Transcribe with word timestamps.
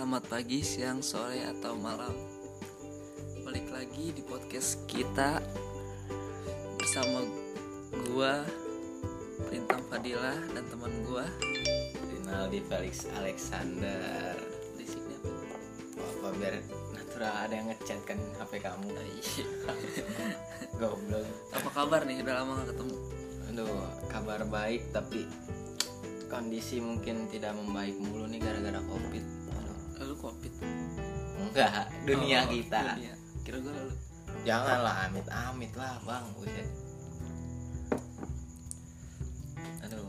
Selamat 0.00 0.32
pagi, 0.32 0.64
siang, 0.64 1.04
sore, 1.04 1.44
atau 1.44 1.76
malam 1.76 2.16
Balik 3.44 3.68
lagi 3.68 4.16
di 4.16 4.24
podcast 4.24 4.88
kita 4.88 5.44
Bersama 6.80 7.20
gua 8.08 8.40
Lintang 9.52 9.84
Fadila 9.92 10.32
dan 10.56 10.64
teman 10.72 10.88
gua 11.04 11.28
Rinaldi 12.08 12.64
Felix 12.64 13.12
Alexander 13.12 14.40
Berisiknya 14.72 15.20
apa? 15.20 15.56
apa 16.00 16.28
biar 16.32 16.54
natural 16.96 17.34
ada 17.36 17.54
yang 17.60 17.68
ngechat 17.68 18.00
kan 18.08 18.16
HP 18.40 18.52
kamu 18.64 18.88
Oh, 18.96 19.04
iya. 19.04 19.44
goblok 20.80 21.28
Apa 21.52 21.68
kabar 21.76 22.08
nih? 22.08 22.24
Udah 22.24 22.40
lama 22.40 22.64
gak 22.64 22.72
ketemu 22.72 22.96
aduh 23.52 23.84
kabar 24.08 24.48
baik 24.48 24.80
tapi 24.96 25.28
kondisi 26.32 26.80
mungkin 26.80 27.28
tidak 27.28 27.52
membaik 27.52 28.00
mulu 28.00 28.24
nih 28.24 28.40
gara-gara 28.40 28.80
covid 28.88 29.39
enggak 31.50 31.72
dunia 32.04 32.38
Oh, 32.40 32.48
kita. 32.48 32.78
dunia. 32.94 33.14
Kira 33.42 33.58
gua 33.58 33.72
lalu. 33.74 33.94
Janganlah 34.40 34.94
amit-amit 35.04 35.72
lah 35.74 35.94
bang 36.00 36.24
buset. 36.32 36.68
Aduh 39.82 40.06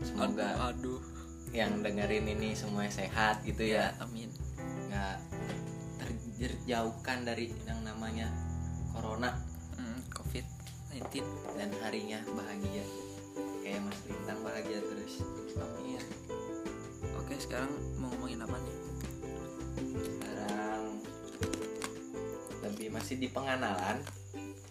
semoga 0.00 0.48
Aduh, 0.68 0.68
aduh. 0.68 1.00
yang 1.50 1.80
dengerin 1.80 2.26
ini 2.28 2.52
semuanya 2.52 2.92
sehat 2.92 3.42
gitu 3.42 3.62
ya. 3.64 3.94
Amin. 3.98 4.28
Nggak 4.90 5.16
terjauhkan 6.34 7.22
dari 7.22 7.54
yang 7.62 7.80
namanya 7.82 8.26
corona. 8.90 9.38
Hmm, 9.74 10.02
Covid-19 10.12 11.22
dan 11.54 11.70
harinya 11.80 12.18
bahagia. 12.28 12.84
Kayak 13.62 13.80
Mas 13.80 13.98
Lintang 14.04 14.40
bahagia 14.42 14.78
terus. 14.82 15.22
Amin. 15.56 16.02
Oke, 17.16 17.34
sekarang 17.38 17.70
mau 17.96 18.10
ngomongin 18.12 18.42
apa 18.42 18.58
nih? 18.60 18.74
Masih 22.94 23.18
di 23.18 23.26
pengenalan 23.26 23.98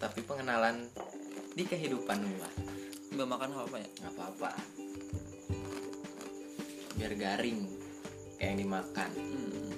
tapi 0.00 0.24
pengenalan 0.24 0.88
di 1.52 1.62
kehidupan 1.62 2.24
gua 2.24 2.50
Mbak 3.14 3.28
makan 3.28 3.50
apa 3.54 3.76
ya? 3.78 3.88
nggak 4.00 4.12
apa-apa 4.16 4.50
biar 6.96 7.12
garing 7.14 7.68
kayak 8.40 8.48
yang 8.48 8.58
dimakan 8.58 9.10
Hmm. 9.14 9.70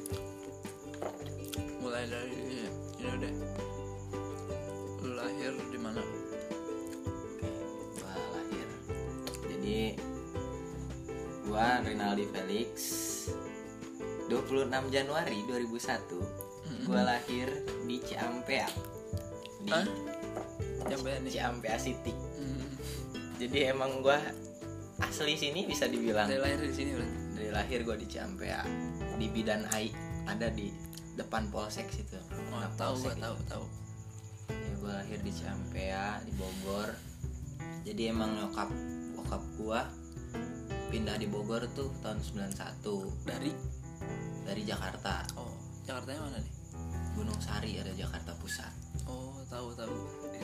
Mulai 1.80 2.02
dari 2.10 2.34
ini. 2.34 2.66
Lu 4.98 5.14
lahir 5.14 5.54
di 5.70 5.78
mana? 5.78 6.02
Gua 7.94 8.10
lahir 8.34 8.66
jadi 9.46 9.94
gua 11.46 11.78
Rinaldi 11.86 12.26
Felix 12.26 12.74
26 14.26 14.66
Januari 14.90 15.38
2001 15.46 15.70
Mm-mm. 16.10 16.90
gua 16.90 17.02
lahir 17.06 17.48
di 17.86 17.96
Ciampea 18.00 18.68
di 19.62 19.70
Hah? 19.70 19.86
Sampai 20.86 21.18
nih. 21.18 21.32
Ciampea 21.32 21.76
City 21.76 22.12
Hmm. 22.36 22.66
jadi 23.36 23.72
emang 23.72 24.00
gua 24.00 24.20
asli 24.98 25.34
sini 25.34 25.64
bisa 25.64 25.86
dibilang 25.86 26.26
Dari 26.26 26.38
lahir 26.38 26.60
di 26.60 26.72
sini 26.72 26.90
berarti. 26.92 27.16
dari 27.34 27.50
lahir 27.50 27.78
gua 27.82 27.96
di 27.96 28.06
Ciampea 28.06 28.60
di 29.16 29.26
Bidan 29.28 29.64
AI 29.68 29.90
ada 30.26 30.48
di 30.48 30.68
depan 31.14 31.48
polsek 31.48 31.88
situ 31.88 32.16
Oh, 32.52 32.58
Nah, 32.58 32.68
tahu 32.74 32.94
polsek 32.98 33.16
tahu 33.18 33.36
tahu. 33.46 33.64
ya 34.46 34.72
gue 34.76 34.92
lahir 34.94 35.18
di 35.20 35.32
Ciampea 35.32 36.22
di 36.22 36.32
Bogor 36.32 36.90
jadi 37.82 38.10
emang 38.10 38.30
nyokap 38.36 38.68
bokap 39.14 39.42
gua 39.56 39.80
pindah 40.86 41.16
di 41.16 41.26
Bogor 41.26 41.66
tuh 41.72 41.90
tahun 41.98 42.22
91 42.22 43.26
Dari 43.26 43.50
dari 44.44 44.62
Jakarta 44.62 45.26
oh, 45.34 45.50
Jakarta 45.82 46.14
mana 46.16 46.38
nih? 46.38 46.54
Gunung 47.16 47.40
Sari 47.40 47.76
ada 47.76 47.92
Jakarta 47.92 48.36
Pusat 48.36 48.72
Oh, 49.04 49.38
tahu 49.46 49.72
tahu. 49.72 49.94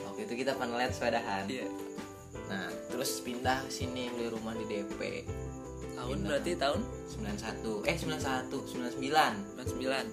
waktu 0.03 0.21
itu 0.25 0.34
kita 0.38 0.55
pernah 0.55 0.77
lihat 0.77 0.91
sepedahan 0.91 1.44
Iya. 1.47 1.66
nah 2.49 2.65
terus 2.88 3.21
pindah 3.21 3.60
sini 3.69 4.09
beli 4.09 4.28
rumah 4.28 4.55
di 4.55 4.65
DP 4.65 5.00
Tahun 5.93 6.09
Pindah. 6.10 6.28
berarti 6.33 6.53
tahun 6.56 6.81
91 7.12 7.84
eh 7.84 7.97
91 7.97 8.49
99 8.49 9.05
99. 9.55 10.09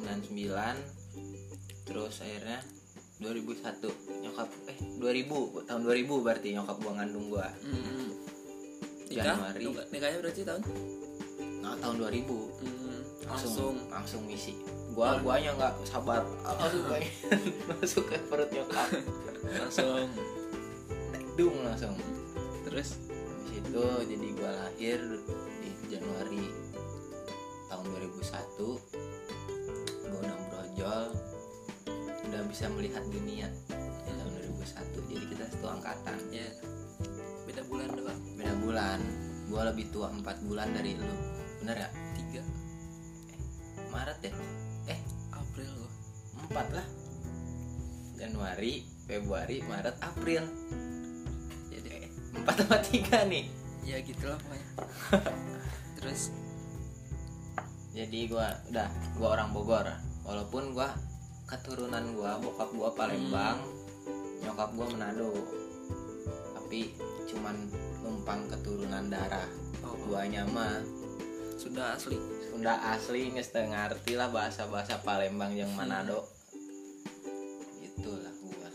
99 0.00 0.76
terus 1.84 2.14
akhirnya 2.18 2.58
2001 3.18 3.92
nyokap 4.22 4.48
eh 4.66 4.78
2000 4.96 5.66
tahun 5.66 5.80
2000 5.82 6.24
berarti 6.24 6.48
nyokap 6.52 6.76
gua 6.78 6.92
ngandung 6.94 7.26
gua 7.28 7.46
Hmm. 7.60 8.08
Nikah? 9.06 9.36
Januari. 9.36 9.64
Nikah- 9.66 9.88
Nikahnya 9.90 10.18
berarti 10.20 10.42
tahun? 10.42 10.62
nah 11.60 11.74
tahun 11.76 11.96
2000 11.98 12.40
Hmm. 12.56 13.00
langsung 13.22 13.28
Langsung. 13.28 13.74
langsung 13.90 14.22
misi 14.24 14.54
gua 15.00 15.16
guanya 15.24 15.56
nggak 15.56 15.74
sabar. 15.88 16.20
Langsung 16.44 16.84
pengen 16.92 17.08
masuk 17.72 18.04
ke 18.04 18.20
perut 18.28 18.52
nyokap. 18.52 18.88
Langsung. 19.48 20.12
dung 21.40 21.56
langsung. 21.64 21.96
Terus 22.68 23.00
habis 23.00 23.64
itu 23.64 23.84
jadi 24.04 24.26
gua 24.36 24.52
lahir 24.60 25.00
di 25.64 25.70
Januari 25.88 26.44
tahun 27.72 27.84
2001 27.96 28.60
gua 30.04 30.20
udah 30.20 30.38
brojol 30.52 31.04
udah 32.28 32.42
bisa 32.52 32.68
melihat 32.76 33.00
dunia 33.08 33.48
di 34.04 34.12
tahun 34.12 34.32
2001 34.52 35.00
jadi 35.16 35.24
kita 35.32 35.44
satu 35.48 35.80
angkatan. 35.80 36.18
Ya 36.28 36.44
beda 37.48 37.64
bulan 37.72 37.88
doang. 37.96 38.20
beda 38.36 38.52
bulan. 38.60 39.00
Gua 39.48 39.64
lebih 39.72 39.88
tua 39.88 40.12
4 40.12 40.44
bulan 40.44 40.68
dari 40.76 40.92
lu. 40.92 41.08
Bener 41.64 41.88
ya? 41.88 41.90
Tiga. 42.20 42.44
Maret 43.88 44.20
deh 44.20 44.36
eh 44.88 45.00
April 45.34 45.70
gua. 45.76 45.92
4 46.48 46.76
lah. 46.76 46.86
Januari 48.20 48.84
Februari 49.08 49.64
Maret 49.66 49.96
April. 50.00 50.44
Jadi 51.72 52.08
empat 52.36 52.54
sama 52.62 52.78
tiga 52.84 53.26
nih. 53.26 53.50
Ya 53.82 53.98
gitulah 54.04 54.38
pokoknya. 54.38 54.68
Terus? 55.98 56.30
Jadi 57.90 58.30
gua 58.30 58.54
udah 58.70 58.88
gua 59.18 59.28
orang 59.34 59.50
Bogor. 59.50 59.88
Walaupun 60.22 60.76
gua 60.76 60.94
keturunan 61.50 62.14
gua 62.14 62.38
bokap 62.38 62.70
gua 62.70 62.94
Palembang 62.94 63.58
nyokap 64.46 64.70
gua 64.78 64.86
Manado. 64.94 65.34
Tapi 66.54 66.94
cuman 67.26 67.56
numpang 68.04 68.46
keturunan 68.46 69.10
darah. 69.10 69.48
Oh, 69.82 69.96
guanya 70.06 70.44
mah 70.46 70.99
sudah 71.60 71.92
asli. 71.92 72.16
Sunda 72.48 72.80
asli 72.88 73.28
nggak 73.36 73.68
ngerti 73.68 74.16
lah 74.16 74.32
bahasa 74.32 74.64
bahasa 74.72 74.96
Palembang 75.04 75.52
yang 75.52 75.68
Manado 75.76 76.24
itulah 77.84 78.32
gua 78.40 78.68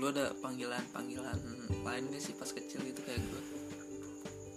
Lu 0.00 0.08
ada 0.08 0.32
panggilan-panggilan 0.40 1.36
lain 1.84 2.04
gak 2.08 2.20
sih 2.20 2.32
pas 2.36 2.48
kecil 2.48 2.80
gitu 2.84 3.00
kayak 3.04 3.20
gue? 3.20 3.42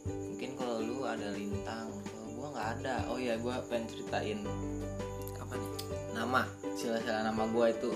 mungkin 0.04 0.50
kalau 0.60 0.84
lu 0.84 1.08
ada 1.08 1.32
lintang 1.32 1.88
kalau 2.12 2.28
gua 2.36 2.48
nggak 2.56 2.68
ada 2.80 2.96
oh 3.08 3.20
ya 3.20 3.40
gua 3.40 3.64
pengen 3.68 3.88
ceritain 3.88 4.40
Apa 5.40 5.56
nih? 5.56 5.72
nama 6.16 6.44
sila-sila 6.76 7.24
nama 7.24 7.44
gua 7.52 7.72
itu 7.72 7.92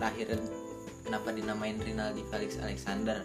lahir 0.00 0.32
kenapa 1.04 1.28
dinamain 1.34 1.76
Rinaldi 1.76 2.24
Felix 2.32 2.56
Alexander. 2.62 3.20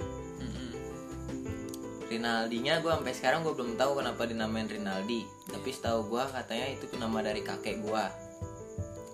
Rinaldinya 2.18 2.82
gue 2.82 2.90
sampai 2.90 3.14
sekarang 3.14 3.46
gue 3.46 3.54
belum 3.54 3.78
tahu 3.78 4.02
kenapa 4.02 4.26
dinamain 4.26 4.66
Rinaldi. 4.66 5.22
Tapi 5.54 5.70
setahu 5.70 6.10
gue 6.10 6.24
katanya 6.34 6.68
itu 6.74 6.90
nama 6.98 7.22
dari 7.22 7.46
kakek 7.46 7.86
gue 7.86 8.04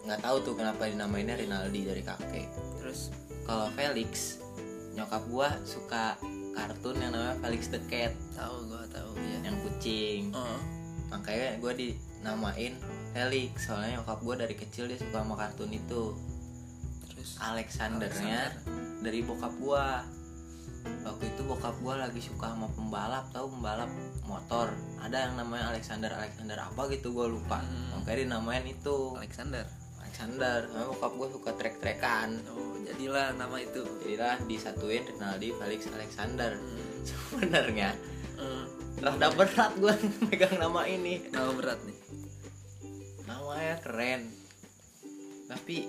nggak 0.03 0.19
tahu 0.19 0.37
tuh 0.43 0.55
kenapa 0.59 0.87
dinamainnya 0.87 1.35
Rinaldi 1.35 1.83
dari 1.83 2.03
kakek. 2.03 2.47
Terus 2.79 3.11
kalau 3.43 3.67
Felix 3.75 4.39
nyokap 4.95 5.23
gue 5.27 5.47
suka 5.67 6.15
kartun 6.55 6.95
yang 7.03 7.11
namanya 7.11 7.35
Felix 7.43 7.67
the 7.67 7.83
Cat. 7.91 8.15
Tahu 8.35 8.71
gue 8.71 8.83
tahu 8.87 9.09
ya. 9.19 9.51
yang 9.51 9.57
kucing. 9.63 10.31
Oh, 10.31 10.59
makanya 11.11 11.59
gue 11.59 11.71
dinamain 11.75 12.75
Felix 13.11 13.67
soalnya 13.67 13.99
nyokap 13.99 14.19
gue 14.23 14.35
dari 14.47 14.55
kecil 14.55 14.87
dia 14.87 14.99
suka 14.99 15.23
sama 15.23 15.35
kartun 15.35 15.71
itu. 15.75 16.15
Terus? 17.11 17.39
Alexandernya 17.39 18.51
dari 19.03 19.19
bokap 19.23 19.51
gua 19.59 20.03
waktu 21.01 21.23
itu 21.27 21.41
bokap 21.43 21.75
gua 21.79 21.95
lagi 21.97 22.19
suka 22.19 22.49
sama 22.49 22.67
pembalap 22.69 23.25
tahu 23.29 23.47
pembalap 23.49 23.91
motor 24.23 24.67
ada 24.97 25.17
yang 25.21 25.35
namanya 25.35 25.69
Alexander 25.69 26.11
Alexander 26.11 26.57
apa 26.57 26.81
gitu 26.89 27.11
gua 27.11 27.27
lupa 27.27 27.59
Hmm. 27.59 27.97
makanya 27.97 28.17
dinamain 28.25 28.65
itu 28.65 28.95
Alexander. 29.13 29.63
Alexander 29.97 30.59
Karena 30.65 30.85
bokap 30.85 31.11
gua 31.13 31.27
suka 31.27 31.51
trek-trekan 31.53 32.29
Oh, 32.47 32.77
jadilah 32.79 33.33
nama 33.33 33.57
itu. 33.57 33.81
jadilah 33.99 34.37
disatuin 34.43 35.01
Rinaldi 35.03 35.49
Felix 35.51 35.81
Alexander 35.87 36.51
Hmm. 36.53 36.93
sebenarnya 37.09 37.91
Eh, 38.33 38.63
rada 38.99 39.27
berat 39.31 39.71
gua 39.75 39.93
megang 40.23 40.55
nama 40.55 40.83
ini 40.85 41.27
nama 41.29 41.49
berat 41.51 41.79
nih. 41.81 41.97
namanya 43.23 43.75
keren 43.79 44.21
tapi 45.45 45.85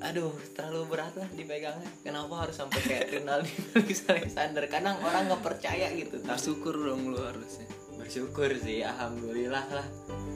aduh 0.00 0.32
terlalu 0.56 0.96
berat 0.96 1.12
lah 1.16 1.28
dipegangnya. 1.36 1.90
Kenapa 2.00 2.46
harus 2.46 2.56
sampai 2.56 2.80
kayak 2.80 3.12
Rinaldi 3.12 3.52
Felix 3.72 4.08
Alexander? 4.08 4.64
Kadang 4.68 4.96
orang 5.04 5.28
nggak 5.28 5.42
percaya 5.44 5.92
gitu. 5.92 6.20
Bersyukur 6.24 6.74
dong 6.76 7.12
lu 7.12 7.20
harusnya. 7.20 7.68
bersyukur 8.00 8.48
sih 8.56 8.80
alhamdulillah 8.80 9.66
lah. 9.70 9.86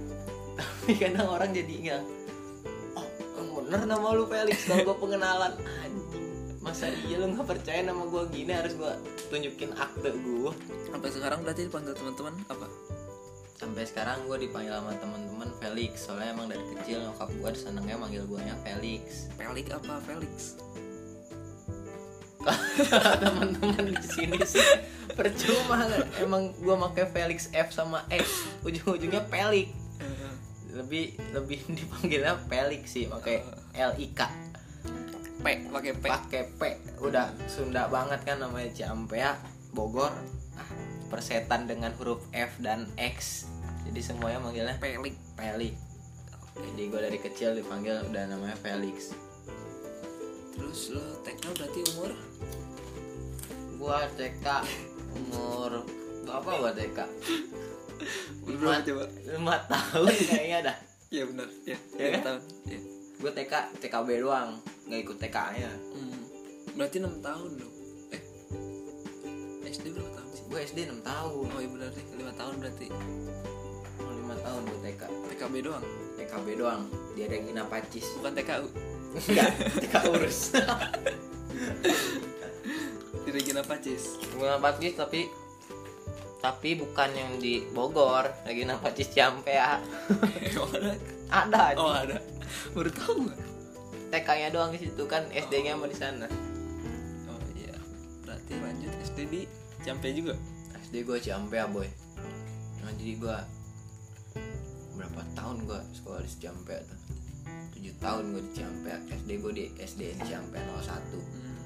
Tapi 0.61 0.93
kadang 1.01 1.33
orang 1.33 1.51
jadi 1.57 1.75
nggak 1.81 2.03
oh 2.95 3.09
bener 3.65 3.83
nama 3.89 4.09
lu 4.13 4.29
Felix 4.29 4.69
kalau 4.69 4.85
gue 4.85 4.97
pengenalan. 5.01 5.53
Anjing 5.57 6.27
masa 6.61 6.89
iya 7.09 7.21
lu 7.21 7.33
nggak 7.33 7.49
percaya 7.49 7.81
nama 7.81 8.05
gue 8.05 8.23
gini? 8.31 8.53
Harus 8.53 8.77
gue 8.77 8.93
tunjukin 9.33 9.73
akte 9.75 10.13
gue 10.13 10.53
sampai 10.93 11.09
sekarang 11.11 11.41
berarti 11.43 11.67
dipanggil 11.67 11.97
teman-teman 11.97 12.37
apa 12.53 12.67
sampai 13.55 13.87
sekarang 13.87 14.27
gue 14.27 14.47
dipanggil 14.47 14.75
sama 14.75 14.93
teman-teman 14.99 15.51
Felix. 15.63 15.93
Soalnya 16.07 16.35
emang 16.35 16.47
dari 16.51 16.65
kecil 16.75 17.03
nyokap 17.07 17.31
gue 17.31 17.51
senengnya 17.55 17.97
manggil 17.97 18.27
gue 18.27 18.41
nya 18.43 18.57
Felix. 18.67 19.31
Felix 19.39 19.67
apa 19.71 19.95
Felix? 20.03 20.59
Teman-teman 23.25 23.85
di 23.89 24.05
sini 24.05 24.39
sih? 24.45 24.69
Percuma 25.15 25.89
emang 26.21 26.53
gue 26.61 26.77
pakai 26.91 27.05
Felix 27.15 27.49
F 27.55 27.73
sama 27.73 28.05
X. 28.11 28.45
Ujung-ujungnya 28.67 29.25
Felix. 29.31 29.71
Lebih 30.75 31.15
lebih 31.33 31.61
dipanggilnya 31.79 32.35
Felix 32.51 32.83
sih 32.91 33.07
pakai 33.07 33.47
L 33.79 33.93
I 33.97 34.09
K. 34.13 34.21
P 35.45 35.47
pakai 35.71 35.93
P. 35.95 36.05
Pakai 36.05 36.43
P. 36.59 36.63
Udah 37.01 37.31
Sunda 37.47 37.87
banget 37.87 38.21
kan 38.27 38.43
namanya 38.43 38.69
Ciampea 38.75 39.37
Bogor 39.77 40.13
persetan 41.15 41.65
dengan 41.65 41.95
huruf 41.95 42.27
F 42.29 42.59
dan 42.59 42.91
X. 42.97 43.47
Jadi 43.85 44.01
semuanya 44.01 44.41
manggilnya 44.41 44.75
Felix. 44.77 45.15
Felix. 45.33 45.75
Jadi 46.57 46.83
gue 46.85 47.01
dari 47.01 47.19
kecil 47.21 47.55
dipanggil 47.55 48.03
udah 48.05 48.25
namanya 48.27 48.57
Felix. 48.57 49.15
Terus 50.53 50.91
lo 50.91 51.03
TK 51.21 51.43
berarti 51.53 51.81
umur? 51.93 52.11
Gua 53.77 53.99
TK 54.11 54.47
umur 55.15 55.83
berapa 56.25 56.51
gua 56.57 56.73
TK 56.73 56.99
Berapa 58.41 58.51
Lima- 58.73 58.83
coba? 58.83 59.05
lima 59.25 59.55
tahun 59.67 60.09
kayaknya 60.25 60.59
dah. 60.65 60.77
Iya 61.09 61.25
benar. 61.27 61.49
Ya 61.65 61.79
Ya 61.93 62.05
lima 62.05 62.13
kan? 62.13 62.23
tahun. 62.25 62.41
Ya. 62.65 62.79
gue 63.15 63.31
TK 63.33 63.53
TKB 63.79 64.09
doang 64.21 64.51
nggak 64.85 65.01
ikut 65.01 65.17
TK 65.17 65.37
nya 65.55 65.71
Hmm. 65.93 66.19
berarti 66.73 66.97
enam 66.99 67.15
tahun 67.19 67.51
dong. 67.57 67.75
Eh 68.11 68.23
SD 69.65 69.91
berapa 69.91 70.11
tahun 70.13 70.24
gue 70.55 70.63
SD 70.63 70.87
6 70.87 71.03
tahun. 71.03 71.51
Oh 71.51 71.59
iya 71.59 71.91
nih 71.91 72.07
lima 72.15 72.31
tahun 72.39 72.63
berarti. 72.63 72.87
Oh, 73.99 74.15
lima 74.15 74.39
tahun 74.39 74.63
gue 74.71 74.79
TK 74.87 75.03
TKB 75.35 75.55
doang? 75.67 75.83
TKB 76.15 76.47
doang. 76.55 76.87
Dia 77.19 77.27
ada 77.27 77.43
Gina 77.43 77.67
Pacis 77.67 78.07
bukan 78.23 78.39
TKU 78.39 78.71
enggak 79.15 79.51
TK 79.83 79.95
urus. 80.15 80.55
Di 83.27 83.31
Regina 83.35 83.67
Pacis 83.67 84.23
Gina 84.23 84.63
Pacis 84.63 84.95
tapi 84.95 85.27
tapi 86.39 86.79
bukan 86.79 87.11
yang 87.11 87.43
di 87.43 87.67
Bogor. 87.75 88.31
Regina 88.47 88.79
Pacis 88.79 89.11
Ciampea 89.11 89.83
oh 90.63 90.71
ada? 90.71 90.95
Ada 91.35 91.75
oh 91.75 91.83
oh. 91.83 91.99
ada. 91.99 92.23
Baru 92.71 92.95
tahu 92.95 93.27
TK 94.15 94.29
nya 94.39 94.55
doang 94.55 94.71
di 94.71 94.87
situ 94.87 95.03
kan 95.11 95.27
SD 95.35 95.67
nya 95.67 95.75
mau 95.75 95.91
di 95.91 95.99
sana. 95.99 96.31
Oh 97.27 97.43
iya. 97.59 97.75
Berarti 98.23 98.55
lanjut 98.55 98.95
SD 99.03 99.19
di 99.27 99.43
Campe 99.85 100.17
juga? 100.17 100.33
SD 100.81 101.05
gue 101.05 101.21
Ciampea 101.21 101.69
boy. 101.69 101.85
Nah 102.81 102.93
jadi 102.97 103.21
gue 103.21 103.37
berapa 104.97 105.21
tahun 105.37 105.69
gue 105.69 105.81
sekolah 106.01 106.25
di 106.25 106.31
Ciampea 106.41 106.81
tuh? 106.89 107.01
Tujuh 107.77 107.95
tahun 108.01 108.33
gue 108.33 108.43
di 108.49 108.53
Ciampea 108.57 108.97
SD 109.13 109.31
gue 109.45 109.53
di 109.53 109.65
SD 109.77 110.17
di 110.17 110.25
Ciampea 110.25 110.65
01 110.73 110.89
hmm. 110.89 111.57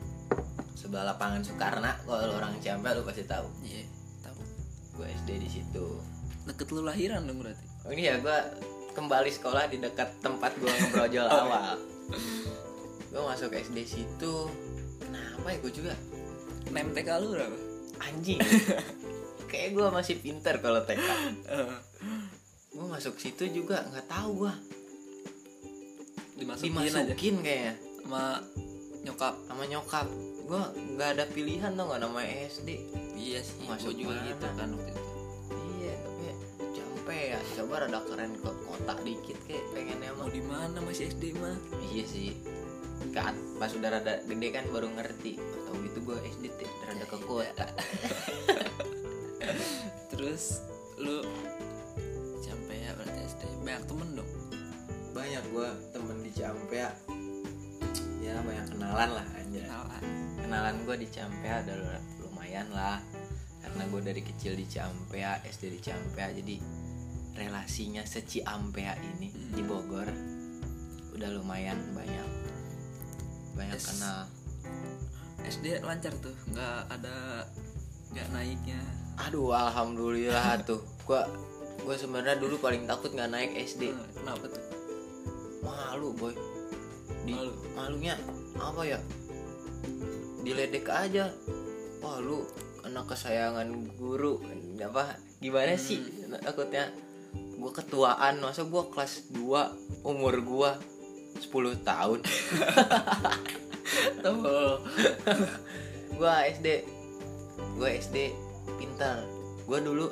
sebelah 0.74 1.14
lapangan 1.14 1.46
Soekarno 1.46 1.92
kalau 2.10 2.34
orang 2.42 2.58
Ciampea 2.58 2.98
lu 2.98 3.06
pasti 3.06 3.22
tahu. 3.22 3.46
Iya 3.62 3.86
tahu. 4.26 4.42
Gue 4.98 5.06
SD 5.22 5.38
di 5.38 5.48
situ. 5.54 5.86
Deket 6.42 6.74
lu 6.74 6.82
lahiran 6.82 7.22
dong 7.22 7.38
berarti? 7.38 7.66
Oh, 7.86 7.94
ini 7.94 8.02
ya 8.10 8.18
gue 8.18 8.38
kembali 8.98 9.30
sekolah 9.30 9.70
di 9.70 9.78
dekat 9.78 10.10
tempat 10.18 10.58
gue 10.58 10.66
ngebrojol 10.66 11.30
Oh, 11.30 11.42
awal. 11.46 11.78
Gue 13.14 13.22
masuk 13.22 13.54
SD 13.54 13.78
situ. 13.86 14.34
Kenapa 14.98 15.54
ya 15.54 15.58
gue 15.62 15.70
juga? 15.70 15.94
Nem 16.74 16.90
TK 16.90 17.08
lu 17.22 17.38
berapa 17.38 17.67
anjing. 18.00 18.40
Kayak 19.50 19.68
gue 19.74 19.86
masih 19.88 20.14
pinter 20.20 20.60
kalau 20.60 20.84
TK 20.84 21.00
Eh, 21.48 21.72
gue 22.70 22.86
masuk 22.86 23.16
situ 23.16 23.48
juga 23.48 23.80
nggak 23.88 24.06
tahu 24.06 24.44
gue 24.44 24.54
dimasukin, 26.36 26.76
aja. 26.76 27.02
Dimasukin 27.02 27.36
kayaknya. 27.42 27.74
Sama 28.04 28.24
nyokap. 29.02 29.34
Sama 29.48 29.64
nyokap. 29.66 30.06
Gue 30.44 30.62
nggak 30.96 31.08
ada 31.18 31.24
pilihan 31.28 31.72
tau 31.74 31.84
nggak 31.88 32.02
namanya 32.02 32.32
SD 32.48 32.68
iya 33.18 33.42
sih 33.42 33.66
Masuk 33.66 33.92
juga 33.92 34.14
mana? 34.16 34.28
gitu 34.30 34.46
kan 34.54 34.68
waktu 34.72 34.90
itu. 34.92 35.02
Iya 35.76 35.92
tapi 35.98 36.24
capek 36.72 37.20
ya. 37.34 37.38
Coba 37.58 37.74
rada 37.84 38.00
keren 38.06 38.32
ke 38.36 38.50
kota 38.64 38.94
dikit 39.02 39.38
kayak 39.44 39.64
pengennya 39.74 40.12
mau 40.14 40.24
mah 40.24 40.28
di 40.30 40.42
mana 40.44 40.78
masih 40.80 41.04
SD 41.10 41.24
mah? 41.36 41.56
Iya 41.90 42.04
sih 42.06 42.28
kan 43.14 43.34
pas 43.58 43.70
udah 43.72 43.88
rada 43.98 44.20
gede 44.26 44.48
kan 44.52 44.64
baru 44.70 44.88
ngerti. 44.94 45.38
Atau 45.38 45.78
gitu 45.84 45.98
gue 46.02 46.18
SD 46.38 46.44
rada 46.86 47.04
ke 47.06 47.18
kota. 47.24 47.66
Terus 50.12 50.62
lu 50.98 51.22
sampai 52.42 52.82
ya 52.82 52.92
berarti 52.98 53.20
SD 53.26 53.42
banyak 53.62 53.84
temen 53.86 54.08
dong? 54.18 54.30
Banyak 55.14 55.44
gue 55.50 55.68
temen 55.94 56.16
di 56.22 56.30
Ciampea 56.34 56.90
ya 58.18 58.44
banyak 58.44 58.76
kenalan 58.76 59.10
lah 59.22 59.26
anjir 59.40 59.64
kenalan. 59.64 60.02
Kenalan 60.36 60.76
gue 60.84 60.96
di 61.00 61.06
Ciampea 61.08 61.64
udah 61.64 61.76
lumayan 62.20 62.68
lah. 62.74 63.00
Karena 63.64 63.82
gue 63.88 64.00
dari 64.00 64.22
kecil 64.24 64.52
di 64.56 64.66
Ciampea 64.68 65.44
SD 65.44 65.64
di 65.76 65.80
Ciampea 65.80 66.28
jadi 66.36 66.56
relasinya 67.38 68.02
seciampea 68.02 68.98
ini 68.98 69.30
Hmm. 69.30 69.54
di 69.54 69.62
Bogor 69.62 70.08
udah 71.14 71.30
lumayan 71.38 71.78
banyak 71.94 72.26
banyak 73.58 73.74
kenal. 73.76 74.22
SD 75.42 75.82
lancar 75.82 76.14
tuh 76.22 76.34
nggak 76.54 76.78
ada 76.94 77.42
nggak 78.14 78.28
naiknya. 78.30 78.80
Aduh 79.18 79.50
alhamdulillah 79.50 80.60
tuh. 80.68 80.78
Gue 81.02 81.18
gue 81.82 81.96
sebenarnya 81.96 82.38
dulu 82.38 82.58
paling 82.62 82.86
takut 82.86 83.10
nggak 83.10 83.30
naik 83.30 83.52
SD 83.58 83.90
Eh, 83.90 84.08
kenapa 84.14 84.46
tuh? 84.46 84.62
Malu 85.66 86.14
boy. 86.14 86.34
Di 87.26 87.34
Malu. 87.34 87.52
malunya 87.74 88.14
apa 88.56 88.82
ya? 88.86 88.98
Diledek 90.44 90.86
aja. 90.86 91.28
Wah 91.98 92.22
lu 92.22 92.46
anak 92.86 93.10
kesayangan 93.10 93.68
guru. 93.98 94.38
Apa? 94.78 95.18
Gimana 95.42 95.74
sih? 95.74 95.98
Takutnya. 96.30 96.88
Gue 97.58 97.72
ketuaan. 97.74 98.38
Masa 98.38 98.62
gue 98.62 98.82
kelas 98.94 99.34
2 99.34 100.06
umur 100.06 100.34
gue 100.38 100.70
10 101.40 101.50
tahun 101.82 102.18
tuh 104.24 104.38
gue 106.10 106.34
SD 106.52 106.66
gue 107.74 107.90
SD 107.96 108.16
pintar 108.76 109.22
gue 109.64 109.78
dulu 109.80 110.06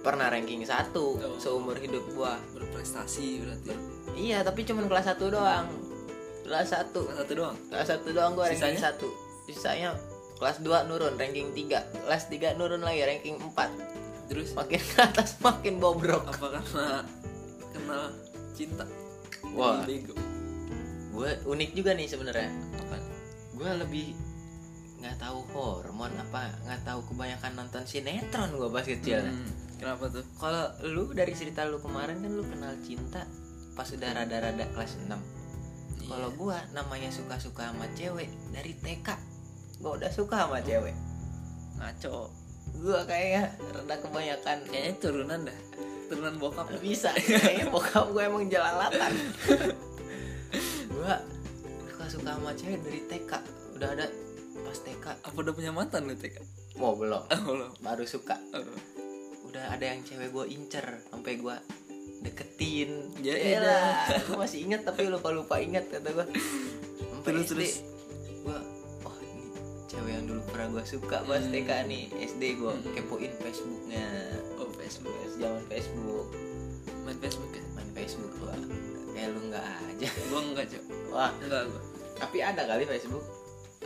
pernah 0.00 0.28
ranking 0.28 0.62
satu 0.62 1.18
Oh. 1.18 1.36
seumur 1.36 1.74
hidup 1.74 2.06
gue 2.06 2.32
berprestasi 2.52 3.42
berarti 3.42 3.74
Iya, 4.16 4.40
tapi 4.40 4.64
cuman 4.64 4.88
kelas 4.88 5.12
1 5.12 5.28
doang. 5.28 5.68
Kelas 6.40 6.72
1. 6.72 6.88
kelas 6.88 7.16
satu 7.20 7.32
doang 7.36 7.52
Kelas 7.68 7.88
1 7.90 8.06
doang 8.08 8.32
gua 8.32 8.48
ranking 8.48 8.72
Sisanya? 8.72 8.96
1. 8.96 9.44
Sisanya 9.44 9.90
kelas 10.36 10.56
2 10.58 10.88
nurun 10.88 11.14
ranking 11.14 11.52
3. 11.52 11.68
Kelas 12.00 12.22
3 12.26 12.56
nurun 12.56 12.80
lagi 12.80 13.04
ranking 13.04 13.36
4. 13.36 13.52
terus 14.26 14.56
Makin 14.56 14.80
ke 14.80 14.98
atas 14.98 15.36
makin 15.38 15.76
bobrok. 15.76 16.24
apa 16.24 16.48
karena 16.56 17.04
kenal 17.70 18.04
cinta 18.52 18.88
Wah. 19.52 19.84
Bego 19.84 20.16
Gue 21.16 21.30
unik 21.48 21.70
juga 21.72 21.96
nih 21.96 22.06
sebenarnya. 22.06 22.50
apa 22.76 22.96
Gue 23.56 23.70
lebih 23.72 24.06
nggak 24.96 25.16
tahu 25.16 25.38
hormon 25.52 26.12
apa 26.16 26.52
nggak 26.64 26.82
tahu 26.84 27.00
kebanyakan 27.08 27.52
nonton 27.56 27.84
sinetron 27.84 28.52
gue 28.52 28.68
pas 28.68 28.84
kecil. 28.84 29.24
Hmm, 29.24 29.48
kenapa 29.76 30.08
tuh 30.08 30.24
Kalau 30.36 30.64
lu 30.84 31.12
dari 31.12 31.32
cerita 31.32 31.64
lu 31.64 31.80
kemarin 31.80 32.20
kan 32.20 32.32
lu 32.32 32.44
kenal 32.44 32.72
cinta 32.80 33.24
pas 33.76 33.88
udah 33.92 34.10
rada-rada 34.12 34.64
kelas 34.72 34.96
6 35.04 35.12
Kalau 36.06 36.30
Iya. 36.32 36.38
gua 36.38 36.58
namanya 36.72 37.12
suka-suka 37.12 37.68
sama 37.68 37.84
cewek 37.92 38.30
dari 38.48 38.72
TK 38.72 39.08
Gua 39.84 40.00
udah 40.00 40.08
suka 40.08 40.48
sama 40.48 40.64
cewek 40.64 40.96
ngaco 41.76 42.32
Gua 42.80 43.04
kayaknya 43.04 43.52
rada 43.68 43.96
kebanyakan 44.00 44.56
kayaknya 44.64 44.94
turunan 44.96 45.40
dah 45.44 45.58
turunan 46.06 46.34
bokap. 46.38 46.70
Bisa 46.80 47.10
Kayaknya 47.12 47.66
bokap 47.68 48.06
gue 48.14 48.22
emang 48.22 48.46
jelalatan 48.46 49.12
Gua 50.96 51.20
suka-suka 51.86 52.30
sama 52.32 52.50
cewek 52.52 52.80
dari 52.80 53.00
TK 53.04 53.32
Udah 53.76 53.88
ada 53.92 54.06
pas 54.56 54.78
TK 54.78 55.04
apa 55.20 55.36
udah 55.36 55.52
punya 55.52 55.68
mantan 55.70 56.08
lu 56.08 56.14
TK 56.14 56.40
Mau 56.76 56.92
belum. 56.92 57.24
Oh, 57.24 57.40
belum. 57.46 57.72
Baru 57.80 58.04
suka. 58.04 58.36
Oh. 58.52 58.60
Udah 59.46 59.72
ada 59.72 59.84
yang 59.86 60.00
cewek 60.02 60.28
gua 60.28 60.44
incer 60.44 60.84
Sampai 61.06 61.36
gua 61.36 61.56
deketin. 62.18 63.12
Ya 63.20 63.32
Yaelah, 63.32 64.24
Gua 64.24 64.44
masih 64.44 64.64
inget 64.64 64.84
tapi 64.84 65.04
lupa-lupa 65.06 65.56
inget 65.56 65.88
kata 65.88 66.12
gua. 66.12 66.28
Sampai 66.28 67.30
Terus, 67.32 67.44
SD, 67.44 67.52
terus. 67.54 67.74
Gua 68.42 68.58
Oh 69.04 69.16
ini 69.18 69.48
cewek 69.86 70.12
yang 70.12 70.24
dulu 70.26 70.40
pernah 70.46 70.68
gua 70.70 70.84
suka 70.84 71.16
pas 71.22 71.40
Hmm. 71.40 71.52
TK 71.52 71.70
nih. 71.86 72.04
SD 72.28 72.42
gua 72.56 72.72
Hmm. 72.72 72.92
kepoin 72.92 73.32
Facebooknya. 73.36 74.06
Oh 74.56 74.68
Facebook. 74.74 75.16
Zaman 75.34 75.64
Facebook. 75.66 76.26
Main 77.04 77.18
Facebook 77.18 77.52
ya? 77.52 77.64
Main 77.72 77.90
Facebook 77.92 78.32
gua 78.36 78.52
kayak 79.16 79.28
lu 79.32 79.40
nggak 79.48 79.64
aja. 79.64 80.08
Gue 80.28 80.40
enggak 80.44 80.66
cok 80.68 80.82
wah. 81.08 81.32
Enggak 81.40 81.62
gue 81.66 81.82
tapi 82.16 82.38
ada 82.40 82.62
kali 82.62 82.84
Facebook. 82.84 83.24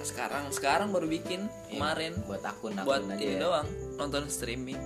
Sekarang 0.00 0.49
sekarang 0.49 0.88
baru 0.90 1.06
bikin 1.06 1.46
Iya, 1.66 1.76
kemarin. 1.76 2.12
Buat 2.25 2.42
akun 2.42 2.72
akun 2.72 2.84
buat 2.84 3.02
aja. 3.06 3.14
ini 3.16 3.34
ya. 3.34 3.40
doang 3.40 3.68
nonton 3.96 4.26
streaming. 4.26 4.78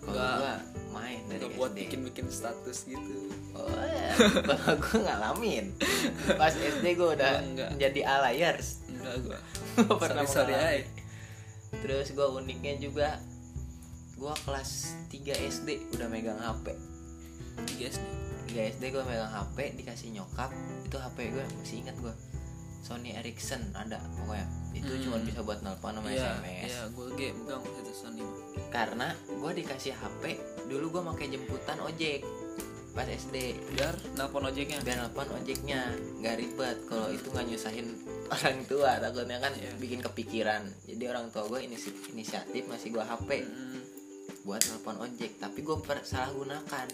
Nggak- 0.00 0.38
gua 0.38 0.54
main 0.90 1.22
dari 1.24 1.38
nggak 1.40 1.50
buat 1.54 1.70
SD 1.70 1.78
bikin 1.80 2.00
bikin 2.04 2.26
status 2.26 2.78
gitu. 2.84 3.30
Oh 3.50 3.66
ya 3.66 4.10
kalau 4.42 4.74
gua 4.76 4.98
ngalamin 5.04 5.64
pas 6.34 6.50
SD 6.50 6.84
gua 6.94 7.14
udah 7.14 7.32
enggak. 7.40 7.68
menjadi 7.70 8.00
alayers. 8.08 8.82
Enggak 8.88 9.14
gue 9.20 9.38
Gua 9.80 9.96
pernah 9.96 10.24
sorry 10.24 10.50
sorry 10.52 10.82
terus 11.78 12.10
gua 12.10 12.34
uniknya 12.34 12.74
juga 12.76 13.22
gua 14.16 14.34
kelas 14.42 14.90
3 15.08 15.22
SD 15.48 15.68
udah 15.94 16.08
megang 16.08 16.36
HP 16.36 16.74
tiga 17.64 17.84
SD 17.88 18.02
3 18.50 18.72
SD 18.72 18.82
gue 18.88 19.02
megang 19.02 19.30
HP 19.30 19.56
dikasih 19.76 20.08
nyokap 20.12 20.50
itu 20.82 20.96
HP 20.96 21.16
gue 21.30 21.44
masih 21.56 21.76
ingat 21.80 21.96
gue 21.98 22.14
Sony 22.80 23.12
Ericsson 23.12 23.60
ada 23.70 24.00
pokoknya. 24.16 24.48
Itu 24.72 24.88
Hmm. 24.90 25.02
cuma 25.04 25.16
bisa 25.20 25.40
buat 25.40 25.60
nelpon 25.60 25.92
sama 25.92 26.08
iya 26.08 26.32
SMS 26.34 26.64
iya 26.66 26.82
gue 26.88 27.06
ge 27.12 27.28
megang 27.36 27.60
itu 27.62 27.92
Sony. 27.92 28.24
Karena 28.68 29.08
gue 29.22 29.50
dikasih 29.54 29.92
HP 29.92 30.22
dulu 30.66 30.90
gue 30.90 31.02
pakai 31.06 31.26
jemputan 31.28 31.78
ojek. 31.78 32.24
Pas 32.90 33.06
SD 33.06 33.36
biar 33.70 33.94
nelpon 34.16 34.42
ojeknya. 34.42 34.80
Biar 34.80 34.96
nelpon 34.98 35.28
ojeknya. 35.30 35.92
Nggak 36.18 36.34
ribet. 36.36 36.76
Kalau 36.88 37.06
itu 37.08 37.26
nggak 37.28 37.46
nyusahin 37.46 37.86
orang 38.32 38.58
tua 38.64 38.96
takutnya 38.98 39.38
kan 39.38 39.52
Iya. 39.52 39.70
bikin 39.76 40.00
kepikiran. 40.00 40.62
Jadi 40.82 41.04
orang 41.04 41.28
tua 41.28 41.46
gue 41.46 41.60
inisi 41.62 41.92
inisiatif 42.10 42.64
masih 42.64 42.90
gue 42.90 43.04
HP 43.04 43.30
Hmm, 43.44 43.82
buat 44.42 44.64
nelpon 44.64 44.96
ojek 44.98 45.36
tapi 45.36 45.60
gue 45.60 45.76
salah 46.02 46.32
gunakan 46.32 46.88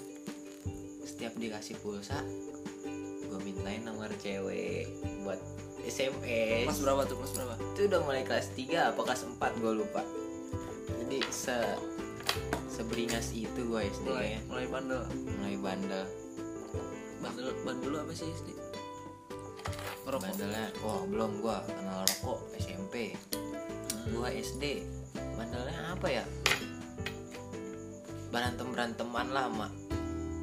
setiap 1.06 1.32
dikasih 1.38 1.78
pulsa 1.78 2.18
gue 3.26 3.40
mintain 3.42 3.82
nomor 3.86 4.10
cewek 4.18 4.90
buat 5.22 5.38
SMS 5.86 6.66
kelas 6.66 6.82
berapa 6.82 7.02
tuh? 7.06 7.16
Kelas 7.22 7.32
berapa? 7.38 7.54
Itu 7.74 7.80
udah 7.86 8.00
mulai 8.02 8.22
kelas 8.26 8.50
3 8.58 8.90
apa 8.90 9.00
kelas 9.06 9.22
4 9.38 9.62
gue 9.62 9.72
lupa. 9.72 10.02
Jadi 10.98 11.18
se 11.30 11.54
seberingas 12.66 13.30
itu 13.32 13.60
gue 13.70 13.80
SD 13.86 14.06
mulai 14.10 14.34
ya. 14.34 14.40
mulai 14.50 14.66
bandel. 14.66 15.02
Mulai 15.38 15.56
bandel. 15.62 16.04
Bandel 17.22 17.48
bandel 17.62 17.92
apa 18.02 18.12
sih 18.12 18.26
SD 18.26 18.66
ngerokok 20.06 20.22
bandelnya 20.22 20.66
wah 20.86 21.02
belum 21.02 21.30
gue 21.42 21.56
kenal 21.66 22.00
rokok 22.06 22.38
SMP 22.62 22.94
Hmm. 24.06 24.22
gue 24.22 24.28
SD 24.38 24.86
bandelnya 25.34 25.98
apa 25.98 26.06
ya? 26.06 26.24
Berantem 28.30 28.70
beranteman 28.70 29.34
lama 29.34 29.66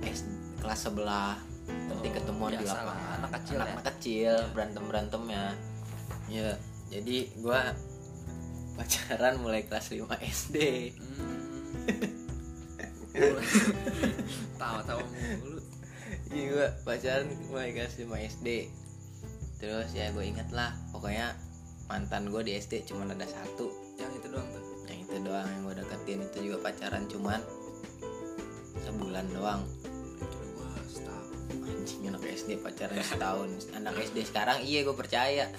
S 0.04 0.28
kelas 0.64 0.80
sebelah 0.82 1.36
nanti 1.68 2.08
Oh, 2.08 2.14
ketemuan 2.16 2.52
di 2.54 2.64
lapangan. 2.64 3.20
anak 3.20 3.32
kecil 3.40 3.56
anak, 3.56 3.68
ya. 3.68 3.74
anak 3.74 3.86
kecil 3.92 4.34
berantem 4.52 4.84
berantemnya. 4.88 5.44
Ya 6.28 6.50
jadi 6.88 7.18
gue 7.36 7.62
pacaran 8.74 9.34
mulai 9.38 9.68
kelas 9.68 9.92
5 9.92 10.08
SD 10.24 10.56
Hmm. 10.96 11.44
tawa-tawa 14.60 15.04
mulu. 15.06 15.62
Iya 16.34 16.44
gue 16.50 16.68
pacaran 16.82 17.28
mulai 17.46 17.70
kelas 17.72 18.02
5 18.02 18.10
SD 18.10 18.48
Terus 19.62 19.90
ya 19.94 20.10
gue 20.10 20.26
inget 20.26 20.50
lah 20.50 20.74
Pokoknya 20.90 21.38
mantan 21.86 22.28
gue 22.28 22.42
di 22.42 22.58
SD 22.58 22.84
cuma 22.84 23.06
ada 23.06 23.24
satu. 23.24 23.70
Yang 23.96 24.12
itu 24.18 24.28
doang 24.34 24.48
tuh? 24.50 24.64
Yang 24.90 25.00
itu 25.06 25.16
doang 25.22 25.46
yang 25.46 25.62
gue 25.64 25.76
deketin 25.78 26.20
Itu 26.26 26.38
juga 26.42 26.58
pacaran 26.64 27.06
cuman 27.06 27.40
Sebulan 28.82 29.26
doang 29.30 29.62
Anjing 31.64 32.04
anak 32.12 32.24
SD 32.28 32.60
pacaran 32.60 33.00
setahun. 33.00 33.50
Anak 33.76 33.96
SD 34.00 34.28
sekarang 34.28 34.62
iya 34.64 34.84
gue 34.86 34.96
percaya. 34.96 35.48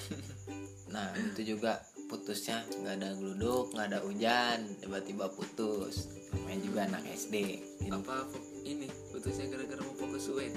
Nah 0.94 1.10
itu 1.18 1.58
juga 1.58 1.82
putusnya. 2.06 2.62
Nggak 2.70 2.94
ada 3.02 3.08
geluduk 3.18 3.74
nggak 3.74 3.86
ada 3.90 3.98
hujan 4.06 4.62
tiba-tiba 4.78 5.26
putus. 5.34 6.06
Namanya 6.30 6.60
juga 6.62 6.80
anak 6.86 7.02
SD 7.10 7.34
Jadi, 7.82 7.90
apa 7.90 8.30
ini 8.62 8.86
putusnya 9.10 9.50
gara-gara 9.50 9.82
mau 9.82 9.94
fokus 9.98 10.30
UN 10.30 10.54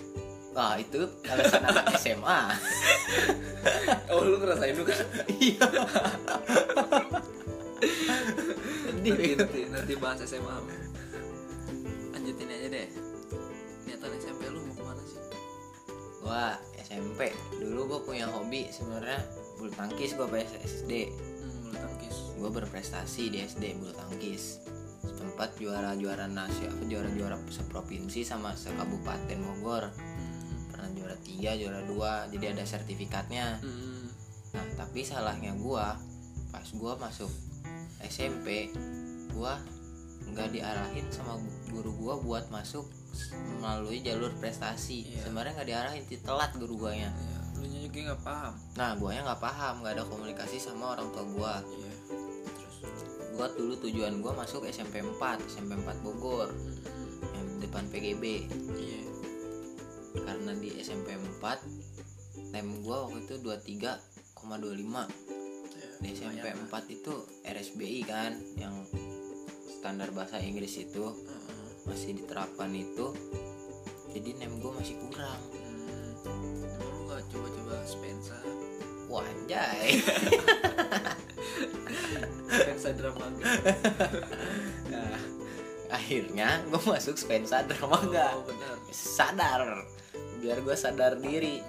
wah 0.58 0.74
itu 0.82 1.06
alasan 1.30 1.62
anak 1.70 1.86
SMA 2.02 2.42
oh 4.12 4.26
lu 4.26 4.42
ngerasain 4.42 4.74
lu 4.74 4.84
kan 4.90 4.98
iya. 5.38 5.68
Nanti 8.90 9.38
nanti 9.38 9.60
nanti 9.70 9.94
bahas 10.02 10.26
SMA 10.26 10.58
gua 16.28 16.60
SMP 16.76 17.32
dulu 17.56 17.88
gua 17.88 18.00
punya 18.04 18.28
hobi 18.28 18.68
sebenarnya 18.68 19.24
bulu 19.56 19.72
tangkis 19.72 20.12
gua 20.20 20.28
pas 20.28 20.44
SD 20.44 21.08
hmm, 21.08 21.72
bulu 21.72 21.76
tangkis. 21.80 22.16
Gua 22.36 22.52
berprestasi 22.52 23.32
di 23.32 23.40
SD 23.48 23.80
bulu 23.80 23.96
tangkis. 23.96 24.60
Sempat 25.08 25.56
juara 25.56 25.96
juara 25.96 26.28
nasional 26.28 26.76
apa 26.76 26.84
juara 26.84 27.10
juara 27.16 27.38
seprovinsi 27.48 28.28
sama 28.28 28.52
sekabupaten 28.60 29.40
Bogor. 29.40 29.88
Hmm. 29.88 30.68
pernah 30.68 30.92
juara 30.92 31.16
tiga 31.24 31.56
juara 31.56 31.80
dua 31.88 32.28
jadi 32.28 32.52
ada 32.52 32.68
sertifikatnya. 32.68 33.64
Hmm. 33.64 34.12
nah 34.52 34.64
tapi 34.76 35.08
salahnya 35.08 35.56
gua 35.56 35.96
pas 36.52 36.68
gua 36.76 37.00
masuk 37.00 37.32
SMP 38.04 38.68
gua 39.32 39.64
nggak 40.28 40.60
diarahin 40.60 41.08
sama 41.08 41.40
guru 41.72 41.96
gua 41.96 42.20
buat 42.20 42.52
masuk 42.52 42.84
melalui 43.58 44.00
jalur 44.00 44.32
prestasi 44.38 45.08
Iya. 45.08 45.26
sebenarnya 45.26 45.54
nggak 45.56 45.70
diarahin 45.70 46.04
telat 46.22 46.52
guru 46.56 46.76
guanya 46.78 47.10
ya, 47.10 47.40
lu 47.58 47.66
juga 47.66 48.14
nggak 48.14 48.22
paham 48.22 48.54
Nah, 48.76 48.90
guanya 48.96 49.22
nggak 49.28 49.42
paham, 49.42 49.74
nggak 49.82 49.94
ada 49.98 50.04
komunikasi 50.06 50.58
sama 50.58 50.94
orang 50.94 51.10
tua 51.10 51.24
gua. 51.28 51.54
iya 51.66 51.94
terus 52.06 52.76
Gua 53.34 53.48
dulu 53.54 53.74
tujuan 53.82 54.14
gua 54.20 54.34
masuk 54.34 54.66
SMP 54.66 55.02
4, 55.02 55.18
SMP 55.46 55.78
4 55.78 56.02
Bogor 56.02 56.50
hmm. 56.50 57.34
yang 57.34 57.48
depan 57.62 57.86
PGB. 57.90 58.24
iya 58.78 59.02
Karena 60.18 60.52
di 60.54 60.74
SMP 60.78 61.14
4 61.14 61.62
tem 62.50 62.66
gua 62.82 63.06
waktu 63.06 63.26
itu 63.26 63.36
23,25. 63.42 65.06
Ya, 65.78 65.90
Di 66.02 66.10
SMP 66.14 66.38
lumayan 66.42 66.58
lah. 66.70 66.82
4 66.82 66.96
itu 66.98 67.14
RSBI 67.44 68.00
kan 68.06 68.32
yang 68.56 68.74
standar 69.70 70.10
bahasa 70.10 70.38
Inggris 70.38 70.74
itu 70.78 71.06
Heeh. 71.06 71.37
Masih 71.88 72.20
diterapkan 72.20 72.70
itu. 72.76 73.16
Jadi 74.12 74.30
nem 74.38 74.60
gua 74.60 74.76
masih 74.78 74.96
kurang. 75.08 75.42
Hmm. 75.56 76.78
Lu 76.84 77.08
nggak 77.08 77.24
coba-coba 77.32 77.76
Spensa 77.88 78.38
Wah, 79.08 79.24
anjay. 79.24 80.04
Spensa 82.48 82.92
drama 82.92 83.28
nah, 84.92 85.16
akhirnya 85.92 86.60
gua 86.68 86.96
masuk 86.96 87.16
Spensa 87.16 87.64
Dramaga. 87.64 88.36
oh 88.36 88.44
benar 88.44 88.76
sadar 88.92 89.64
biar 90.40 90.60
gue 90.60 90.76
sadar 90.76 91.16
diri 91.20 91.64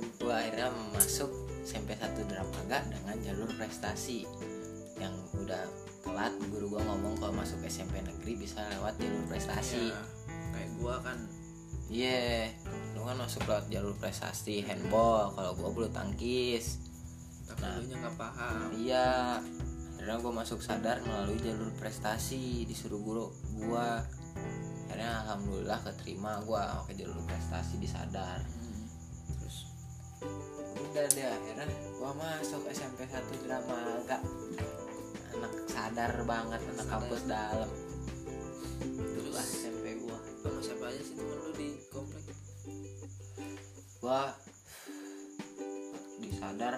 Hmm. 0.00 0.08
gue 0.16 0.32
akhirnya 0.32 0.72
masuk 0.96 1.28
SMP 1.60 1.92
1 1.92 2.24
Dramaga 2.24 2.80
dengan 2.88 3.16
jalur 3.20 3.48
prestasi 3.56 4.24
yang 4.96 5.12
udah 5.36 5.60
telat 6.00 6.32
guru 6.48 6.76
gue 6.76 6.82
ngomong 6.82 7.14
kalau 7.20 7.32
masuk 7.36 7.60
SMP 7.68 8.00
negeri 8.00 8.36
bisa 8.40 8.64
lewat 8.76 8.96
jalur 8.96 9.24
prestasi. 9.28 9.92
Ya, 9.92 10.02
kayak 10.52 10.70
gua 10.80 10.94
kan. 11.04 11.18
Iya 11.90 12.48
lu 12.94 13.02
kan 13.02 13.16
masuk 13.18 13.42
lewat 13.50 13.66
jalur 13.66 13.94
prestasi 13.98 14.62
handball 14.62 15.34
kalau 15.34 15.52
gue 15.58 15.68
bulu 15.70 15.88
tangkis. 15.90 16.80
Tapi 17.50 17.60
Nah. 17.60 17.76
lu 17.76 17.84
nya 17.90 17.96
nggak 17.98 18.16
paham. 18.16 18.68
Iya 18.78 19.08
akhirnya 20.00 20.16
gue 20.16 20.32
masuk 20.32 20.64
sadar 20.64 21.04
melalui 21.04 21.36
jalur 21.44 21.68
prestasi 21.76 22.64
disuruh 22.64 22.96
guru 23.04 23.28
gue 23.52 23.88
akhirnya 24.88 25.28
alhamdulillah 25.28 25.76
keterima 25.84 26.40
gue 26.40 26.56
pakai 26.56 26.94
jalur 26.96 27.20
prestasi 27.28 27.76
di 27.76 27.84
sadar. 27.84 28.40
Hmm. 28.40 28.88
terus 29.36 29.68
udah 30.80 31.06
deh 31.12 31.26
akhirnya 31.28 31.66
gua 32.00 32.12
masuk 32.16 32.64
SMP 32.72 33.04
1 33.04 33.44
Dramaga 33.44 34.18
anak 35.40 35.52
sadar 35.72 36.12
banget 36.28 36.60
anak 36.68 36.84
Sadar. 36.84 36.92
kampus 36.92 37.22
dalam. 37.24 37.70
Terus? 38.84 39.24
itulah 39.24 39.44
SMP 39.48 39.84
gua. 40.04 40.18
Sama 40.44 40.60
siapa 40.60 40.84
aja 40.92 41.00
sih 41.00 41.14
temen 41.16 41.36
lu 41.40 41.52
di 41.56 41.68
komplek? 41.88 42.24
Gua 44.04 44.20
di 46.20 46.28
sadar 46.36 46.74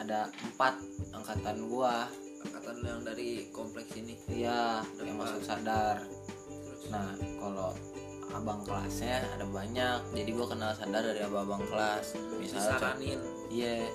ada 0.00 0.20
empat 0.32 0.74
angkatan 1.12 1.56
gua. 1.68 2.08
Angkatan 2.42 2.76
yang 2.80 3.00
dari 3.04 3.52
kompleks 3.52 3.92
ini? 4.00 4.16
Iya 4.32 4.80
yang 5.04 5.20
masuk 5.20 5.44
sadar. 5.44 6.00
Terus? 6.48 6.88
Nah 6.88 7.12
kalau 7.36 7.76
abang 8.32 8.64
kelasnya 8.64 9.28
ada 9.28 9.44
banyak. 9.44 10.00
Jadi 10.16 10.30
gua 10.32 10.48
kenal 10.48 10.72
sadar 10.72 11.04
dari 11.04 11.20
abang 11.20 11.60
kelas. 11.68 12.16
Misalnya 12.40 12.80
disaranin? 12.80 13.20
Iya 13.52 13.92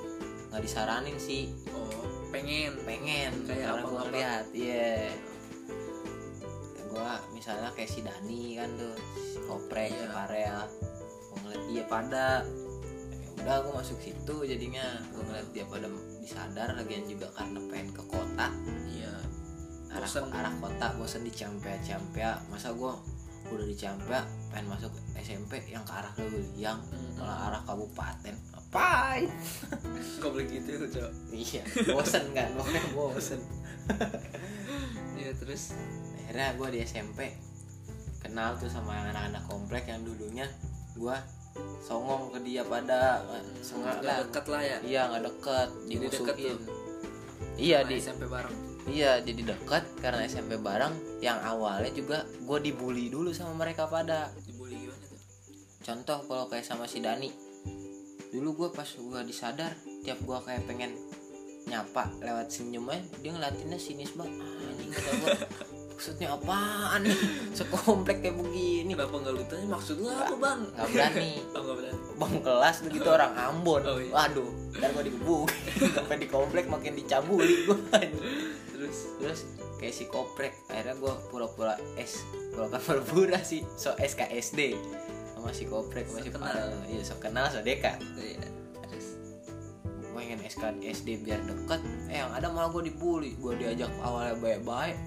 nggak 0.54 0.62
disaranin 0.62 1.18
sih. 1.18 1.50
Oh 1.74 2.17
pengen 2.30 2.72
pengen. 2.84 3.32
Kayak 3.44 3.68
abang 3.74 3.84
gue 3.84 3.94
apa? 3.94 4.06
ngeliat 4.06 4.46
iya. 4.52 5.12
Gua 6.88 7.20
misalnya 7.32 7.70
kayak 7.74 7.92
si 7.92 8.00
Dani 8.02 8.58
kan 8.58 8.70
tuh 8.76 8.96
si 9.16 9.38
Koprek 9.44 9.92
Iya. 9.92 10.00
si 10.00 10.06
Farel. 10.10 10.60
Gue 11.28 11.38
ngeliat 11.44 11.64
dia 11.68 11.84
pada 11.86 12.26
ya 13.38 13.44
udah 13.46 13.58
gue 13.62 13.74
masuk 13.76 13.98
situ 14.02 14.36
jadinya. 14.44 14.86
Gue 15.14 15.24
ngeliat 15.24 15.48
dia 15.52 15.66
pada 15.66 15.88
disadar 16.18 16.70
lagian 16.76 17.06
juga 17.06 17.28
karena 17.32 17.60
pengen 17.68 17.90
ke 17.92 18.04
kota. 18.06 18.48
Iya. 18.88 19.14
Arah 19.88 20.04
Bosen. 20.04 20.26
arah 20.30 20.54
kota 20.60 20.88
bosen 20.94 21.22
di 21.24 21.32
Ciampea 21.32 21.80
Ciampea 21.80 22.44
masa 22.52 22.76
gue 22.76 22.92
udah 23.48 23.64
di 23.64 23.72
Ciampea 23.72 24.20
pengen 24.52 24.68
masuk 24.68 24.92
SMP 25.16 25.64
yang 25.66 25.80
ke 25.82 25.94
arah 25.96 26.12
Leuliang 26.20 26.84
Mm. 26.92 27.16
malah 27.16 27.48
arah 27.48 27.62
kabupaten 27.64 28.36
apa 28.68 29.24
Gak 30.20 30.28
boleh 30.28 30.46
gitu 30.52 30.76
cok? 30.76 31.12
Iya 31.32 31.64
bosen 31.94 32.26
kan 32.36 32.52
pokoknya 32.58 32.84
bosen. 32.92 33.40
Iya 35.16 35.32
terus? 35.40 35.72
Akhirnya 36.28 36.54
gue 36.60 36.68
di 36.76 36.80
SMP 36.84 37.32
kenal 38.20 38.60
tuh 38.60 38.68
sama 38.68 39.08
anak-anak 39.08 39.44
komplek 39.48 39.88
yang 39.88 40.04
dulunya 40.04 40.46
gue 40.98 41.18
songong 41.82 42.34
ke 42.36 42.44
dia 42.44 42.62
pada 42.68 43.24
sengaja. 43.64 44.04
Gak 44.04 44.18
deket 44.30 44.46
lah 44.52 44.62
ya? 44.62 44.78
Iya 44.84 45.02
nggak 45.10 45.24
deket 45.26 45.70
Jadi 45.88 46.06
deket 46.12 46.36
tuh. 46.36 46.60
iya 47.58 47.78
di 47.88 47.96
SMP 47.98 48.24
bareng? 48.28 48.56
Iya 48.88 49.12
jadi 49.24 49.42
deket 49.56 49.84
karena 50.04 50.28
SMP 50.28 50.60
bareng. 50.60 50.94
Yang 51.24 51.40
awalnya 51.46 51.92
juga 51.96 52.18
gue 52.28 52.58
dibully 52.62 53.08
dulu 53.08 53.32
sama 53.32 53.56
mereka 53.56 53.88
pada. 53.88 54.28
Dibully 54.44 54.76
gimana 54.86 55.02
tuh? 55.08 55.20
Contoh 55.88 56.20
kalau 56.28 56.46
kayak 56.52 56.68
sama 56.68 56.84
si 56.84 57.00
Dani 57.00 57.47
dulu 58.32 58.50
gue 58.66 58.70
pas 58.76 58.88
gue 58.88 59.22
disadar 59.24 59.72
tiap 60.04 60.20
gue 60.24 60.38
kayak 60.44 60.64
pengen 60.68 60.92
nyapa 61.68 62.08
lewat 62.24 62.48
senyumnya 62.48 63.04
dia 63.20 63.36
ngeliatinnya 63.36 63.80
sinis 63.80 64.16
banget. 64.16 64.40
Ah, 64.40 64.72
anjing 64.72 64.92
kata 64.92 65.12
gue 65.20 65.36
maksudnya 65.98 66.28
apaan? 66.30 67.00
Nih 67.04 67.18
sekomplek 67.58 68.24
kayak 68.24 68.38
begini. 68.40 68.92
Kenapa 68.96 69.16
gak 69.20 69.34
lu 69.36 69.44
tanya? 69.50 69.68
Maksud 69.76 69.96
lu 70.00 70.08
apa 70.08 70.36
ban 70.40 70.60
nggak 70.64 70.88
berani. 70.94 71.32
Oh 71.58 71.62
gak 71.66 71.76
berani. 71.82 72.00
Bang 72.18 72.36
kelas 72.40 72.78
begitu 72.88 73.08
orang 73.12 73.34
Ambon. 73.36 73.82
Oh, 73.84 74.00
iya. 74.00 74.12
waduh 74.16 74.50
ntar 74.78 74.94
gue 74.94 75.04
digebuk 75.10 75.50
sampai 75.98 76.18
di 76.22 76.28
komplek 76.30 76.70
makin 76.70 76.94
dicabuli 76.94 77.66
gue 77.66 77.78
Terus? 78.72 78.98
Terus 79.18 79.40
kayak 79.82 79.94
si 79.94 80.06
koprek 80.06 80.54
akhirnya 80.70 80.96
gue 81.02 81.14
pura-pura 81.34 81.76
S. 81.98 82.24
Pura-pura 82.54 82.80
pura-pura 82.80 83.40
sih 83.42 83.66
so 83.76 83.92
SKSD 83.98 84.78
sama 85.48 85.56
si 85.56 85.64
koprek 85.64 86.06
sama 86.12 86.20
si 86.20 86.28
So 86.28 86.36
kenal. 86.36 86.52
Farel. 86.52 86.72
iya 86.92 87.02
so 87.08 87.16
kenal 87.24 87.46
so 87.48 87.60
dekat 87.64 87.98
Iya. 88.20 88.48
Terus 88.84 89.08
gue 90.12 90.22
SKSD 90.44 91.08
biar 91.24 91.40
deket 91.48 91.80
eh 92.12 92.20
yang 92.20 92.36
ada 92.36 92.52
malah 92.52 92.68
gue 92.68 92.92
dibully. 92.92 93.40
Gue 93.40 93.56
diajak 93.56 93.88
awalnya 94.04 94.36
baik-baik. 94.36 95.00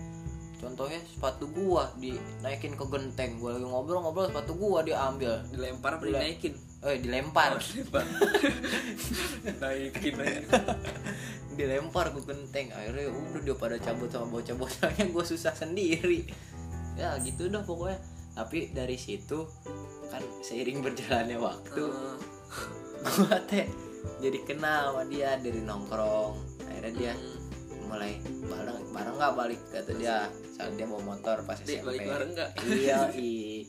Contohnya 0.61 1.01
sepatu 1.09 1.49
gua 1.49 1.89
dinaikin 1.97 2.77
ke 2.77 2.85
genteng. 2.85 3.41
Gue 3.41 3.57
lagi 3.57 3.65
ngobrol-ngobrol 3.65 4.29
sepatu 4.29 4.53
gua 4.61 4.85
diambil. 4.85 5.41
Dilempar 5.49 5.97
apa 5.97 6.05
Dile- 6.05 6.21
dinaikin? 6.21 6.53
Eh 6.85 6.97
dilempar. 7.01 7.57
Oh, 7.57 7.61
dilempar. 7.61 8.05
Naikin 9.65 10.15
aja 10.21 10.41
dilempar 11.57 12.13
ke 12.13 12.21
genteng. 12.29 12.77
Akhirnya 12.77 13.09
ya 13.09 13.13
udah 13.13 13.41
dia 13.41 13.57
pada 13.57 13.77
cabut 13.81 14.13
sama 14.13 14.29
bocah-bocahnya. 14.29 15.05
Gue 15.09 15.25
susah 15.25 15.57
sendiri. 15.57 16.29
Ya 17.01 17.17
gitu 17.25 17.49
dah 17.49 17.65
pokoknya. 17.65 17.97
Tapi 18.37 18.77
dari 18.77 19.01
situ 19.01 19.49
kan 20.11 20.23
seiring 20.43 20.83
berjalannya 20.83 21.39
waktu 21.39 21.87
Eh, 23.01 23.09
gue 23.17 23.37
teh 23.49 23.67
jadi 24.21 24.39
kenal 24.45 24.93
sama 24.93 25.03
dia 25.09 25.37
dari 25.41 25.61
nongkrong. 25.65 26.37
Akhirnya 26.69 26.93
dia 26.93 27.13
hmm. 27.17 27.89
mulai 27.89 28.21
bareng 28.21 28.93
bareng 28.93 29.15
nggak 29.17 29.35
balik 29.37 29.61
kata 29.73 29.93
dia. 29.97 30.29
Saat 30.53 30.77
dia 30.77 30.85
bawa 30.85 31.17
motor 31.17 31.41
pas 31.49 31.57
SMP 31.65 31.81
balik 31.85 32.05
bareng 32.05 32.31
nggak? 32.37 32.51
iya 32.69 33.09
i. 33.17 33.65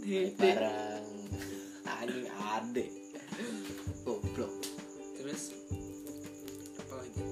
Balik 0.00 0.34
bareng. 0.40 1.04
Anjing 1.84 2.28
ade 2.32 2.86
goblok. 4.08 4.52
Terus 5.20 5.42
Apa 6.80 6.94
lagi? 6.96 7.24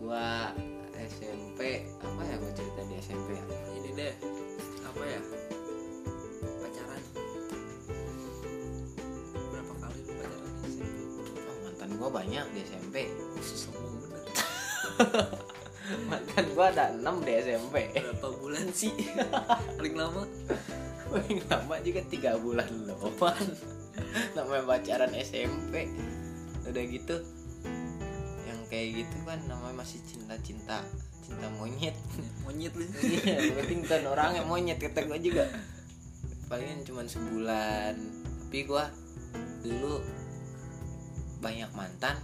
Gua 0.00 0.52
SMP 0.96 1.84
apa 2.00 2.20
ya 2.24 2.34
gua 2.40 2.52
cerita 2.56 2.80
di 2.88 2.94
SMP 3.04 3.28
ya? 3.36 3.44
Ini 3.76 3.90
deh 3.92 4.14
Apa 4.88 5.02
ya 5.04 5.20
gua 11.98 12.10
banyak 12.10 12.44
di 12.54 12.60
SMP 12.66 13.10
Sombong 13.42 13.96
bener 14.04 14.22
mantan 16.08 16.46
gua 16.56 16.72
ada 16.72 16.96
6 16.96 17.26
di 17.26 17.32
SMP 17.44 17.76
Berapa 18.24 18.40
bulan 18.40 18.66
sih? 18.72 18.88
Paling 19.76 19.96
lama? 20.00 20.24
Paling 21.12 21.40
lama 21.44 21.74
juga 21.84 22.00
tiga 22.08 22.40
bulan 22.40 22.72
doang 22.88 23.52
namanya 24.36 24.64
pacaran 24.64 25.12
SMP 25.12 25.92
udah 26.64 26.84
gitu. 26.88 27.20
Yang 28.48 28.60
kayak 28.72 28.88
gitu 29.04 29.16
kan 29.28 29.38
namanya 29.44 29.84
masih 29.84 30.00
cinta 30.08 30.34
cinta 30.40 30.80
monyet. 31.60 31.92
Monyet 32.48 32.72
lu. 32.72 32.88
Iya 32.88 33.60
penting 33.60 33.84
kan 33.84 34.08
orangnya 34.08 34.48
monyet 34.48 34.80
kata 34.80 35.04
gue 35.04 35.20
juga. 35.20 35.44
Palingan 36.48 36.80
cuma 36.88 37.04
sebulan. 37.04 37.94
Tapi 38.48 38.64
gue 38.64 38.84
dulu 39.68 40.00
banyak 41.44 41.68
mantan 41.76 42.16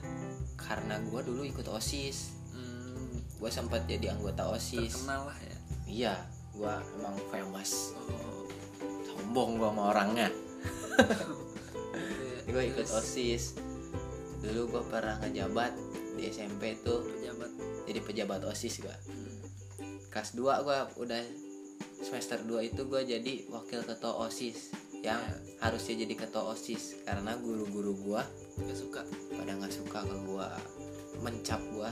karena 0.57 0.97
gue 1.05 1.21
dulu 1.21 1.45
ikut 1.45 1.69
osis. 1.69 2.33
Hmm, 2.57 3.21
gue 3.37 3.51
sempat 3.53 3.85
jadi 3.85 4.17
anggota 4.17 4.49
osis. 4.49 4.97
Terkenal 4.97 5.29
lah 5.29 5.39
ya. 5.45 5.57
Iya 5.85 6.15
gue 6.57 6.75
emang 7.01 7.17
famous. 7.29 7.93
Oh. 8.09 8.49
Sombong 9.05 9.61
gue 9.61 9.69
sama 9.69 9.83
orangnya. 9.93 10.29
Iya. 12.49 12.53
gue 12.53 12.63
ikut 12.73 12.89
osis. 12.91 13.57
Dulu 14.41 14.61
gue 14.73 14.83
pernah 14.89 15.21
ngejabat 15.21 15.73
di 16.17 16.29
SMP 16.29 16.81
tuh. 16.81 17.05
Pejabat? 17.05 17.51
Jadi 17.89 18.01
pejabat 18.01 18.41
osis 18.49 18.81
gue 18.83 18.97
hmm. 19.09 19.39
kelas 20.11 20.35
2 20.37 20.67
gue 20.67 20.79
udah 21.01 21.23
semester 22.01 22.43
2 22.43 22.71
itu 22.73 22.83
gue 22.89 23.03
jadi 23.05 23.35
wakil 23.53 23.85
ketua 23.85 24.27
osis. 24.27 24.73
Yang 25.01 25.23
harusnya 25.65 26.05
jadi 26.05 26.15
ketua 26.19 26.53
osis. 26.53 27.01
Karena 27.09 27.39
guru-guru 27.41 27.95
gue 27.97 28.23
Gak 28.67 28.79
suka. 28.79 29.01
Pada 29.37 29.53
nggak 29.57 29.73
suka 29.73 29.99
ke 30.05 30.17
gue 30.27 30.47
mencap 31.21 31.61
gue 31.73 31.91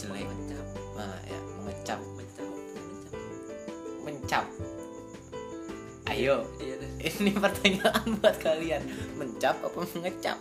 jelek. 0.00 0.26
Mencap. 0.28 0.66
Nah 0.96 1.16
ya 1.28 1.38
mengecap. 1.60 2.00
Mencap. 2.16 2.48
Mencap. 4.04 4.46
Mencap 4.46 4.46
ayo. 6.14 6.46
Iya 6.62 6.74
deh 6.78 6.90
ini 7.20 7.32
pertanyaan 7.34 8.06
buat 8.22 8.36
kalian. 8.38 8.82
Mencap 9.18 9.56
apa 9.60 9.78
mengecap? 9.98 10.38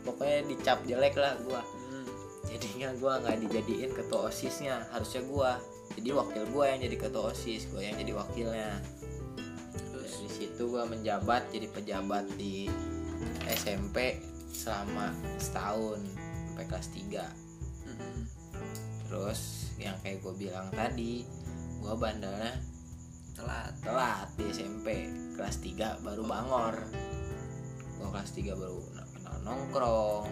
Pokoknya 0.00 0.40
dicap 0.48 0.78
jelek 0.88 1.14
lah 1.20 1.36
gue 1.44 1.60
hmm. 1.60 2.06
jadinya 2.48 2.88
gue 2.96 3.12
nggak 3.20 3.36
dijadiin 3.46 3.92
ketua 3.92 4.32
osisnya. 4.32 4.88
Harusnya 4.90 5.22
gue 5.22 5.50
jadi 6.00 6.10
wakil 6.16 6.42
gue 6.48 6.64
yang 6.64 6.80
jadi 6.80 6.96
ketua 6.96 7.22
osis. 7.30 7.68
Gue 7.68 7.84
yang 7.84 7.96
jadi 8.00 8.12
wakilnya. 8.16 8.70
Terus? 9.92 10.10
Dari 10.24 10.30
situ 10.32 10.62
gue 10.64 10.82
menjabat 10.88 11.52
jadi 11.52 11.68
pejabat 11.68 12.24
di 12.40 12.66
SMP 13.52 14.16
selama 14.50 15.14
setahun 15.38 16.00
sampai 16.50 16.66
kelas 16.66 16.88
3 16.92 17.24
hmm. 17.88 18.20
terus 19.08 19.40
yang 19.80 19.96
kayak 20.04 20.20
gue 20.20 20.34
bilang 20.36 20.68
tadi 20.74 21.24
gue 21.80 21.94
bandelnya 21.96 22.70
Telat. 23.40 23.72
telat 23.80 24.28
di 24.36 24.52
SMP 24.52 25.08
kelas 25.32 25.64
3 25.64 26.04
baru 26.04 26.28
bangor. 26.28 26.76
Gue 27.96 28.08
kelas 28.12 28.30
3 28.36 28.52
baru 28.52 28.76
kenal 29.16 29.36
nongkrong. 29.40 30.28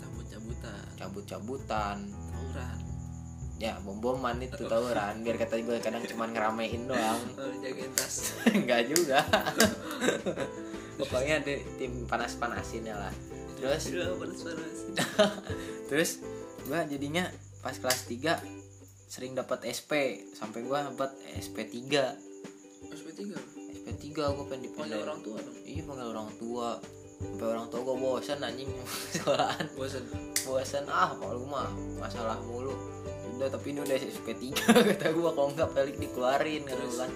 Cabut-cabutan. 0.00 0.84
Cabut-cabutan. 0.96 1.96
Tawuran. 2.08 2.78
Ya 3.60 3.76
bom-boman 3.84 4.40
itu 4.40 4.64
tawuran. 4.64 5.20
Biar 5.20 5.36
kata 5.36 5.60
gue 5.60 5.76
kadang 5.84 6.00
cuman 6.08 6.32
ngeramein 6.32 6.88
doang. 6.88 7.20
Oh, 7.36 7.52
jagain 7.60 7.92
tas. 7.92 8.40
Enggak 8.48 8.88
juga. 8.88 9.20
Pokoknya 11.00 11.44
di 11.44 11.60
tim 11.76 12.08
panas-panasin 12.08 12.88
ya 12.88 12.96
lah 12.96 13.12
terus? 13.66 14.78
Terus 15.90 16.10
gue 16.66 16.80
jadinya 16.90 17.24
pas 17.62 17.74
kelas 17.78 18.10
3 18.10 18.66
sering 19.06 19.38
dapat 19.38 19.62
SP 19.70 20.22
sampai 20.34 20.66
gue 20.66 20.78
dapat 20.94 21.14
SP 21.38 21.62
3 21.86 22.90
SP3 22.90 23.20
SP 23.70 23.86
3 24.10 24.34
gue 24.34 24.44
pengen 24.50 24.62
dipindah 24.66 24.82
Panggil 24.82 25.00
orang 25.06 25.20
tua 25.22 25.36
dong. 25.38 25.58
Iya 25.62 25.82
panggil 25.86 26.08
orang 26.10 26.30
tua. 26.38 26.68
Sampai 27.16 27.46
orang 27.48 27.66
tua 27.72 27.80
gue 27.86 27.96
bosan 27.96 28.38
anjing 28.42 28.70
sekolahan. 29.14 29.66
Bosan 29.78 30.04
bosan 30.42 30.84
ah 30.90 31.14
kalau 31.14 31.46
mah. 31.46 31.70
Masalah 32.02 32.38
mulu. 32.42 32.74
Udah 33.36 33.48
tapi 33.52 33.72
ini 33.72 33.80
udah 33.86 33.96
SP 33.98 34.26
3 34.34 34.74
kata 34.94 35.06
gue 35.14 35.30
kalau 35.32 35.50
nggak 35.54 35.70
balik 35.70 35.96
dikeluarin 36.02 36.62
kata 36.66 36.82
Terus? 36.82 36.98
kan. 36.98 37.10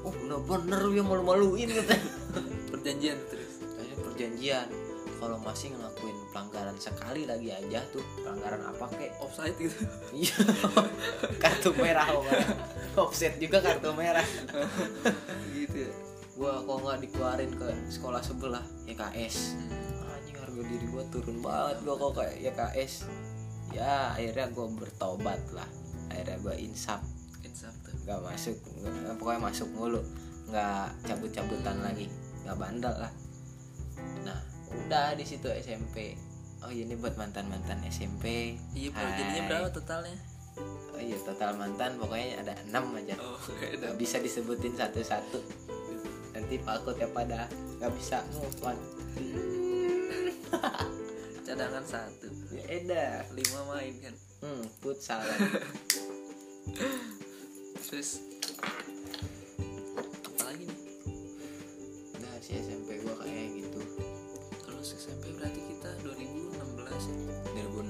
Oh 0.00 0.12
bener 0.16 0.40
bener 0.40 0.78
lu 0.88 0.92
yang 0.96 1.08
malu-maluin 1.08 1.68
kata. 1.68 1.94
Perjanjian 2.72 3.18
terus? 3.28 3.60
Kayaknya 3.60 3.96
perjanjian 4.00 4.68
kalau 5.20 5.36
masih 5.36 5.76
ngelakuin 5.76 6.16
pelanggaran 6.32 6.76
sekali 6.80 7.28
lagi 7.28 7.52
aja 7.52 7.84
tuh 7.92 8.00
pelanggaran 8.24 8.64
apa 8.64 8.88
kek? 8.96 9.12
Offside 9.20 9.52
gitu. 9.60 9.76
Iya. 10.16 10.36
Kartu 11.44 11.76
merah 11.76 12.08
pokoknya. 12.08 12.48
Offset 12.96 13.36
juga 13.36 13.60
kartu 13.60 13.92
merah. 13.92 14.24
Gitu 15.52 15.76
ya. 15.86 15.92
Gua 16.40 16.64
kok 16.64 16.76
nggak 16.80 16.98
dikeluarin 17.04 17.52
ke 17.52 17.68
sekolah 17.92 18.24
sebelah 18.24 18.64
YKS 18.88 19.60
Hmm. 19.60 20.16
anjing 20.16 20.36
harga 20.40 20.62
diri 20.64 20.86
gua 20.88 21.04
turun 21.12 21.44
banget 21.44 21.76
gua 21.84 21.94
kok 22.00 22.12
kayak 22.24 22.36
YKS 22.40 23.04
ya 23.76 24.16
akhirnya 24.16 24.48
gua 24.56 24.66
bertobat 24.72 25.40
lah. 25.52 25.68
Akhirnya 26.08 26.40
gua 26.40 26.56
insaf 26.56 27.04
insaf 27.44 27.76
tuh. 27.84 27.92
Nggak 28.08 28.20
masuk 28.24 28.56
pokoknya 29.20 29.40
masuk 29.52 29.68
mulu. 29.76 30.00
Nggak 30.48 30.96
cabut-cabutan 31.04 31.76
lagi. 31.84 32.08
Nggak 32.48 32.56
bandel 32.56 32.96
lah 32.96 33.12
udah 34.70 35.18
di 35.18 35.26
situ 35.26 35.50
SMP 35.50 36.14
oh 36.60 36.70
ini 36.70 36.92
buat 36.96 37.16
mantan 37.16 37.48
mantan 37.48 37.80
SMP 37.88 38.56
iya 38.76 38.92
Hai. 38.92 39.16
jadinya 39.16 39.42
berapa 39.48 39.68
totalnya? 39.72 40.16
Oh 40.92 41.00
iya 41.00 41.16
total 41.22 41.56
mantan 41.56 41.96
pokoknya 41.96 42.44
ada 42.44 42.52
enam 42.68 42.92
aja. 42.98 43.16
Oh 43.16 43.40
nggak 43.80 43.96
bisa 43.96 44.20
disebutin 44.20 44.76
satu-satu. 44.76 45.40
Nanti 46.36 46.60
takut 46.60 46.96
ya 47.00 47.08
pada 47.08 47.48
nggak 47.80 47.92
bisa 47.96 48.20
move 48.36 48.60
on. 48.60 48.76
Cadangan 51.46 51.84
satu. 51.86 52.28
Ya 52.52 52.64
edah 52.68 53.24
lima 53.32 53.60
main 53.72 53.94
kan? 54.04 54.14
Hmm 54.44 54.64
futsal. 54.84 55.24
Terus 57.88 58.20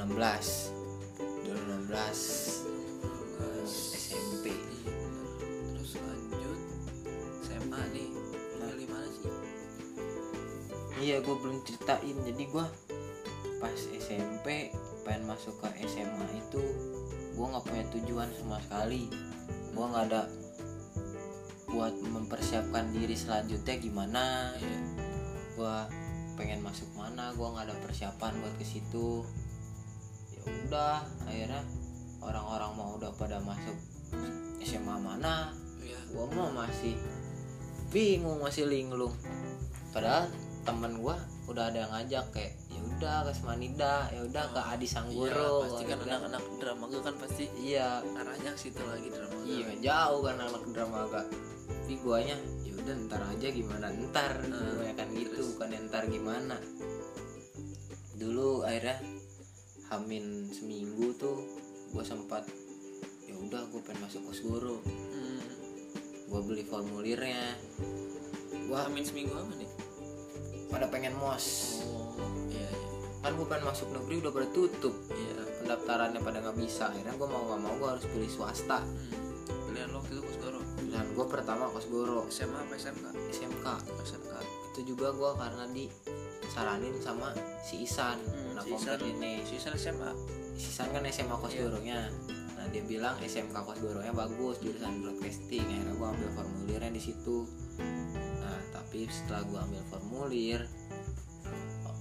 2016 0.01 0.73
2016 1.45 2.65
SMP 3.69 4.49
terus 5.77 5.93
lanjut 6.01 6.61
SMA 7.45 7.83
nih. 7.93 8.09
Milih 8.65 8.89
mana 8.89 9.09
sih 9.13 9.29
iya 11.05 11.21
gue 11.21 11.37
belum 11.37 11.61
ceritain. 11.69 12.17
Jadi 12.17 12.45
gue 12.49 12.67
pas 13.61 13.77
SMP 13.77 14.73
pengen 15.05 15.29
masuk 15.29 15.61
ke 15.61 15.69
SMA 15.85 16.27
itu 16.33 16.65
gue 17.37 17.45
nggak 17.45 17.65
punya 17.69 17.85
tujuan 17.93 18.33
sama 18.41 18.57
sekali. 18.65 19.13
Gue 19.77 19.85
nggak 19.85 20.05
ada 20.17 20.25
buat 21.69 21.93
mempersiapkan 22.01 22.89
diri 22.97 23.13
selanjutnya 23.13 23.77
gimana. 23.77 24.57
Iya. 24.57 24.81
gue 25.61 25.77
pengen 26.41 26.65
masuk 26.65 26.89
mana 26.97 27.37
gue 27.37 27.45
nggak 27.45 27.69
ada 27.69 27.77
persiapan 27.85 28.33
buat 28.41 28.57
ke 28.57 28.65
situ 28.65 29.29
ya 30.47 30.53
udah 30.69 30.97
akhirnya 31.27 31.63
orang-orang 32.21 32.71
mau 32.77 32.91
udah 33.01 33.11
pada 33.17 33.41
masuk 33.41 33.77
SMA 34.61 34.97
mana? 35.01 35.55
Iya. 35.81 35.99
gua 36.13 36.27
mah 36.31 36.67
masih 36.67 36.95
bingung 37.91 38.39
masih 38.45 38.69
linglung. 38.69 39.15
Padahal 39.91 40.29
temen 40.63 41.01
gua 41.01 41.17
udah 41.51 41.73
ada 41.73 41.83
yang 41.83 41.91
ngajak 41.91 42.25
kayak 42.31 42.53
ya 42.71 42.79
udah 42.79 43.17
ke 43.27 43.33
Semanida 43.35 44.07
ya 44.15 44.21
udah 44.23 44.45
ke 44.55 44.61
Adi 44.61 44.87
Iya, 44.87 44.95
Sanggoro 44.95 45.67
pasti 45.67 45.85
kan 45.91 45.99
anak-anak 46.07 46.45
drama 46.63 46.85
gue 46.87 47.03
kan 47.03 47.15
pasti 47.19 47.45
iya. 47.59 47.99
arahnya 48.15 48.55
ke 48.55 48.61
situ 48.61 48.83
lagi 48.87 49.11
drama 49.11 49.35
iya 49.43 49.67
jauh 49.83 50.21
kan 50.23 50.37
anak 50.39 50.63
drama 50.71 50.97
agak. 51.11 51.27
Tapi 51.67 51.95
guanya 52.07 52.39
ya 52.63 52.73
udah 52.79 52.95
ntar 53.11 53.23
aja 53.27 53.49
gimana 53.51 53.91
ntar 53.91 54.33
Hmm, 54.47 54.55
kebanyakan 54.55 55.09
gitu 55.19 55.41
bukan 55.59 55.69
ntar 55.91 56.03
gimana. 56.07 56.57
Dulu 58.15 58.63
akhirnya 58.63 59.03
hamin 59.91 60.25
seminggu 60.49 61.13
tuh 61.15 61.43
gua 61.91 62.03
sempat 62.03 62.47
ya 63.23 63.35
udah 63.37 63.63
gue 63.67 63.81
pengen 63.81 64.03
masuk 64.03 64.23
kosgoro 64.25 64.79
hmm. 64.83 65.41
gua 66.27 66.41
beli 66.41 66.63
formulirnya 66.63 67.55
Wah, 68.67 68.87
amin 68.87 69.03
seminggu 69.03 69.35
apa 69.35 69.51
nih? 69.57 69.67
pada 70.67 70.87
pengen 70.87 71.11
mos 71.13 71.75
Oh, 71.83 72.15
iya, 72.49 72.63
iya. 72.63 72.71
kan 73.21 73.35
gue 73.35 73.43
pengen 73.45 73.67
masuk 73.67 73.91
negeri 73.91 74.15
udah 74.21 74.31
pada 74.31 74.47
tutup 74.49 74.95
Iya. 75.11 75.43
pendaftarannya 75.61 76.21
pada 76.21 76.39
nggak 76.41 76.55
bisa 76.57 76.87
akhirnya 76.87 77.11
gue 77.13 77.27
mau 77.27 77.43
nggak 77.45 77.61
mau 77.61 77.75
gue 77.77 77.89
harus 77.91 78.07
pilih 78.07 78.31
swasta 78.31 78.79
Hmm. 78.81 79.19
Pilihan 79.67 79.91
lo 79.91 80.03
itu 80.05 80.19
Kusgoro. 80.21 80.63
dan 80.87 81.07
gue 81.09 81.27
pertama 81.27 81.67
kosgoro 81.67 82.27
SMA 82.29 82.59
apa 82.61 82.75
SMK? 82.77 83.07
SMK 83.31 83.67
SMK. 84.01 84.33
itu 84.71 84.95
juga 84.95 85.11
gue 85.11 85.31
karena 85.37 85.65
disaranin 86.51 86.99
sama 86.99 87.31
si 87.63 87.87
Isan 87.87 88.19
Hmm, 88.21 88.59
nah 88.59 88.63
si 88.63 88.75
Isan. 88.75 88.99
ini 89.01 89.47
Si 89.47 89.55
Isan 89.57 89.75
SMA. 89.75 90.11
si 90.53 90.67
Isan 90.67 90.91
kan 90.91 91.07
SMA 91.07 91.37
kosgoronya 91.37 92.11
nah 92.53 92.67
dia 92.69 92.83
bilang 92.83 93.15
SMK 93.19 93.55
kosgoronya 93.55 94.11
bagus 94.13 94.59
jurusan 94.59 95.01
broadcasting 95.01 95.63
akhirnya 95.63 95.95
gue 95.95 96.09
ambil 96.11 96.31
formulirnya 96.35 96.91
di 96.91 97.01
situ 97.01 97.47
nah 98.37 98.59
tapi 98.71 99.07
setelah 99.07 99.41
gue 99.43 99.59
ambil 99.63 99.83
formulir 99.87 100.61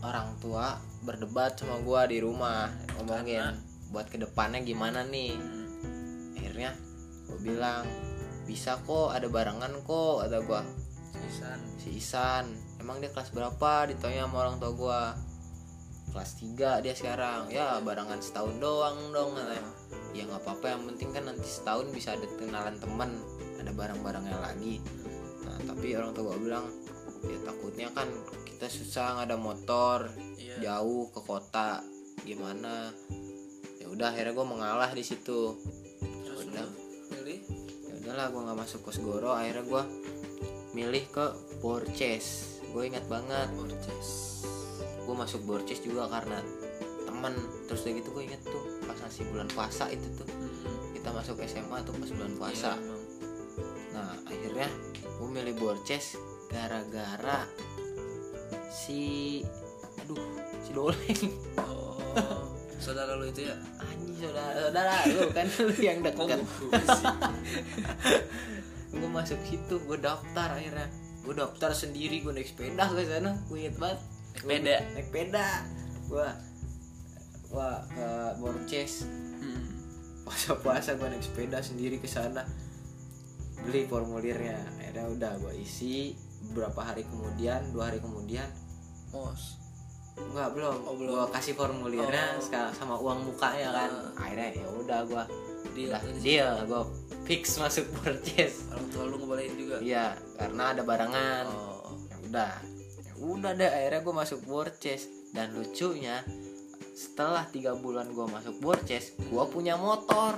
orang 0.02 0.34
tua 0.38 0.76
berdebat 1.02 1.56
sama 1.56 1.78
gue 1.78 2.02
di 2.10 2.18
rumah 2.20 2.68
ngomongin 2.98 3.40
Karena? 3.54 3.68
buat 3.90 4.08
ke 4.08 4.18
depannya 4.18 4.60
gimana 4.62 5.02
nih 5.04 5.32
Hmm. 5.32 6.36
akhirnya 6.36 6.72
gue 7.24 7.40
bilang 7.40 7.86
bisa 8.44 8.82
kok 8.82 9.14
ada 9.14 9.28
barengan 9.28 9.78
kok 9.82 10.26
ada 10.26 10.42
gue 10.42 10.62
Si 11.14 11.22
Isan. 11.30 11.60
si 11.78 11.90
Isan 11.96 12.46
emang 12.90 13.06
dia 13.06 13.14
kelas 13.14 13.30
berapa? 13.38 13.86
Ditanya 13.86 14.26
sama 14.26 14.50
orang 14.50 14.58
tua 14.58 14.74
gue 14.74 15.02
kelas 16.10 16.32
3 16.42 16.82
dia 16.82 16.94
sekarang. 16.98 17.46
Ya 17.54 17.78
barengan 17.86 18.18
setahun 18.18 18.58
doang 18.58 19.14
dong 19.14 19.38
katanya. 19.38 19.62
Ya 20.18 20.26
nggak 20.26 20.42
apa-apa. 20.42 20.74
Yang 20.74 20.84
penting 20.90 21.10
kan 21.14 21.24
nanti 21.30 21.46
setahun 21.46 21.86
bisa 21.94 22.18
ada 22.18 22.26
kenalan 22.42 22.82
temen. 22.82 23.22
Ada 23.62 23.72
barang-barangnya 23.78 24.38
lagi. 24.42 24.82
Nah 25.46 25.70
tapi 25.70 25.94
orang 25.94 26.18
tua 26.18 26.34
gue 26.34 26.50
bilang 26.50 26.66
ya 27.30 27.38
takutnya 27.46 27.94
kan 27.94 28.10
kita 28.50 28.66
susah 28.66 29.22
nggak 29.22 29.28
ada 29.30 29.38
motor. 29.38 30.10
Iya. 30.42 30.82
jauh 30.82 31.14
ke 31.14 31.22
kota. 31.22 31.86
Gimana? 32.26 32.90
Ya 33.78 33.86
udah 33.86 34.10
akhirnya 34.10 34.34
gue 34.34 34.48
mengalah 34.50 34.90
di 34.98 35.06
situ. 35.06 35.62
Udah. 36.42 36.66
ya 37.30 37.94
udahlah 38.02 38.34
gue 38.34 38.42
nggak 38.42 38.60
masuk 38.66 38.82
kosgoro 38.82 39.38
akhirnya 39.38 39.62
gue 39.70 39.84
milih 40.74 41.06
ke 41.14 41.26
Borces 41.62 42.59
gue 42.70 42.84
ingat 42.86 43.06
banget 43.06 43.50
Borces. 43.52 44.10
gue 45.02 45.16
masuk 45.16 45.42
Borces 45.44 45.80
juga 45.80 46.06
karena 46.08 46.38
temen 47.02 47.34
terus 47.66 47.82
udah 47.82 47.94
gitu 47.96 48.10
gue 48.12 48.24
inget 48.24 48.42
tuh 48.42 48.62
pas 48.84 48.96
masih 48.96 49.26
bulan 49.28 49.48
puasa 49.48 49.88
itu 49.88 50.06
tuh 50.14 50.28
Hmm. 50.30 50.94
kita 50.94 51.10
masuk 51.10 51.36
SMA 51.42 51.78
tuh 51.82 51.94
pas 51.94 52.10
bulan 52.10 52.34
puasa 52.36 52.72
Iya, 52.72 52.80
emang. 52.80 53.02
nah 53.92 54.10
akhirnya 54.24 54.68
gue 55.02 55.28
milih 55.28 55.56
Borces 55.56 56.14
gara-gara 56.48 57.44
si 58.70 59.42
aduh 60.00 60.22
si 60.60 60.72
Doleng 60.72 61.22
Oh, 61.58 62.46
saudara 62.78 63.14
lo 63.14 63.24
itu 63.24 63.44
ya? 63.44 63.56
anjing 63.80 64.16
saudara 64.20 64.58
saudara 64.64 64.94
lu 65.08 65.26
kan 65.30 65.46
lu 65.66 65.74
yang 65.76 66.00
Kok 66.00 66.16
deket 66.18 66.40
gue 68.90 69.10
masuk 69.10 69.40
situ 69.44 69.76
gue 69.80 69.98
daftar 69.98 70.50
akhirnya 70.52 70.88
gue 71.30 71.38
daftar 71.38 71.70
sendiri 71.70 72.20
gue 72.20 72.34
naik 72.34 72.50
sepeda 72.50 72.90
ke 72.90 73.06
sana 73.06 73.38
gue 73.46 73.58
inget 73.60 73.78
banget 73.78 74.00
Naik 74.02 74.42
sepeda? 74.42 74.76
naik 74.90 75.06
sepeda 75.06 75.48
gue 76.08 76.28
gue 77.46 77.70
ke 77.88 78.08
Borces 78.36 78.94
Hmm. 79.40 79.64
puasa 80.22 80.58
puasa 80.58 80.90
gue 80.94 81.06
naik 81.06 81.22
sepeda 81.22 81.62
sendiri 81.62 81.96
ke 81.96 82.10
sana 82.10 82.42
beli 83.60 83.86
formulirnya 83.86 84.58
akhirnya 84.74 85.06
udah 85.08 85.32
gue 85.38 85.54
isi 85.56 86.18
beberapa 86.50 86.82
hari 86.84 87.06
kemudian 87.06 87.62
dua 87.70 87.88
hari 87.88 88.00
kemudian 88.00 88.50
Mos. 89.10 89.58
Enggak 90.16 90.52
belum, 90.52 90.76
Oh, 90.84 90.94
belum. 90.94 91.12
gue 91.12 91.26
kasih 91.30 91.54
formulirnya 91.54 92.36
Oh. 92.36 92.70
sama 92.72 92.96
uang 92.96 93.24
mukanya 93.24 93.70
kan 93.72 93.90
Ah. 93.90 94.26
akhirnya 94.26 94.50
ya 94.56 94.68
udah 94.68 95.00
gue 95.04 95.24
Deal 95.72 95.90
udah 95.90 96.02
di 96.04 96.12
deal 96.20 96.54
gue 96.64 96.84
fix 97.24 97.44
masuk 97.62 97.86
Borces 97.96 98.68
Orang 98.68 98.88
tua 98.90 99.04
lu 99.06 99.16
ngebolehin 99.18 99.54
juga. 99.54 99.76
iya 99.80 100.06
karena 100.36 100.64
ada 100.72 100.82
barengan 100.82 101.46
Oh. 101.46 101.94
ya 102.06 102.16
udah. 102.24 102.54
Ya 103.00 103.14
udah 103.18 103.52
deh 103.54 103.68
akhirnya 103.68 104.02
gue 104.02 104.16
masuk 104.16 104.40
Borces 104.44 105.02
dan 105.30 105.52
lucunya 105.52 106.22
setelah 106.92 107.46
tiga 107.46 107.74
bulan 107.74 108.10
gue 108.10 108.26
masuk 108.26 108.56
Borces 108.60 109.14
gue 109.16 109.44
punya 109.48 109.76
motor. 109.76 110.36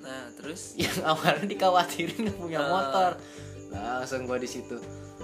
Nah, 0.00 0.24
terus? 0.34 0.72
Yang 0.80 1.02
awalnya 1.02 1.44
dikhawatirin 1.44 2.32
punya 2.32 2.58
Ah. 2.58 2.68
motor. 2.68 3.10
Langsung 3.68 4.24
gue 4.24 4.38
di 4.38 4.48
situ. 4.48 4.76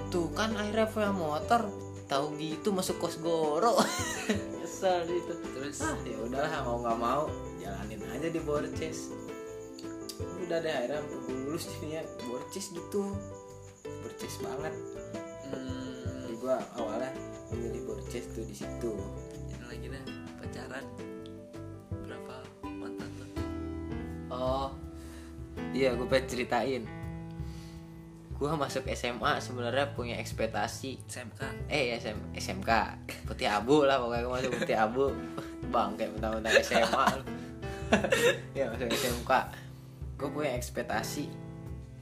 Tuh 0.06 0.28
kan 0.30 0.52
akhirnya 0.52 0.84
punya 0.86 1.10
motor 1.10 1.64
tahu 2.04 2.36
gitu 2.36 2.68
masuk 2.68 3.00
kos 3.00 3.16
goro. 3.16 3.80
Nyesel 4.54 5.06
gitu. 5.06 5.32
Terus? 5.50 5.80
Ah 5.80 5.96
ya 5.98 6.18
udahlah 6.18 6.60
mau 6.62 6.76
nggak 6.78 6.98
mau 6.98 7.24
jalanin 7.64 8.00
aja 8.12 8.28
di 8.28 8.40
Borces 8.44 9.08
udah 10.44 10.60
deh 10.60 10.70
akhirnya 10.70 11.00
sampai 11.00 11.34
lulus 11.48 11.64
jadinya 11.66 12.02
Borces 12.28 12.66
gitu. 12.70 13.02
Borces 14.04 14.34
banget. 14.44 14.74
Hmm, 15.50 16.28
jadi 16.28 16.34
gue 16.36 16.56
awalnya 16.76 17.12
memilih 17.52 17.82
Borces 17.88 18.24
tuh 18.30 18.44
di 18.44 18.54
situ. 18.54 18.92
Ini 19.48 19.64
lagi 19.64 19.86
dah 19.88 20.04
pacaran. 20.38 20.84
Berapa 22.04 22.36
mantan 22.68 23.10
lo? 23.16 23.26
oh 24.34 24.68
iya 25.72 25.96
gue 25.96 26.06
pengen 26.06 26.28
ceritain. 26.28 26.84
Gue 28.34 28.50
masuk 28.52 28.84
SMA 28.92 29.40
sebenarnya 29.40 29.96
punya 29.96 30.20
ekspektasi. 30.20 31.00
SMK 31.08 31.40
eh 31.72 31.96
SM, 31.96 32.36
SMK 32.36 32.70
putih 33.24 33.48
abu 33.48 33.88
lah 33.88 33.96
pokoknya 33.96 34.22
gue 34.22 34.34
masuk 34.36 34.52
putih 34.60 34.76
abu. 34.76 35.08
Bang 35.72 35.96
kayak 35.96 36.20
mentang-mentang 36.20 36.60
SMA. 36.60 37.33
ya 38.58 38.70
masuk 38.72 38.88
SMK 38.90 39.32
gue 40.14 40.28
punya 40.30 40.54
ekspektasi 40.54 41.26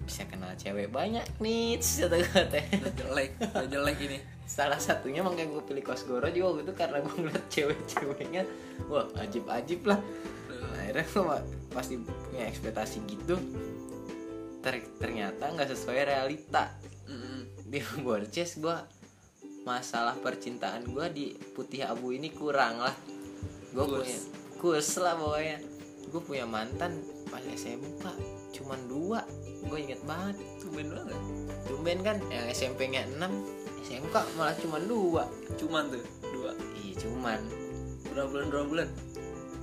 bisa 0.03 0.27
kenal 0.27 0.51
cewek 0.59 0.91
banyak 0.91 1.23
nih 1.39 1.79
kata 2.03 2.17
kata. 2.27 2.59
Jelek 2.99 3.31
jelek 3.71 3.99
ini. 4.03 4.19
Salah 4.45 4.77
satunya 4.77 5.23
makanya 5.23 5.49
gue 5.55 5.63
pilih 5.65 5.85
kosgoro 5.87 6.27
juga 6.29 6.53
waktu 6.53 6.63
itu 6.67 6.75
karena 6.75 6.99
gue 7.01 7.15
ngeliat 7.15 7.47
cewek-ceweknya 7.49 8.43
wah 8.91 9.07
ajib-ajib 9.23 9.87
lah. 9.87 10.03
Akhirnya 10.83 11.07
gue 11.07 11.39
pasti 11.73 11.95
punya 12.03 12.51
ekspektasi 12.51 12.99
gitu 13.07 13.39
Ter- 14.61 14.93
ternyata 14.99 15.55
nggak 15.55 15.71
sesuai 15.71 16.03
realita. 16.03 16.75
Di 17.73 17.81
Borces 18.05 18.61
gue 18.61 18.77
masalah 19.65 20.19
percintaan 20.19 20.85
gue 20.85 21.07
di 21.15 21.27
putih 21.55 21.87
abu 21.87 22.13
ini 22.13 22.29
kurang 22.29 22.83
lah. 22.83 22.95
Gue 23.73 23.87
punya 23.87 24.19
kurs 24.61 25.01
lah 25.01 25.17
pokoknya 25.17 25.72
gue 26.13 26.21
punya 26.21 26.45
mantan 26.45 27.01
pas 27.33 27.41
SMK 27.41 28.05
cuman 28.53 28.81
dua. 28.85 29.21
Gue 29.65 29.89
inget 29.89 30.05
banget. 30.05 30.37
Tumben 30.61 30.93
banget. 30.93 31.19
Tumben 31.65 31.99
kan? 32.05 32.17
Yang 32.29 32.47
SMP 32.53 32.93
nya 32.93 33.09
6 33.09 33.17
SMK 33.89 34.15
malah 34.37 34.53
cuman 34.61 34.83
dua. 34.85 35.25
Cuman 35.57 35.89
tuh 35.89 36.05
dua. 36.29 36.53
Iya 36.77 36.93
cuman. 37.09 37.41
Berapa 38.13 38.29
bulan 38.29 38.47
berapa 38.53 38.67
bulan? 38.69 38.89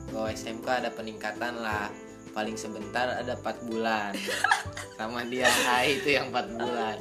Kalau 0.09 0.27
SMK 0.27 0.67
ada 0.67 0.89
peningkatan 0.89 1.53
lah. 1.62 1.93
Paling 2.33 2.57
sebentar 2.57 3.13
ada 3.13 3.38
4 3.38 3.69
bulan. 3.69 4.12
Sama 4.97 5.21
dia 5.29 5.45
hai 5.69 6.01
itu 6.01 6.17
yang 6.17 6.33
4 6.33 6.57
bulan. 6.57 6.97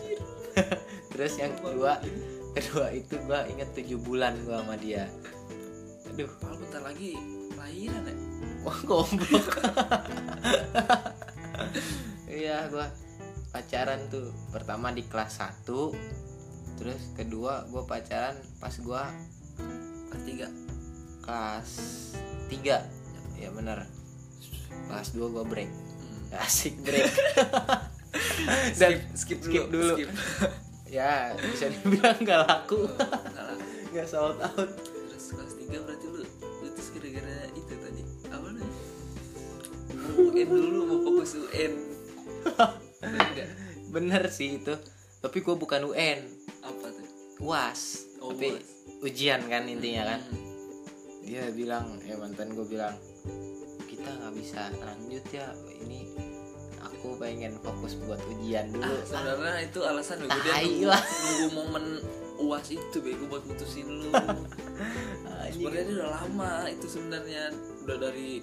Terus 1.17 1.33
yang 1.41 1.57
kedua 1.57 1.97
kedua 2.53 2.91
itu 2.93 3.17
gua 3.25 3.49
inget 3.49 3.73
7 3.73 3.97
bulan 3.97 4.37
gua 4.45 4.61
sama 4.61 4.77
dia. 4.77 5.09
Aduh. 6.13 6.29
Padahal 6.37 6.59
bentar 6.59 6.83
lagi 6.85 7.15
lahiran 7.55 8.03
ya 8.07 8.28
wah 8.69 8.81
goblok. 8.85 9.49
Iya 12.29 12.71
gua 12.71 12.87
pacaran 13.51 13.99
tuh 14.13 14.31
pertama 14.55 14.95
di 14.95 15.03
kelas 15.03 15.43
1 15.43 15.67
terus 16.79 17.03
kedua 17.19 17.67
gua 17.67 17.83
pacaran 17.83 18.37
pas 18.63 18.71
gua 18.79 19.11
kelas 20.13 20.23
tiga. 20.23 20.49
Kelas 21.25 21.71
3 22.53 23.43
ya 23.43 23.49
bener. 23.51 23.89
Kelas 24.87 25.09
2 25.17 25.35
gua 25.35 25.45
break. 25.49 25.67
Hmm. 25.67 26.39
asik 26.47 26.79
break. 26.85 27.11
Dan 28.81 29.03
skip, 29.19 29.43
skip 29.43 29.67
dulu. 29.69 29.99
skip. 29.99 30.11
ya 30.89 31.35
bisa 31.37 31.69
dibilang 31.69 32.23
gak 32.23 32.47
laku. 32.47 32.87
Nggak 33.91 34.07
sold 34.07 34.39
out 34.41 34.98
dulu 40.51 40.79
mau 40.85 40.99
fokus 41.05 41.33
UN 41.39 41.73
Bener 43.95 44.23
sih 44.29 44.61
itu. 44.61 44.75
Tapi 45.19 45.41
gue 45.41 45.55
bukan 45.55 45.83
UN 45.87 46.19
apa 46.61 46.87
tuh? 46.89 47.07
Uas 47.41 48.05
Oh, 48.19 48.35
tapi 48.35 48.51
UAS. 48.51 48.67
ujian 49.01 49.41
kan 49.47 49.63
intinya 49.65 50.03
kan. 50.09 50.21
Hmm. 50.21 50.47
dia 51.23 51.45
bilang 51.53 52.01
ya 52.03 52.17
mantan 52.17 52.51
gue 52.51 52.65
bilang 52.65 52.97
kita 53.85 54.09
nggak 54.09 54.33
bisa 54.33 54.73
lanjut 54.75 55.21
ya 55.29 55.45
ini 55.79 56.09
aku 56.81 57.15
pengen 57.15 57.61
fokus 57.61 58.01
buat 58.01 58.17
ujian 58.27 58.73
dulu. 58.73 58.83
Ah 58.83 59.05
sebenarnya 59.05 59.61
itu 59.63 59.81
alasan 59.83 60.19
bego 60.19 60.39
dia 60.41 60.55
nunggu, 60.59 60.89
nunggu 60.89 61.49
momen 61.53 61.85
uas 62.39 62.67
itu 62.69 62.97
bego 62.99 63.29
buat 63.29 63.45
mutusin 63.45 63.87
lu. 63.87 64.11
Ah, 65.29 65.47
sebenarnya 65.51 65.91
udah 66.01 66.11
lama 66.23 66.53
itu 66.67 66.87
sebenarnya. 66.87 67.51
Udah 67.87 67.97
dari 67.99 68.41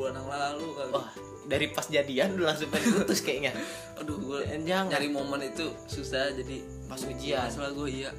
bulan 0.00 0.16
yang 0.16 0.28
lalu 0.32 0.68
kali. 0.80 0.92
Wah 0.96 1.08
dari 1.50 1.66
pas 1.74 1.86
jadian 1.90 2.38
udah 2.38 2.46
langsung 2.54 2.70
pengen 2.70 3.02
putus 3.02 3.20
kayaknya. 3.26 3.52
Aduh 4.00 4.16
gue 4.22 4.40
jangan. 4.64 4.86
nyari 4.94 5.08
momen 5.10 5.42
itu 5.44 5.66
susah 5.90 6.30
jadi 6.32 6.62
pas 6.86 7.02
ujian. 7.02 7.50
Masalah 7.50 7.72
gue 7.74 7.88
iya. 7.90 8.10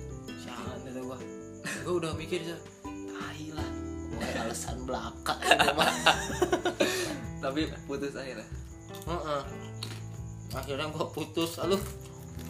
Jangan 0.43 0.77
kata 0.83 0.99
gua. 1.01 1.17
Gua 1.85 1.93
udah 2.01 2.11
mikir 2.17 2.41
sih 2.45 2.57
tai 2.85 3.45
lah. 3.53 3.69
Alasan 4.45 4.85
belaka 4.85 5.33
tapi 7.41 7.65
putus 7.89 8.13
akhirnya? 8.13 8.45
Heeh. 9.09 9.41
akhirnya 10.53 10.93
gua 10.93 11.09
putus. 11.09 11.57
Aduh 11.57 11.81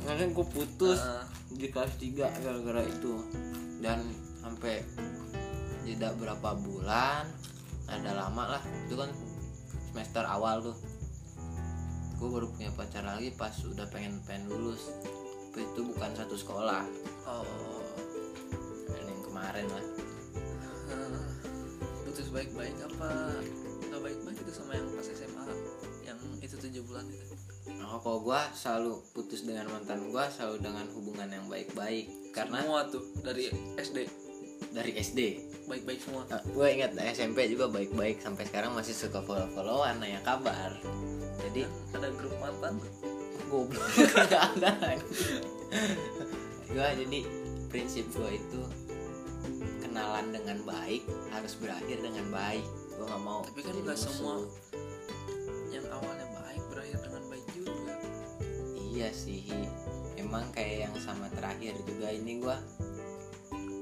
akhirnya 0.04 0.36
gua 0.36 0.48
putus 0.52 1.00
Ah, 1.00 1.24
di 1.48 1.72
kelas 1.72 1.96
3 1.96 2.28
gara-gara 2.44 2.84
itu. 2.84 3.24
Dan 3.80 4.04
sampai 4.44 4.84
jeda 5.88 6.12
berapa 6.20 6.56
bulan 6.60 7.24
ada 7.92 8.12
lama 8.16 8.58
lah 8.58 8.64
itu 8.88 8.96
kan 8.96 9.12
semester 9.92 10.24
awal 10.24 10.64
tuh. 10.64 10.78
Gue 12.16 12.30
baru 12.32 12.48
punya 12.54 12.72
pacar 12.72 13.04
lagi 13.04 13.36
pas 13.36 13.52
udah 13.68 13.84
pengen 13.92 14.24
pengen 14.24 14.48
lulus. 14.48 14.88
Tapi 15.52 15.68
itu 15.68 15.82
bukan 15.84 16.16
satu 16.16 16.36
sekolah. 16.40 16.88
Oh. 17.28 17.84
Dan 18.88 19.04
yang 19.12 19.22
kemarin 19.28 19.68
lah. 19.68 19.86
Ah, 20.96 21.20
putus 22.08 22.32
baik-baik 22.32 22.78
apa? 22.80 23.36
Nggak 23.92 24.02
baik-baik 24.02 24.38
itu 24.40 24.52
sama 24.56 24.80
yang 24.80 24.88
pas 24.96 25.08
SMA 25.12 25.46
yang 26.08 26.20
itu 26.40 26.56
tujuh 26.56 26.84
bulan 26.88 27.04
itu. 27.12 27.36
Nah, 27.78 28.00
kalau 28.00 28.24
gue 28.24 28.42
selalu 28.56 28.94
putus 29.12 29.44
dengan 29.44 29.68
mantan 29.70 30.08
gue 30.08 30.24
selalu 30.32 30.64
dengan 30.64 30.88
hubungan 30.96 31.28
yang 31.28 31.46
baik-baik. 31.52 32.32
Karena 32.32 32.64
semua 32.64 32.88
tuh 32.88 33.04
dari 33.20 33.52
SD 33.76 34.31
dari 34.70 34.94
SD 35.02 35.52
baik-baik 35.72 36.04
semua. 36.04 36.28
Gue 36.52 36.68
ingat 36.76 36.92
SMP 37.16 37.48
juga 37.48 37.72
baik-baik. 37.72 38.20
Sampai 38.20 38.44
sekarang 38.44 38.76
masih 38.76 38.92
suka 38.92 39.24
follow-followan 39.24 40.04
nanya 40.04 40.20
kabar. 40.20 40.76
Jadi 41.48 41.64
ada 41.96 42.12
grup 42.12 42.36
mantan? 42.44 42.76
Goblok. 43.48 43.88
Nggak 44.28 44.44
ada. 44.60 44.72
Gue 46.68 46.88
jadi 47.08 47.20
prinsip 47.72 48.04
gue 48.12 48.36
itu 48.36 48.62
kenalan 49.80 50.36
dengan 50.36 50.60
baik 50.68 51.08
harus 51.32 51.56
berakhir 51.56 52.04
dengan 52.04 52.28
baik. 52.32 52.68
Gue 53.00 53.06
nggak 53.08 53.24
mau 53.24 53.40
Tapi 53.48 53.60
kan 53.64 53.76
nggak 53.80 54.00
semua. 54.00 54.44
yang 55.72 55.88
awalnya 55.88 56.28
baik 56.36 56.64
berakhir 56.68 57.00
dengan 57.00 57.24
baik 57.32 57.46
juga. 57.56 57.96
Iya 58.76 59.10
sih. 59.16 59.48
Emang 60.20 60.52
kayak 60.52 60.92
yang 60.92 60.96
sama 61.00 61.32
terakhir 61.32 61.80
juga 61.88 62.12
ini 62.12 62.44
gue 62.44 62.58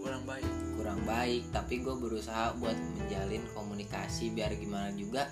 kurang 0.05 0.21
baik 0.29 0.68
kurang 0.99 1.15
baik 1.15 1.43
tapi 1.55 1.79
gue 1.79 1.95
berusaha 1.95 2.59
buat 2.59 2.75
menjalin 2.99 3.39
komunikasi 3.55 4.35
biar 4.35 4.51
gimana 4.59 4.91
juga 4.99 5.31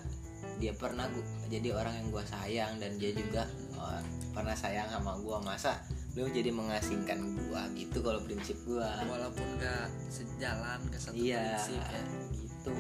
dia 0.63 0.71
pernah 0.71 1.11
gua, 1.11 1.27
jadi 1.51 1.75
orang 1.75 1.91
yang 1.99 2.07
gue 2.07 2.23
sayang 2.23 2.71
dan 2.79 2.95
dia 2.95 3.11
juga 3.11 3.43
oh, 3.75 3.99
pernah 4.31 4.55
sayang 4.55 4.87
sama 4.87 5.19
gue 5.19 5.37
masa 5.43 5.83
lu 6.15 6.23
jadi 6.31 6.55
mengasingkan 6.55 7.19
gue 7.19 7.61
gitu 7.83 7.99
kalau 7.99 8.23
prinsip 8.23 8.55
gue 8.63 8.79
walaupun 9.11 9.43
gak 9.59 9.91
sejalan 10.07 10.79
gak 10.87 11.03
satu 11.03 11.19
iya 11.19 11.59
prinsip 11.59 11.83
ya. 11.83 11.99
gitu. 12.31 12.73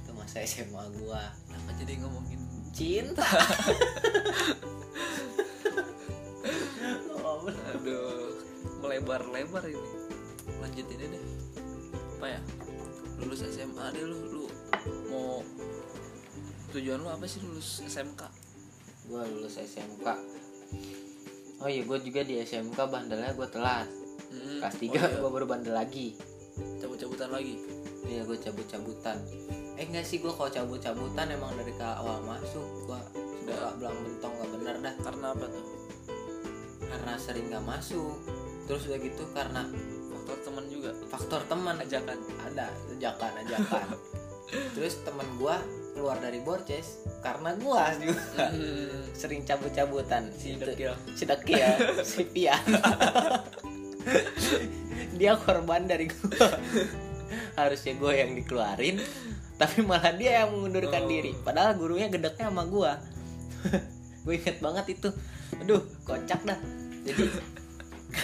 Itu 0.00 0.10
masa 0.16 0.40
SMA 0.48 0.84
gue 0.96 1.22
kenapa 1.44 1.70
jadi 1.76 1.92
ngomongin 2.00 2.40
cinta? 2.72 3.28
Aduh. 7.46 8.34
Melebar-lebar 8.82 9.62
ini. 9.70 9.90
Lanjut 10.58 10.86
ini 10.90 11.04
deh 11.14 11.22
apa 12.26 12.34
ya? 12.34 12.40
Lulus 13.22 13.46
SMA 13.46 13.86
deh 13.94 14.02
lu 14.02 14.18
lu 14.34 14.44
mau 15.14 15.46
tujuan 16.74 16.98
lu 16.98 17.06
apa 17.06 17.22
sih 17.30 17.38
lulus 17.46 17.86
SMK 17.86 18.26
gue 19.06 19.22
lulus 19.30 19.62
SMK 19.62 20.06
oh 21.62 21.70
iya 21.70 21.86
gue 21.86 21.98
juga 22.02 22.26
di 22.26 22.42
SMK 22.42 22.74
bandelnya 22.90 23.30
gue 23.30 23.46
telat. 23.46 23.86
Hmm, 24.26 24.58
kelas 24.58 24.74
3 24.74 24.82
oh 24.82 24.90
iya, 24.90 25.06
gue 25.22 25.30
baru 25.30 25.46
bandel 25.46 25.72
lagi. 25.72 26.18
Cabut-cabutan 26.82 27.30
lagi? 27.30 27.62
Iya 28.10 28.26
gue 28.26 28.36
cabut-cabutan. 28.42 29.16
Eh 29.78 29.86
enggak 29.86 30.02
sih 30.02 30.18
gue 30.18 30.34
kalau 30.34 30.50
cabut-cabutan 30.50 31.30
emang 31.30 31.54
dari 31.54 31.72
ke 31.72 31.86
awal 31.86 32.20
masuk 32.26 32.66
Gue 32.90 33.00
sudah 33.40 33.54
gak 33.54 33.74
belang 33.78 33.96
bentong 34.02 34.34
gak 34.34 34.50
bener 34.50 34.76
dah. 34.82 34.94
Karena 34.98 35.26
apa 35.30 35.46
tuh? 35.46 35.66
Karena 36.90 37.12
sering 37.16 37.46
gak 37.48 37.64
masuk. 37.64 38.18
Terus 38.66 38.82
udah 38.90 38.98
gitu 38.98 39.24
karena 39.30 39.62
faktor 40.26 40.42
teman 40.42 40.64
juga. 40.66 40.90
Faktor 41.06 41.40
teman 41.46 41.74
ajakan 41.78 42.18
Ada 42.44 42.66
ajakan 42.92 43.32
ajakan. 43.40 43.86
Terus 44.74 44.94
temen 45.00 45.26
gue 45.36 45.56
keluar 45.92 46.18
dari 46.18 46.38
Borces 46.38 46.98
Karena 47.18 47.54
gue 47.54 47.82
juga 48.02 48.22
Hmm, 48.48 49.06
sering 49.12 49.42
cabut-cabutan. 49.42 50.30
Si 50.32 50.54
dekil. 50.54 50.94
Si 51.12 51.22
Dekil 51.22 51.62
Si 52.04 52.22
Pian. 52.26 52.62
Dia 55.12 55.34
korban 55.36 55.84
dari 55.84 56.06
gue 56.06 56.48
Harusnya 57.54 57.94
gue 57.94 58.12
yang 58.14 58.34
dikeluarin 58.34 58.98
Tapi 59.56 59.80
malah 59.80 60.12
dia 60.12 60.42
yang 60.42 60.52
mengundurkan 60.52 61.02
Oh. 61.02 61.08
diri. 61.08 61.32
Padahal 61.36 61.74
gurunya 61.74 62.06
gedeknya 62.06 62.50
sama 62.50 62.66
gue 62.66 62.92
gue 64.22 64.34
inget 64.36 64.58
banget 64.58 64.86
itu. 64.92 65.08
Aduh 65.58 65.78
kocak 66.02 66.42
dah. 66.42 66.58
Jadi 67.02 67.24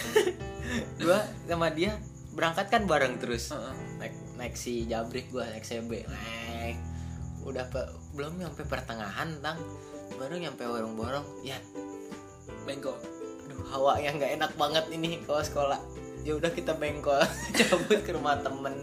gue 1.03 1.19
sama 1.45 1.69
dia 1.73 1.97
berangkat 2.33 2.67
kan 2.69 2.83
bareng 2.89 3.21
terus. 3.21 3.53
Heeh. 3.53 3.75
naik 4.01 4.15
naik 4.35 4.55
si 4.57 4.89
jabrik 4.89 5.29
gue 5.29 5.43
naik 5.45 5.63
CB 5.63 6.09
naik. 6.09 6.77
Udah 7.45 7.65
pe- 7.69 7.93
belum 8.17 8.41
nyampe 8.41 8.65
pertengahan 8.65 9.37
tang. 9.39 9.59
Baru 10.17 10.37
nyampe 10.37 10.65
warung 10.65 10.97
borong 10.97 11.25
ya. 11.45 11.57
Bengkok. 12.65 12.97
Aduh 13.45 13.61
hawa 13.69 14.01
yang 14.01 14.17
nggak 14.17 14.33
enak 14.41 14.51
banget 14.57 14.85
ini 14.89 15.21
kalau 15.25 15.43
sekolah. 15.45 15.79
Ya 16.23 16.33
udah 16.39 16.49
kita 16.55 16.73
bengkol 16.79 17.19
cabut 17.57 17.99
ke 18.01 18.11
rumah 18.15 18.39
temen. 18.41 18.73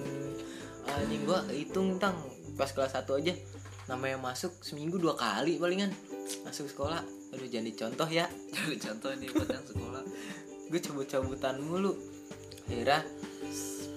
Anjing 0.86 1.22
gua 1.26 1.42
hitung 1.50 1.98
tang. 1.98 2.16
Pas 2.54 2.70
kelas 2.70 2.92
1 2.92 3.08
aja 3.08 3.34
namanya 3.90 4.22
masuk 4.22 4.54
seminggu 4.62 5.02
dua 5.02 5.18
kali 5.18 5.58
palingan. 5.58 5.90
Masuk 6.46 6.70
sekolah. 6.70 7.02
Aduh 7.34 7.46
jangan 7.50 7.66
dicontoh 7.66 8.06
ya. 8.06 8.30
Jadi 8.54 8.76
contoh 8.78 9.10
nih 9.18 9.30
buat 9.34 9.48
yang 9.50 9.66
sekolah 9.66 10.02
gue 10.70 10.80
cabut-cabutan 10.80 11.58
mulu. 11.60 11.98
Akhirnya 12.70 13.02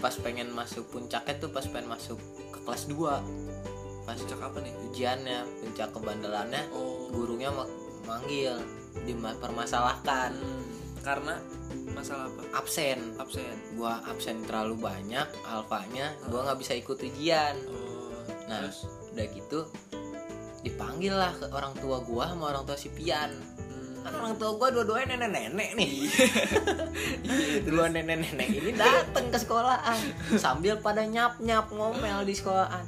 pas 0.02 0.12
pengen 0.20 0.52
masuk 0.52 0.90
puncaknya 0.92 1.40
tuh 1.40 1.54
pas 1.54 1.64
pengen 1.64 1.88
masuk 1.88 2.20
ke 2.52 2.60
kelas 2.66 2.90
2 2.92 4.04
pas 4.04 4.20
puncak 4.20 4.42
apa 4.42 4.58
nih? 4.60 4.74
Ujiannya 4.90 5.40
puncak 5.64 5.90
kebandelannya. 5.96 6.64
Oh. 6.76 7.08
Gurunya 7.14 7.54
ma- 7.54 7.70
manggil 8.04 8.60
dipermasalahkan. 9.08 10.36
Hmm, 10.36 10.66
karena 11.06 11.40
masalah 11.96 12.28
apa? 12.28 12.44
Absen. 12.60 13.16
Absen. 13.16 13.56
Gua 13.80 14.04
absen 14.10 14.44
terlalu 14.44 14.76
banyak 14.82 15.30
alfanya 15.48 16.12
gua 16.28 16.52
nggak 16.52 16.60
bisa 16.60 16.74
ikut 16.76 17.00
ujian. 17.00 17.56
Oh 17.70 17.94
nah 18.48 18.60
terus? 18.64 18.86
udah 19.14 19.26
gitu 19.30 19.60
dipanggil 20.64 21.14
lah 21.14 21.36
ke 21.36 21.46
orang 21.52 21.76
tua 21.78 22.02
gua 22.02 22.32
sama 22.32 22.50
orang 22.56 22.64
tua 22.66 22.78
si 22.80 22.90
Pian. 22.90 23.30
hmm, 23.30 23.53
orang 24.12 24.36
tua 24.36 24.52
gua 24.60 24.70
dua-duanya 24.74 25.16
nenek-nenek 25.16 25.70
nih. 25.80 25.90
Iya, 27.24 27.64
dua 27.64 27.88
nenek-nenek 27.88 28.48
ini 28.52 28.72
datang 28.76 29.32
ke 29.32 29.38
sekolahan. 29.40 30.00
Sambil 30.36 30.80
pada 30.84 31.08
nyap-nyap 31.08 31.72
ngomel 31.72 32.28
di 32.28 32.36
sekolahan. 32.36 32.84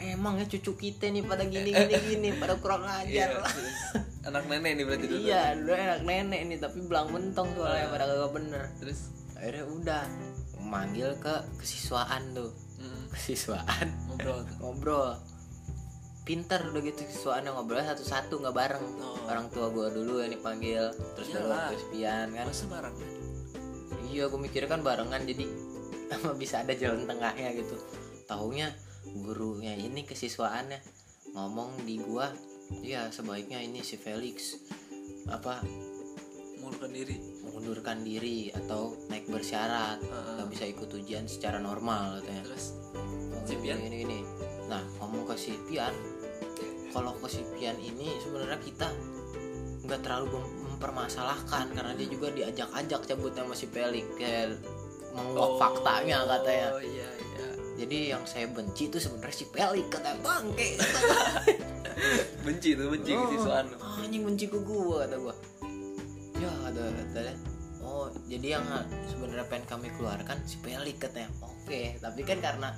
Emang 0.00 0.40
ya 0.40 0.48
cucu 0.48 0.72
kita 0.78 1.12
nih 1.12 1.20
pada 1.26 1.44
gini 1.44 1.74
gini 1.76 1.94
gini 2.08 2.28
pada 2.40 2.56
kurang 2.56 2.88
iya, 3.04 3.28
ajar 3.28 3.44
lah. 3.44 3.52
terus. 3.52 3.78
anak 4.24 4.44
nenek 4.48 4.72
nih 4.80 4.84
berarti 4.88 5.06
dulu. 5.10 5.20
Iya 5.20 5.44
dua 5.60 5.76
anak 5.76 6.00
nenek 6.08 6.40
nih 6.48 6.58
tapi 6.60 6.78
belang 6.88 7.08
mentong 7.12 7.48
soalnya 7.52 7.86
pada 7.92 8.04
kagak 8.08 8.32
bener. 8.32 8.62
Terus? 8.80 9.00
Akhirnya 9.36 9.64
udah 9.68 10.02
manggil 10.64 11.10
ke 11.20 11.34
kesiswaan 11.60 12.32
tuh. 12.32 12.52
Kesiswaan. 13.12 13.86
Ngobrol 14.08 14.40
ngobrol 14.62 15.20
pinter 16.30 16.62
udah 16.62 16.78
gitu. 16.86 17.02
Siswaannya 17.10 17.50
ngobrol 17.50 17.82
satu-satu 17.82 18.38
nggak 18.38 18.54
bareng. 18.54 18.86
Oh. 19.02 19.18
orang 19.26 19.50
tua 19.50 19.66
gue 19.74 19.90
dulu 19.98 20.22
yang 20.22 20.30
dipanggil 20.30 20.94
terus 21.18 21.34
baru 21.34 21.50
Iyalah. 21.50 21.66
terus 21.74 21.84
pian 21.90 22.28
kan. 22.30 22.46
Masa 22.46 22.66
bareng 22.70 22.96
iya 24.10 24.26
gue 24.26 24.40
mikirnya 24.42 24.68
kan 24.70 24.82
barengan 24.82 25.22
jadi 25.22 25.46
bisa 26.42 26.66
ada 26.66 26.74
jalan 26.74 27.06
tengahnya 27.06 27.54
gitu. 27.54 27.78
Taunya 28.26 28.70
gurunya 29.06 29.74
ini 29.78 30.06
kesiswaannya 30.06 30.78
ngomong 31.34 31.86
di 31.86 32.02
gua 32.02 32.30
ya 32.82 33.06
sebaiknya 33.10 33.62
ini 33.62 33.82
si 33.82 33.98
Felix 33.98 34.58
apa 35.30 35.62
mengundurkan 36.58 36.90
diri. 36.90 37.16
mengundurkan 37.40 37.98
diri 38.06 38.38
atau 38.54 38.94
naik 39.10 39.26
bersyarat 39.30 39.98
nggak 40.02 40.48
bisa 40.50 40.64
ikut 40.70 40.90
ujian 40.90 41.26
secara 41.26 41.58
normal 41.62 42.18
katanya. 42.20 42.50
Terus? 42.50 42.74
Oh, 43.34 43.42
Si 43.46 43.56
ini, 43.56 43.72
ini, 43.90 43.98
ini. 44.06 44.20
Nah, 44.70 44.82
ngomong 45.02 45.26
ke 45.26 45.34
si 45.34 45.58
Pian, 45.66 45.90
kalau 46.90 47.14
ke 47.14 47.26
si 47.28 47.42
Pian 47.50 47.76
ini 47.76 48.18
sebenarnya 48.18 48.58
kita 48.58 48.88
nggak 49.82 50.00
terlalu 50.00 50.36
mem- 50.36 50.50
mempermasalahkan 50.70 51.70
karena 51.70 51.92
dia 51.92 52.08
juga 52.08 52.28
diajak-ajak 52.30 53.00
cabut 53.04 53.32
sama 53.32 53.52
si 53.52 53.66
Pelik 53.66 54.06
kayak 54.14 54.58
menguak 55.10 55.58
faktanya 55.58 56.22
katanya. 56.24 56.68
oh 56.70 56.80
iya 56.80 57.08
iya 57.08 57.46
Jadi 57.76 57.98
yang 58.08 58.22
saya 58.24 58.44
benci 58.46 58.86
itu 58.86 58.96
sebenarnya 58.96 59.34
si 59.34 59.46
Pelik 59.46 59.88
kata 59.88 60.12
bangke. 60.20 60.76
benci 62.44 62.72
tuh 62.74 62.88
benci 62.88 63.12
Oh, 63.12 63.24
kesiswaan 63.26 63.66
lu. 63.68 63.76
Anjing 64.00 64.22
benci 64.22 64.44
ke 64.46 64.58
gua 64.58 65.04
kata 65.04 65.16
gua. 65.16 65.34
Ya 66.36 66.50
kata 66.64 66.80
katanya. 66.88 67.34
Oh, 67.80 68.06
jadi 68.24 68.46
yang 68.56 68.64
sebenarnya 69.06 69.46
pengen 69.48 69.66
kami 69.66 69.88
keluarkan 69.92 70.38
si 70.44 70.56
Pelik 70.60 70.96
katanya. 70.98 71.28
Oke, 71.40 71.96
tapi 71.98 72.20
kan 72.22 72.38
karena 72.40 72.68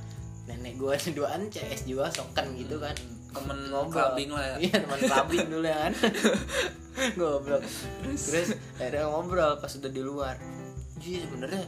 nenek 0.46 0.75
gua 0.75 0.94
duaan 1.16 1.46
CS 1.48 1.85
juga 1.85 2.11
soken 2.11 2.55
gitu 2.57 2.79
kan. 2.79 2.94
Temen 3.33 3.59
Ngobrol. 3.66 3.92
clubbing 3.92 4.31
lah 4.31 4.45
ya 4.45 4.57
Iya 4.61 4.77
teman 4.81 4.99
clubbing 5.01 5.47
dulu 5.49 5.64
ya 5.64 5.77
kan. 5.83 5.92
Goblok. 7.14 7.62
Terus 8.05 8.49
akhirnya 8.75 9.05
ngobrol 9.07 9.53
pas 9.57 9.73
udah 9.73 9.90
di 9.90 10.03
luar. 10.03 10.37
Iya 10.99 11.25
sebenarnya 11.25 11.64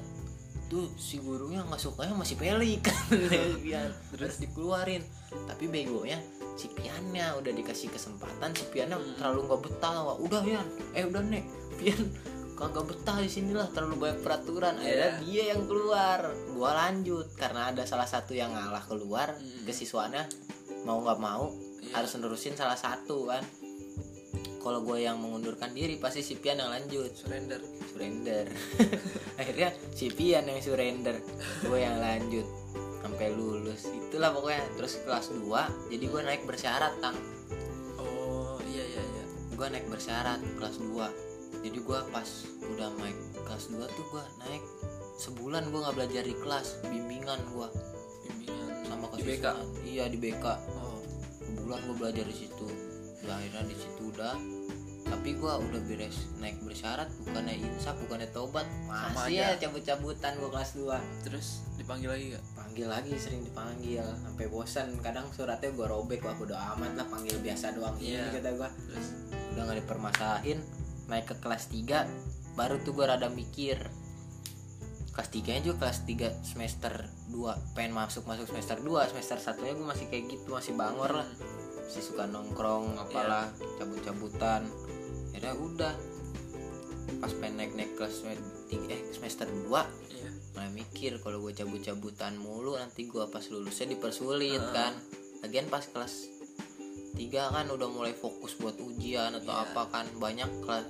tuh 0.64 0.88
si 0.96 1.18
gurunya 1.18 1.60
nggak 1.60 1.76
sukanya 1.78 2.14
masih 2.14 2.34
pelik 2.34 2.80
kan 2.88 2.96
terus 4.10 4.40
dikeluarin 4.40 5.04
tapi 5.44 5.68
begonya 5.68 6.16
si 6.54 6.66
Piannya 6.68 7.36
udah 7.36 7.52
dikasih 7.52 7.92
kesempatan 7.92 8.50
si 8.50 8.64
Piannya 8.66 8.96
Hmm. 8.96 9.12
terlalu 9.14 9.40
nggak 9.44 9.60
betah 9.60 9.96
wah 10.02 10.16
udah 10.16 10.40
Pian 10.40 10.64
eh 10.90 11.04
udah 11.04 11.20
nek 11.20 11.44
Pian 11.76 12.00
kagak 12.54 12.86
betah 12.86 13.18
di 13.18 13.28
sini 13.28 13.52
lah 13.52 13.68
terlalu 13.68 14.00
banyak 14.00 14.20
peraturan 14.20 14.74
akhirnya 14.74 15.10
Iya. 15.12 15.20
dia 15.20 15.44
yang 15.52 15.62
keluar 15.64 16.18
gua 16.50 16.70
lanjut 16.80 17.26
karena 17.34 17.68
ada 17.68 17.84
salah 17.84 18.08
satu 18.08 18.32
yang 18.32 18.50
ngalah 18.50 18.82
keluar 18.82 19.36
Hmm. 19.36 19.68
kesiswaannya 19.68 20.24
mau 20.84 21.00
nggak 21.00 21.20
mau 21.20 21.48
Iya. 21.84 22.00
harus 22.00 22.16
nerusin 22.16 22.56
salah 22.56 22.78
satu 22.78 23.28
kan. 23.28 23.44
Kalau 24.64 24.80
gue 24.80 25.04
yang 25.04 25.20
mengundurkan 25.20 25.76
diri 25.76 26.00
pasti 26.00 26.24
si 26.24 26.40
Pian 26.40 26.56
yang 26.56 26.72
lanjut. 26.72 27.12
Surrender. 27.12 27.60
Surrender. 27.92 28.48
Akhirnya 29.40 29.76
si 29.92 30.08
Pian 30.08 30.48
yang 30.48 30.56
surrender. 30.64 31.20
Gue 31.60 31.84
yang 31.84 32.00
lanjut. 32.00 32.48
Sampai 33.04 33.36
lulus. 33.36 33.84
Itulah 33.92 34.32
pokoknya. 34.32 34.64
Terus 34.80 35.04
kelas 35.04 35.26
2 35.36 35.92
jadi 35.92 36.04
gue 36.08 36.20
naik 36.24 36.42
bersyarat 36.48 36.96
tang 37.04 37.16
oh 38.00 38.56
iya 38.64 38.84
iya 38.88 39.02
iya. 39.04 39.24
Gue 39.52 39.66
naik 39.68 39.86
bersyarat 39.92 40.40
kelas 40.56 40.80
2 40.80 41.60
jadi 41.64 41.78
gue 41.80 41.98
pas 42.12 42.28
udah 42.76 42.88
naik 43.00 43.16
kelas 43.44 43.64
2 43.72 43.84
tuh 43.84 44.04
gue 44.12 44.24
naik 44.44 44.64
sebulan 45.20 45.68
gue 45.68 45.80
nggak 45.84 45.96
belajar 45.96 46.24
di 46.24 46.34
kelas. 46.40 46.80
Bimbingan 46.88 47.40
gue 47.52 47.68
di 49.14 49.22
BK 49.24 49.44
kesiswaan. 49.44 49.66
iya 49.84 50.04
di 50.06 50.18
BK 50.18 50.44
oh. 50.74 50.98
Sebulan 51.44 51.80
gue 51.82 51.96
belajar 51.96 52.24
di 52.24 52.36
situ. 52.36 52.66
Udah 53.20 53.34
akhirnya 53.36 53.62
di 53.64 53.76
situ 53.76 54.02
udah. 54.08 54.34
Tapi 55.04 55.36
gue 55.36 55.52
udah 55.52 55.80
beres 55.84 56.16
naik 56.36 56.58
bersyarat 56.60 57.06
bukannya 57.22 57.60
insaf 57.60 57.94
bukannya 58.00 58.28
tobat 58.32 58.64
masih 58.88 59.36
ya 59.36 59.52
cabut-cabutan 59.54 60.32
gue 60.34 60.48
kelas 60.48 60.70
2 60.74 60.90
terus 61.22 61.46
dipanggil 61.76 62.08
lagi 62.08 62.24
gak 62.32 62.44
panggil 62.56 62.88
lagi 62.88 63.12
sering 63.14 63.44
dipanggil. 63.44 64.00
Sampai 64.00 64.48
bosan 64.48 64.96
kadang 65.00 65.28
suratnya 65.30 65.70
gue 65.70 65.86
robek 65.86 66.24
wah 66.24 66.34
udah 66.34 66.58
amat 66.74 66.92
lah 66.96 67.06
panggil 67.06 67.36
biasa 67.38 67.76
doang 67.76 67.94
Iya. 68.00 68.26
ini 68.26 68.40
kata 68.40 68.50
gue 68.56 68.68
terus? 68.88 69.06
Udah 69.54 69.62
nggak 69.64 69.78
dipermasalahin 69.84 70.58
naik 71.06 71.26
ke 71.28 71.36
kelas 71.38 71.68
3 71.68 72.56
baru 72.56 72.80
tuh 72.80 72.92
gue 72.92 73.04
rada 73.04 73.28
mikir 73.28 73.76
kelas 75.14 75.30
3 75.30 75.46
nya 75.48 75.60
juga 75.62 75.86
kelas 75.86 75.98
3 76.04 76.42
semester 76.42 76.92
2 77.30 77.74
pengen 77.74 77.94
masuk 77.94 78.26
masuk 78.26 78.50
semester 78.50 78.82
2 78.82 79.10
semester 79.10 79.38
satunya 79.38 79.72
gue 79.72 79.86
masih 79.86 80.06
kayak 80.10 80.24
gitu 80.28 80.50
masih 80.50 80.74
bangor 80.74 81.14
lah. 81.14 81.28
Masih 81.80 82.02
suka 82.02 82.26
nongkrong 82.26 82.98
apalah 82.98 83.46
cabut-cabutan. 83.78 84.66
Akhirnya 85.30 85.54
udah 85.54 85.94
pas 87.22 87.30
pengen 87.32 87.54
naik 87.56 87.72
naik 87.72 87.94
kelas 87.94 88.26
tiga- 88.66 88.90
eh 88.90 89.00
semester 89.08 89.46
2 89.46 89.86
iya. 90.10 90.28
mulai 90.52 90.70
mikir 90.74 91.22
kalau 91.22 91.38
gue 91.40 91.54
cabut-cabutan 91.54 92.34
mulu 92.34 92.74
nanti 92.74 93.06
gue 93.06 93.22
pas 93.28 93.44
lulusnya 93.46 93.86
dipersulit 93.88 94.58
Heeh. 94.58 94.74
kan. 94.74 94.92
Lagian 95.46 95.70
pas 95.70 95.84
kelas 95.84 96.26
3 97.14 97.54
kan 97.54 97.70
udah 97.70 97.86
mulai 97.86 98.10
fokus 98.10 98.58
buat 98.58 98.74
ujian 98.74 99.30
atau 99.30 99.54
Iya. 99.54 99.62
apa 99.70 99.82
kan 99.88 100.06
banyak 100.18 100.50
kelas 100.66 100.86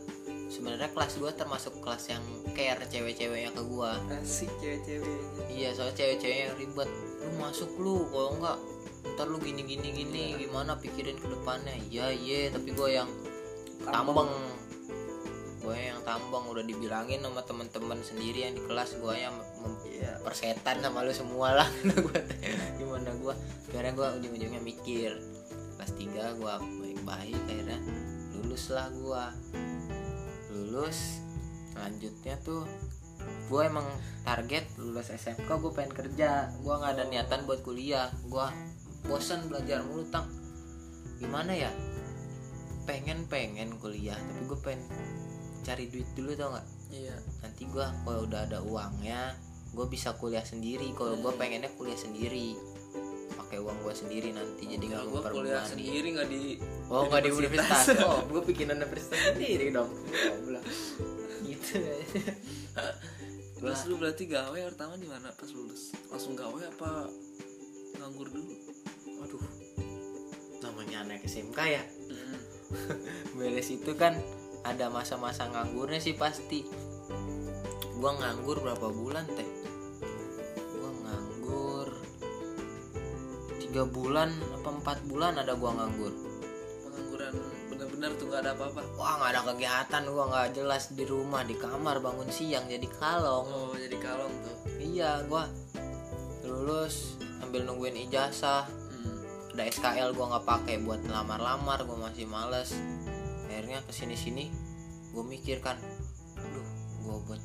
sebenarnya 0.54 0.86
kelas 0.94 1.18
2 1.18 1.34
termasuk 1.34 1.82
kelas 1.82 2.14
yang 2.14 2.22
care 2.54 2.78
cewek-ceweknya 2.86 3.50
ke 3.50 3.62
gue 3.66 3.90
asik 4.22 4.50
cewek-ceweknya 4.62 5.18
iya 5.50 5.68
soalnya 5.74 5.98
cewek-ceweknya 5.98 6.44
yang 6.54 6.56
ribet. 6.62 6.90
Lu 7.26 7.30
masuk 7.42 7.70
lu 7.82 8.06
kalau 8.14 8.38
enggak 8.38 8.58
ntar 9.14 9.26
lu 9.28 9.36
gini 9.42 9.66
gini 9.66 9.88
gini 9.90 10.24
Iya. 10.38 10.46
gimana 10.46 10.78
pikirin 10.78 11.18
ke 11.18 11.26
depannya? 11.26 11.74
Iya 11.90 12.14
iya 12.14 12.54
tapi 12.54 12.70
gue 12.70 12.88
yang 12.94 13.10
tambeng 13.82 14.30
gue 15.64 15.76
yang 15.80 16.00
tambeng 16.04 16.44
udah 16.52 16.60
dibilangin 16.60 17.24
sama 17.24 17.40
teman-teman 17.42 17.98
sendiri 18.04 18.46
yang 18.46 18.54
di 18.54 18.62
kelas. 18.62 18.94
Gue 19.02 19.14
yang 19.18 19.34
iya. 19.90 20.22
persetan 20.22 20.78
sama 20.80 21.02
lu 21.02 21.10
semua 21.10 21.64
lah. 21.64 21.68
Gue 21.82 22.20
gimana 22.78 23.10
gue 23.18 23.34
akhirnya 23.74 23.92
gue 23.98 24.08
ujung-ujungnya 24.22 24.62
mikir 24.62 25.18
kelas 25.74 25.92
3 25.98 26.38
gue 26.38 26.54
baik-baik 26.78 27.42
akhirnya 27.50 27.80
lulus 28.38 28.70
lah 28.70 28.86
gue 28.94 29.24
lulus 30.54 31.18
lanjutnya 31.74 32.38
tuh 32.46 32.62
gue 33.50 33.60
emang 33.60 33.84
target 34.24 34.64
lulus 34.80 35.12
SMK 35.12 35.48
gue 35.48 35.72
pengen 35.72 35.94
kerja. 35.94 36.48
Gue 36.60 36.74
nggak 36.74 36.92
ada 36.98 37.04
niatan 37.08 37.44
buat 37.44 37.60
kuliah. 37.64 38.08
Gue 38.28 38.44
bosan 39.04 39.48
belajar 39.48 39.84
mulu 39.84 40.04
tang. 40.08 40.28
Gimana 41.20 41.52
ya? 41.52 41.70
Pengen 42.84 43.24
pengen 43.28 43.76
kuliah 43.80 44.16
tapi 44.16 44.42
gue 44.44 44.58
pengen 44.60 44.82
cari 45.64 45.88
duit 45.88 46.08
dulu 46.16 46.36
tau 46.36 46.52
nggak? 46.52 46.66
Iya. 46.92 47.16
Nanti 47.44 47.62
gue 47.68 47.86
kalau 48.04 48.20
udah 48.28 48.40
ada 48.48 48.58
uangnya 48.64 49.36
gue 49.72 49.86
bisa 49.88 50.16
kuliah 50.16 50.44
sendiri. 50.44 50.92
Kalau 50.96 51.16
gue 51.20 51.32
pengennya 51.36 51.72
kuliah 51.76 51.98
sendiri 51.98 52.56
pakai 53.54 53.70
uang 53.70 53.78
gue 53.86 53.94
sendiri 53.94 54.28
nanti 54.34 54.62
jadi 54.66 54.82
nggak 54.90 55.04
gue 55.14 55.22
kuliah 55.30 55.62
sendiri 55.62 56.08
nggak 56.18 56.26
di 56.26 56.58
oh 56.90 57.06
nggak 57.06 57.22
di 57.22 57.30
Universitas. 57.30 57.86
oh 58.10 58.18
gue 58.26 58.42
bikin 58.50 58.66
universitas 58.74 59.30
sendiri 59.30 59.70
dong. 59.70 59.94
Gitu. 61.46 61.78
Terus 63.62 63.80
lu 63.86 63.94
berarti 63.94 64.26
gawe 64.26 64.58
pertama 64.58 64.98
di 64.98 65.06
mana 65.06 65.30
pas 65.30 65.46
lulus? 65.54 65.94
Langsung 66.10 66.34
gawe 66.34 66.60
apa 66.66 67.06
nganggur 68.02 68.26
dulu? 68.34 68.58
Aduh 69.22 69.44
namanya 70.58 71.06
anak 71.06 71.22
SMK 71.22 71.58
ya? 71.62 71.82
Beres 73.38 73.70
itu 73.70 73.94
kan 73.94 74.18
ada 74.66 74.90
masa-masa 74.90 75.46
nganggurnya 75.46 76.02
sih 76.02 76.18
pasti. 76.18 76.66
Gua 78.02 78.18
nganggur 78.18 78.66
berapa 78.66 78.90
bulan 78.90 79.30
teh 79.30 79.63
tiga 83.74 83.90
bulan 83.90 84.30
apa 84.54 84.70
empat 84.70 84.98
bulan 85.10 85.34
ada 85.34 85.58
gua 85.58 85.74
nganggur. 85.74 86.14
Pengangguran 86.86 87.34
bener-bener 87.66 88.10
tuh 88.14 88.30
nggak 88.30 88.46
ada 88.46 88.54
apa-apa. 88.54 88.86
Wah 88.94 89.18
nggak 89.18 89.30
ada 89.34 89.40
kegiatan 89.50 90.02
gua 90.14 90.24
nggak 90.30 90.48
jelas 90.54 90.94
di 90.94 91.02
rumah 91.02 91.42
di 91.42 91.58
kamar 91.58 91.98
bangun 91.98 92.30
siang 92.30 92.70
jadi 92.70 92.86
kalong. 93.02 93.50
Oh 93.50 93.74
jadi 93.74 93.98
kalong 93.98 94.30
tuh. 94.46 94.78
Iya 94.78 95.26
gua 95.26 95.50
lulus 96.46 97.18
sambil 97.42 97.66
nungguin 97.66 97.98
ijazah. 98.06 98.62
Hmm. 98.70 99.58
ada 99.58 99.66
SKL 99.66 100.14
gua 100.14 100.38
nggak 100.38 100.46
pakai 100.46 100.78
buat 100.78 101.02
lamar-lamar 101.10 101.82
gua 101.82 101.98
masih 101.98 102.30
males. 102.30 102.78
Akhirnya 103.50 103.82
ke 103.82 103.90
sini 103.90 104.14
sini 104.14 104.54
gue 105.10 105.22
mikir 105.22 105.62
kan 105.62 105.78
aduh 106.38 106.66
gue 107.06 107.16
buat 107.26 107.42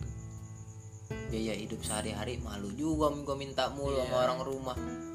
biaya 1.29 1.53
hidup 1.53 1.85
sehari-hari 1.85 2.41
malu 2.41 2.73
juga 2.73 3.13
gue 3.13 3.37
minta 3.37 3.69
mulu 3.73 3.97
sama 3.97 4.09
Iya. 4.09 4.21
orang 4.25 4.39
rumah. 4.41 4.77
Ah, 4.77 5.08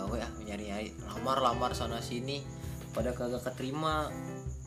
gawe 0.00 0.16
ah 0.24 0.32
nyari 0.48 0.64
nyari. 0.72 0.88
Lamar-lamar 1.04 1.76
sana 1.76 2.00
sini 2.00 2.40
pada 2.96 3.12
kagak 3.12 3.44
keterima. 3.44 4.08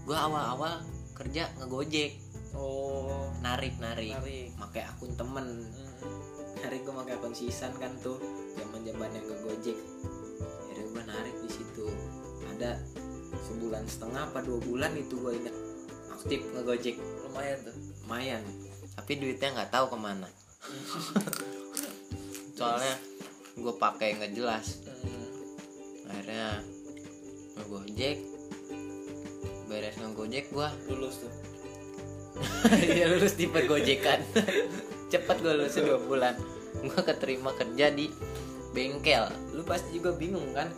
Gue 0.06 0.14
awal-awal 0.14 0.86
kerja 1.18 1.50
ngegojek. 1.58 2.22
Oh. 2.54 3.34
Narik 3.42 3.82
narik. 3.82 4.14
Tarik 4.14 4.54
pakai 4.62 4.84
akun 4.86 5.12
temen. 5.18 5.48
Hmm. 5.66 6.22
narik 6.64 6.88
gue 6.88 6.96
pakai 6.96 7.14
akun 7.20 7.36
sisan 7.36 7.76
kan 7.76 7.92
tuh 8.00 8.22
zaman 8.56 8.86
zaman 8.86 9.10
yang 9.10 9.26
ngegojek. 9.26 9.78
Akhirnya 10.70 10.86
gue 10.94 11.04
narik 11.10 11.36
di 11.42 11.50
situ. 11.50 11.86
Ada 12.54 12.78
sebulan 13.34 13.84
setengah 13.90 14.30
apa 14.30 14.40
dua 14.46 14.62
bulan 14.62 14.94
itu 14.94 15.18
gue 15.18 15.34
inget 15.34 15.56
aktif 16.14 16.40
ngegojek. 16.54 16.96
Lumayan 17.26 17.58
tuh. 17.66 17.76
Lumayan. 18.06 18.42
Tapi 18.94 19.12
duitnya 19.18 19.50
nggak 19.58 19.72
tahu 19.74 19.86
ke 19.90 19.98
mana. 19.98 20.30
Soalnya 22.58 22.96
gue 23.58 23.74
pakai 23.78 24.18
nggak 24.18 24.34
jelas. 24.34 24.82
Hmm. 25.04 26.10
akhirnya 26.10 26.50
ngegojek. 27.58 28.18
Beres 29.70 29.96
ngegojek 30.02 30.46
gue 30.50 30.68
lulus 30.90 31.26
tuh. 31.26 31.34
Ya 32.98 33.06
lulus 33.06 33.38
di 33.38 33.46
pergojekan 33.46 34.26
cepet 35.14 35.38
gue 35.46 35.54
lulus 35.54 35.78
dua 35.78 36.02
bulan. 36.02 36.34
Gue 36.82 37.02
keterima 37.06 37.54
kerja 37.54 37.94
di 37.94 38.10
bengkel. 38.74 39.30
Lu 39.54 39.62
pasti 39.62 40.02
juga 40.02 40.18
bingung 40.18 40.50
kan? 40.58 40.74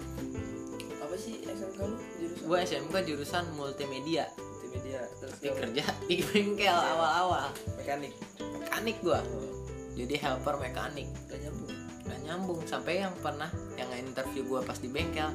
Apa 0.99 1.15
sih 1.15 1.39
SMK 1.47 1.79
lu? 1.79 1.95
Jurusan 2.19 2.43
gue 2.43 2.57
SMK 2.59 2.95
jurusan 3.07 3.43
multimedia. 3.55 4.27
Multimedia 4.35 4.99
terus 5.23 5.39
kerja 5.39 5.83
di 6.11 6.19
bengkel 6.27 6.75
awal-awal. 6.75 7.55
Mekanik. 7.79 8.11
Mekanik 8.59 8.97
gue 8.99 9.15
oh. 9.15 9.51
jadi 9.95 10.15
helper 10.19 10.59
mekanik. 10.59 11.07
Gak 11.31 11.39
nyambung 11.39 11.74
nggak 12.05 12.19
nyambung. 12.25 12.61
Sampai 12.63 13.01
yang 13.01 13.13
pernah 13.19 13.49
yang 13.75 13.89
interview 13.97 14.45
gue 14.45 14.61
pas 14.63 14.77
di 14.77 14.89
bengkel 14.89 15.29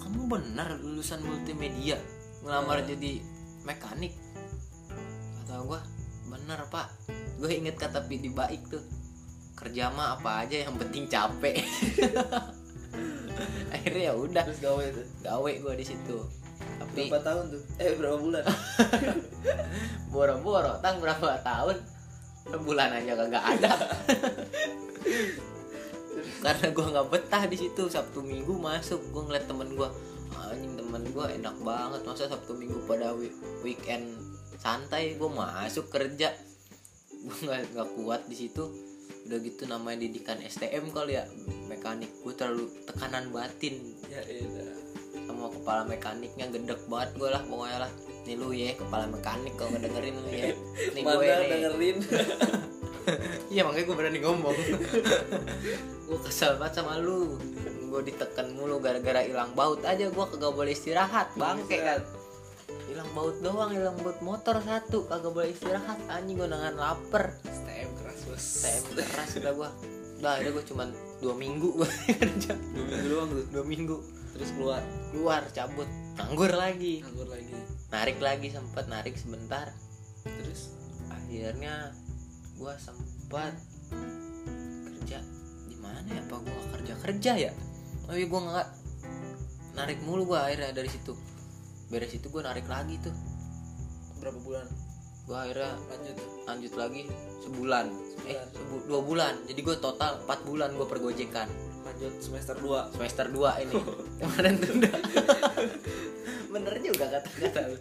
kamu 0.00 0.26
benar 0.26 0.74
lulusan 0.82 1.22
multimedia 1.22 1.94
ngelamar 2.42 2.82
Hmm. 2.82 2.88
jadi 2.90 3.12
mekanik? 3.62 4.12
Kata 5.42 5.62
gue 5.62 5.80
bener 6.26 6.58
pak. 6.66 6.88
Gue 7.38 7.50
inget 7.54 7.78
kata 7.78 8.04
Pidi 8.10 8.32
baik 8.32 8.66
tuh 8.68 8.82
kerja 9.54 9.92
mah 9.92 10.18
apa 10.18 10.42
aja 10.42 10.66
yang 10.66 10.74
penting 10.80 11.06
capek. 11.06 11.60
Akhirnya 13.74 14.10
ya 14.10 14.14
udah. 14.16 14.42
Terus 14.50 14.60
gawe 14.64 14.84
tuh? 14.90 15.06
Gawe 15.22 15.50
gue 15.52 15.74
di 15.78 15.86
situ. 15.86 16.18
Tapi 16.80 17.12
berapa 17.12 17.22
tahun 17.22 17.44
tuh? 17.54 17.62
Eh 17.78 17.92
berapa 17.94 18.16
bulan? 18.18 18.42
Boro-boro 20.12 20.80
tang 20.80 20.98
berapa 20.98 21.38
tahun? 21.44 21.76
Bulan 22.50 22.90
aja 22.98 23.14
kagak 23.14 23.44
ada 23.46 23.72
karena 26.40 26.66
gue 26.72 26.86
nggak 26.88 27.08
betah 27.12 27.44
di 27.46 27.56
situ. 27.56 27.82
Sabtu 27.86 28.24
minggu 28.24 28.56
masuk 28.56 29.00
gue 29.12 29.22
ngeliat 29.28 29.46
temen 29.46 29.76
gue 29.76 29.88
anjing 30.50 30.74
temen 30.74 31.02
gue 31.12 31.24
enak 31.36 31.56
banget. 31.60 32.00
Masa 32.02 32.26
sabtu 32.26 32.56
minggu 32.56 32.80
pada 32.88 33.12
weekend 33.60 34.16
santai 34.56 35.20
gue 35.20 35.30
masuk 35.30 35.92
kerja. 35.92 36.32
Gue 37.20 37.36
nggak 37.44 37.76
nggak 37.76 37.88
kuat 38.00 38.24
di 38.26 38.36
situ. 38.36 38.64
Udah 39.28 39.38
gitu 39.44 39.68
namanya 39.68 40.08
didikan 40.08 40.40
STM 40.40 40.90
kali 40.90 41.20
ya. 41.20 41.28
Mekanik. 41.68 42.10
Gue 42.24 42.32
terlalu 42.32 42.72
tekanan 42.88 43.28
batin. 43.30 43.76
Ya 44.08 44.24
iya. 44.24 44.74
Sama 45.28 45.52
kepala 45.52 45.86
mekaniknya 45.86 46.48
gedek 46.50 46.88
banget 46.88 47.14
gue 47.20 47.28
lah 47.28 47.44
pokoknya 47.44 47.86
lah. 47.86 47.92
Nih 48.24 48.36
lu 48.36 48.52
ya 48.56 48.72
kepala 48.74 49.06
mekanik 49.12 49.54
kalau 49.60 49.76
ngedengerin 49.76 50.16
lu 50.16 50.30
ya. 50.32 50.48
Nih 50.96 51.02
gue 51.04 51.14
mana 51.14 51.36
nih. 51.44 51.50
dengerin 51.52 51.98
iya 53.52 53.62
makanya 53.66 53.84
gue 53.86 53.96
berani 53.96 54.20
ngomong. 54.22 54.56
Gue 56.10 56.18
kesel 56.26 56.58
banget 56.58 56.82
sama 56.82 56.98
lu. 56.98 57.38
Gue 57.86 58.02
ditekan 58.02 58.50
mulu 58.58 58.82
gara-gara 58.82 59.22
hilang 59.22 59.54
baut 59.54 59.82
aja. 59.86 60.10
Gue 60.10 60.24
kagak 60.26 60.50
boleh 60.50 60.74
istirahat 60.74 61.30
bangke 61.38 61.78
kan. 61.78 62.02
Hilang 62.90 63.10
baut 63.14 63.38
doang 63.38 63.70
hilang 63.70 63.94
baut 64.02 64.18
motor 64.18 64.58
satu. 64.58 65.06
Kagak 65.06 65.30
boleh 65.30 65.54
istirahat 65.54 66.02
anjing 66.10 66.34
gue 66.34 66.48
nangan 66.50 66.74
lapar. 66.74 67.30
STM 67.46 67.90
keras 68.02 68.20
bos. 68.26 68.46
TM 68.66 68.84
keras 68.90 69.30
udah 69.38 69.52
gue 69.54 69.70
udah 70.20 70.30
akhirnya 70.36 70.52
gue 70.52 70.64
cuman 70.66 70.88
dua 71.22 71.34
minggu. 71.38 71.68
Gue 71.78 71.88
kerja. 72.18 72.52
Dua 72.58 72.84
minggu 72.90 73.06
doang 73.06 73.28
tuh. 73.30 73.46
Dua 73.54 73.64
minggu. 73.64 73.96
Terus 74.34 74.50
keluar? 74.56 74.82
Keluar 75.14 75.42
cabut. 75.54 75.88
Nganggur 76.18 76.52
lagi. 76.52 77.06
Nganggur 77.06 77.28
lagi. 77.30 77.54
Narik 77.90 78.18
lagi 78.18 78.48
sempet 78.50 78.84
narik 78.90 79.14
sebentar. 79.14 79.70
Terus? 80.26 80.74
Akhirnya 81.10 81.94
gua 82.60 82.76
sempat 82.76 83.56
kerja 84.84 85.18
di 85.64 85.76
mana 85.80 86.04
ya 86.04 86.20
apa 86.20 86.36
gua 86.36 86.52
nggak 86.52 86.68
kerja 86.76 86.94
kerja 87.00 87.32
ya? 87.48 87.52
Iya 88.10 88.26
gua 88.28 88.40
nggak 88.44 88.68
narik 89.72 89.98
mulu 90.04 90.28
gua 90.28 90.44
akhirnya 90.44 90.76
dari 90.76 90.92
situ. 90.92 91.16
Beres 91.88 92.12
itu 92.12 92.28
gua 92.28 92.44
narik 92.44 92.68
lagi 92.68 93.00
tuh. 93.00 93.16
Berapa 94.20 94.36
bulan? 94.44 94.68
Gua 95.24 95.48
akhirnya 95.48 95.72
lanjut. 95.88 96.16
lanjut 96.44 96.72
lagi 96.76 97.02
sebulan. 97.40 97.86
Eh 98.28 98.36
Sebulan. 98.36 98.46
sebu- 98.52 98.84
dua 98.84 99.00
bulan. 99.00 99.34
Jadi 99.48 99.60
gua 99.64 99.76
total 99.80 100.20
empat 100.20 100.38
bulan 100.44 100.70
gua 100.76 100.84
pergojekan. 100.84 101.48
Lanjut 101.80 102.12
semester 102.20 102.60
2 102.60 102.92
semester 102.92 103.26
2 103.32 103.62
ini. 103.64 103.72
Kemarin 104.20 104.54
tuh 104.60 104.70
udah. 104.76 104.94
Bener 106.50 106.74
juga 106.84 107.04
kata-kata 107.08 107.60
lu. 107.72 107.78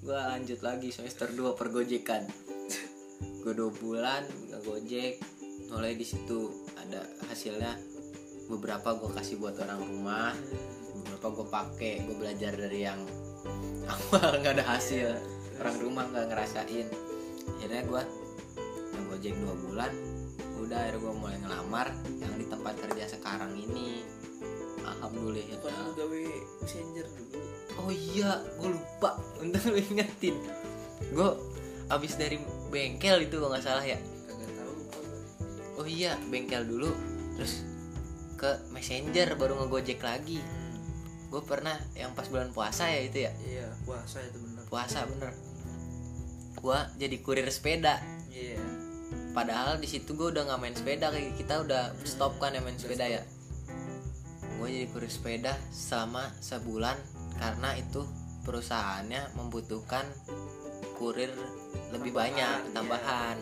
Gua 0.00 0.32
lanjut 0.32 0.64
lagi 0.64 0.88
semester 0.88 1.28
2 1.28 1.52
pergojekan 1.52 2.24
gua 3.42 3.52
dua 3.54 3.70
bulan 3.78 4.22
ngegojek 4.52 5.22
mulai 5.72 5.94
di 5.94 6.06
situ. 6.06 6.52
Ada 6.78 7.04
hasilnya 7.30 7.76
beberapa 8.48 8.96
gua 8.96 9.10
kasih 9.20 9.36
buat 9.40 9.58
orang 9.60 9.80
rumah 9.82 10.32
beberapa 10.98 11.26
gua 11.34 11.46
pakai 11.48 12.04
gua 12.08 12.16
belajar 12.26 12.52
dari 12.56 12.86
yang 12.86 13.00
awal 13.92 14.38
nggak 14.40 14.60
ada 14.60 14.66
hasil. 14.66 15.14
Orang 15.58 15.76
rumah 15.82 16.04
nggak 16.10 16.26
ngerasain. 16.32 16.86
Akhirnya 17.58 17.82
gua 17.86 18.02
ngegojek 18.94 19.34
dua 19.38 19.54
bulan 19.54 19.92
udah 20.58 20.74
akhirnya 20.74 21.00
gua 21.00 21.14
mulai 21.14 21.38
ngelamar 21.38 21.88
yang 22.18 22.34
di 22.34 22.46
tempat 22.50 22.74
kerja 22.82 23.04
sekarang 23.14 23.54
ini. 23.54 24.02
Alhamdulillah. 24.88 25.60
Bukan 25.60 25.72
lu 25.84 25.92
gawe 25.94 26.22
messenger 26.64 27.06
dulu? 27.06 27.40
Oh 27.78 27.90
iya 27.92 28.42
gue 28.58 28.70
lupa. 28.72 29.10
Untuk 29.38 29.62
lu 29.70 29.78
ingetin. 29.78 30.36
Gue 31.12 31.30
abis 31.88 32.20
dari 32.20 32.36
bengkel 32.68 33.24
itu 33.24 33.40
kalau 33.40 33.52
nggak 33.52 33.64
salah 33.64 33.84
ya? 33.84 33.98
Kagak 34.28 34.50
tahu 34.56 34.74
oh 35.82 35.86
iya 35.88 36.14
bengkel 36.28 36.64
dulu 36.68 36.90
terus 37.38 37.64
ke 38.38 38.50
messenger 38.70 39.34
baru 39.34 39.58
ngegojek 39.64 40.00
lagi. 40.00 40.40
Gue 41.28 41.44
pernah 41.44 41.76
yang 41.92 42.16
pas 42.16 42.28
bulan 42.32 42.52
puasa 42.52 42.88
ya 42.88 43.00
itu 43.04 43.28
ya? 43.28 43.32
Iya 43.44 43.68
puasa 43.84 44.22
itu 44.24 44.38
bener. 44.40 44.62
Puasa 44.68 44.98
bener. 45.08 45.32
Gue 46.58 46.78
jadi 46.96 47.16
kurir 47.20 47.48
sepeda. 47.52 48.00
Iya. 48.32 48.60
Padahal 49.32 49.76
di 49.78 49.86
situ 49.86 50.16
gue 50.16 50.32
udah 50.32 50.48
nggak 50.48 50.60
main 50.60 50.76
sepeda 50.76 51.12
kayak 51.12 51.36
kita 51.36 51.60
udah 51.62 51.92
stop 52.04 52.40
kan 52.40 52.56
ya 52.56 52.60
main 52.64 52.76
sepeda 52.80 53.06
ya? 53.06 53.22
gue 54.58 54.66
jadi 54.66 54.86
kurir 54.90 55.06
sepeda 55.06 55.54
selama 55.70 56.34
sebulan 56.42 56.98
karena 57.38 57.78
itu 57.78 58.02
perusahaannya 58.42 59.38
membutuhkan 59.38 60.02
kurir 60.98 61.30
lebih 61.92 62.12
Tambahan, 62.12 62.32
banyak 62.34 62.58
iya. 62.60 62.72
tambahan. 62.74 63.36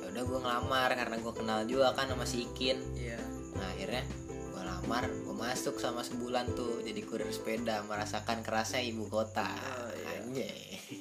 Ya 0.00 0.06
udah 0.14 0.22
gue 0.24 0.38
ngelamar 0.40 0.90
karena 0.94 1.16
gue 1.20 1.32
kenal 1.34 1.60
juga 1.68 1.88
kan 1.92 2.06
sama 2.08 2.24
si 2.24 2.46
Ikin. 2.48 2.78
Iya. 2.96 3.20
Nah 3.58 3.66
akhirnya 3.74 4.04
gue 4.24 4.62
lamar 4.62 5.04
gue 5.10 5.34
masuk 5.36 5.76
sama 5.76 6.00
sebulan 6.06 6.54
tuh 6.54 6.80
jadi 6.80 7.00
kurir 7.04 7.30
sepeda 7.30 7.84
merasakan 7.84 8.40
kerasnya 8.40 8.82
ibu 8.84 9.04
kota. 9.10 9.48
Oh, 9.48 9.90
iya. 9.94 10.50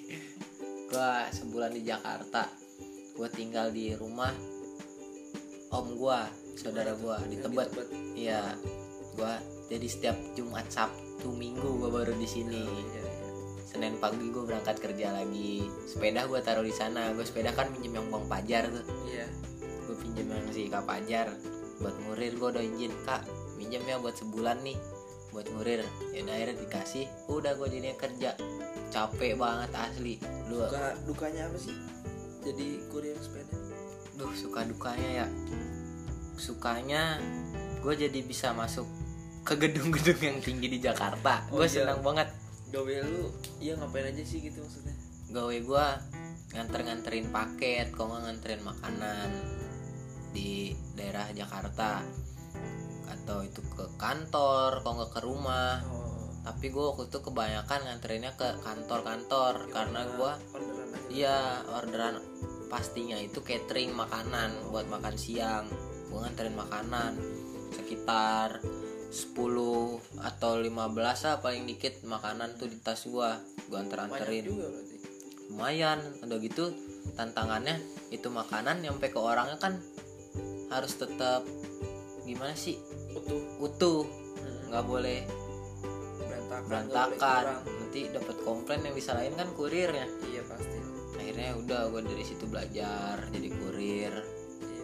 gue 0.94 1.12
sebulan 1.34 1.74
di 1.74 1.82
Jakarta 1.90 2.46
gue 3.14 3.30
tinggal 3.30 3.70
di 3.70 3.94
rumah 3.94 4.34
om 5.74 5.88
gue 5.98 6.20
saudara 6.58 6.94
gue 6.94 7.18
di 7.34 7.38
Tebet. 7.40 7.70
Iya 8.14 8.54
gue 9.14 9.34
jadi 9.70 9.88
setiap 9.88 10.18
Jumat 10.38 10.70
Sabtu 10.70 11.34
Minggu 11.34 11.82
gue 11.82 11.90
baru 11.90 12.14
di 12.18 12.28
sini. 12.30 12.62
Iya 12.62 13.02
iya 13.02 13.13
Senin 13.74 13.98
pagi 13.98 14.30
gue 14.30 14.46
berangkat 14.46 14.78
kerja 14.78 15.10
lagi. 15.10 15.66
Sepeda 15.90 16.30
gue 16.30 16.38
taruh 16.46 16.62
di 16.62 16.70
sana. 16.70 17.10
Gue 17.18 17.26
sepeda 17.26 17.50
kan 17.58 17.74
minjem 17.74 17.98
yang 17.98 18.08
bang 18.14 18.26
Pajar 18.30 18.64
tuh. 18.70 18.86
Iya. 19.10 19.26
Gue 19.90 19.98
pinjem 19.98 20.30
yang 20.30 20.46
si 20.54 20.70
kak 20.70 20.86
Pajar. 20.86 21.34
Buat 21.82 21.98
ngurir 22.06 22.38
gue 22.38 22.50
udah 22.54 22.62
izin 22.62 22.94
kak 23.02 23.26
minjem 23.58 23.82
ya 23.90 23.98
buat 23.98 24.14
sebulan 24.14 24.62
nih. 24.62 24.78
Buat 25.34 25.50
ngurir. 25.58 25.82
Ya 26.14 26.22
akhirnya 26.22 26.62
dikasih. 26.62 27.10
Udah 27.34 27.58
gue 27.58 27.66
jadinya 27.74 27.98
kerja. 27.98 28.38
Capek 28.94 29.42
banget 29.42 29.74
asli. 29.74 30.22
Lu 30.54 30.62
Duka, 30.70 30.94
dukanya 31.10 31.50
apa 31.50 31.58
sih? 31.58 31.74
Jadi 32.46 32.78
kurir 32.94 33.18
sepeda? 33.18 33.58
Duh 34.22 34.30
suka 34.38 34.62
dukanya 34.70 35.26
ya. 35.26 35.28
Sukanya 36.38 37.18
gue 37.82 37.94
jadi 37.98 38.22
bisa 38.22 38.54
masuk 38.54 38.86
ke 39.42 39.58
gedung-gedung 39.58 40.22
yang 40.22 40.38
tinggi 40.46 40.70
di 40.70 40.78
Jakarta. 40.78 41.50
Oh, 41.50 41.58
gue 41.58 41.66
iya. 41.66 41.90
senang 41.90 42.06
banget 42.06 42.43
gawe 42.74 42.94
lu 43.06 43.30
iya 43.62 43.78
ngapain 43.78 44.10
aja 44.10 44.24
sih 44.26 44.42
gitu 44.42 44.66
maksudnya? 44.66 44.98
Gawe 45.30 45.56
gue 45.62 45.88
nganter-nganterin 46.58 47.30
paket 47.30 47.94
kok 47.94 48.10
nggak 48.10 48.22
nganterin 48.26 48.62
makanan 48.66 49.30
di 50.34 50.74
daerah 50.98 51.30
Jakarta. 51.38 52.02
Atau 53.14 53.46
itu 53.46 53.62
ke 53.78 53.86
kantor 54.02 54.82
kok 54.82 54.94
nggak 54.98 55.12
ke 55.14 55.22
rumah. 55.22 55.86
Oh. 55.86 56.34
Tapi 56.42 56.74
gue 56.74 56.84
waktu 56.84 57.14
itu 57.14 57.20
kebanyakan 57.22 57.80
nganterinnya 57.86 58.34
ke 58.34 58.50
kantor-kantor 58.66 59.70
karena 59.70 60.02
gue 60.18 60.34
iya 61.14 61.62
orderan 61.78 62.20
pastinya 62.74 63.16
itu 63.22 63.46
catering 63.46 63.94
makanan 63.94 64.74
buat 64.74 64.90
makan 64.90 65.14
siang. 65.14 65.70
Gue 66.10 66.26
nganterin 66.26 66.58
makanan 66.58 67.22
sekitar 67.78 68.66
10 69.14 69.38
atau 70.26 70.52
15 70.58 70.74
lah 70.98 71.36
paling 71.38 71.70
dikit 71.70 72.02
makanan 72.02 72.58
tuh 72.58 72.66
di 72.66 72.82
tas 72.82 73.06
banyak 73.06 73.38
anter-anterin 73.70 74.42
juga 74.42 74.66
berarti. 74.74 74.96
Lumayan 75.54 76.00
udah 76.26 76.38
gitu 76.42 76.74
tantangannya 77.14 77.78
itu 78.10 78.26
makanan 78.34 78.82
nyampe 78.82 79.14
ke 79.14 79.20
orangnya 79.22 79.62
kan 79.62 79.78
harus 80.74 80.98
tetap 80.98 81.46
gimana 82.26 82.58
sih? 82.58 82.82
Utuh. 83.14 83.62
Utuh. 83.62 84.02
Hmm. 84.42 84.74
nggak 84.74 84.86
boleh 84.90 85.20
berantakan 86.50 86.62
boleh 86.66 86.70
berantakan. 86.90 87.44
kurang. 87.46 87.62
nanti 87.78 88.02
dapat 88.10 88.38
komplain 88.42 88.82
yang 88.82 88.96
disalahin 88.98 89.36
kan 89.38 89.48
kurirnya. 89.54 90.08
Iya 90.26 90.42
pasti. 90.50 90.78
Akhirnya 91.22 91.50
udah 91.62 91.82
gue 91.94 92.02
dari 92.02 92.26
situ 92.26 92.46
belajar 92.50 93.30
jadi 93.30 93.50
kurir. 93.54 94.14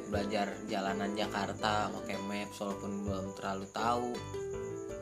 Belajar 0.10 0.52
jalanan 0.66 1.14
Jakarta 1.14 1.94
pakai 1.94 2.18
maps 2.26 2.58
walaupun 2.60 2.92
belum 3.06 3.26
terlalu 3.38 3.66
tahu. 3.70 4.12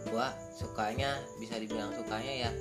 Gue 0.07 0.27
sukanya 0.55 1.19
bisa 1.39 1.59
dibilang 1.59 1.91
sukanya 1.95 2.47
ya 2.47 2.51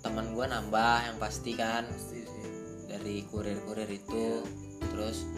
teman 0.00 0.32
gue 0.32 0.46
nambah 0.48 0.96
yang 1.12 1.16
pasti 1.20 1.52
kan. 1.54 1.84
Pasti 1.86 2.24
sih. 2.24 2.48
Dari 2.88 3.22
kurir-kurir 3.28 3.88
itu 3.88 4.42
terus 4.90 5.28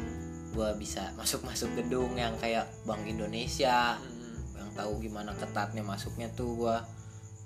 gue 0.54 0.68
bisa 0.78 1.10
masuk-masuk 1.20 1.74
gedung 1.76 2.14
yang 2.14 2.38
kayak 2.38 2.70
Bank 2.86 3.04
Indonesia. 3.04 3.98
Hmm. 3.98 4.20
yang 4.56 4.70
tahu 4.78 5.02
gimana 5.02 5.34
ketatnya 5.36 5.82
masuknya 5.84 6.30
tuh 6.32 6.54
gue 6.56 6.76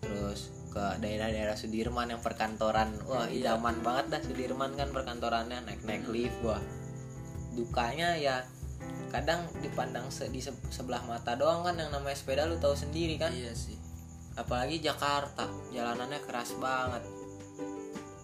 terus 0.04 0.52
ke 0.76 1.00
daerah-daerah 1.00 1.56
Sudirman 1.56 2.12
yang 2.12 2.20
perkantoran. 2.20 2.92
Wah 3.08 3.24
Iya. 3.32 3.56
idaman 3.56 3.80
banget 3.80 4.04
dah 4.12 4.20
Sudirman 4.20 4.76
kan 4.76 4.92
perkantorannya. 4.92 5.64
Naik-naik 5.64 6.04
lift 6.12 6.36
gua. 6.44 6.60
Dukanya 7.56 8.12
ya 8.20 8.44
kadang 9.08 9.44
dipandang 9.58 10.08
se- 10.08 10.28
di 10.28 10.38
se- 10.38 10.54
sebelah 10.68 11.02
mata 11.02 11.32
doang 11.32 11.62
kan 11.62 11.74
yang 11.74 11.88
namanya 11.88 12.14
sepeda 12.14 12.44
lu 12.44 12.56
tahu 12.56 12.72
sendiri 12.72 13.16
kan? 13.16 13.30
Iya 13.30 13.52
sih. 13.52 13.76
Apalagi 14.34 14.78
Jakarta 14.78 15.44
jalanannya 15.70 16.20
keras 16.20 16.54
banget. 16.56 17.02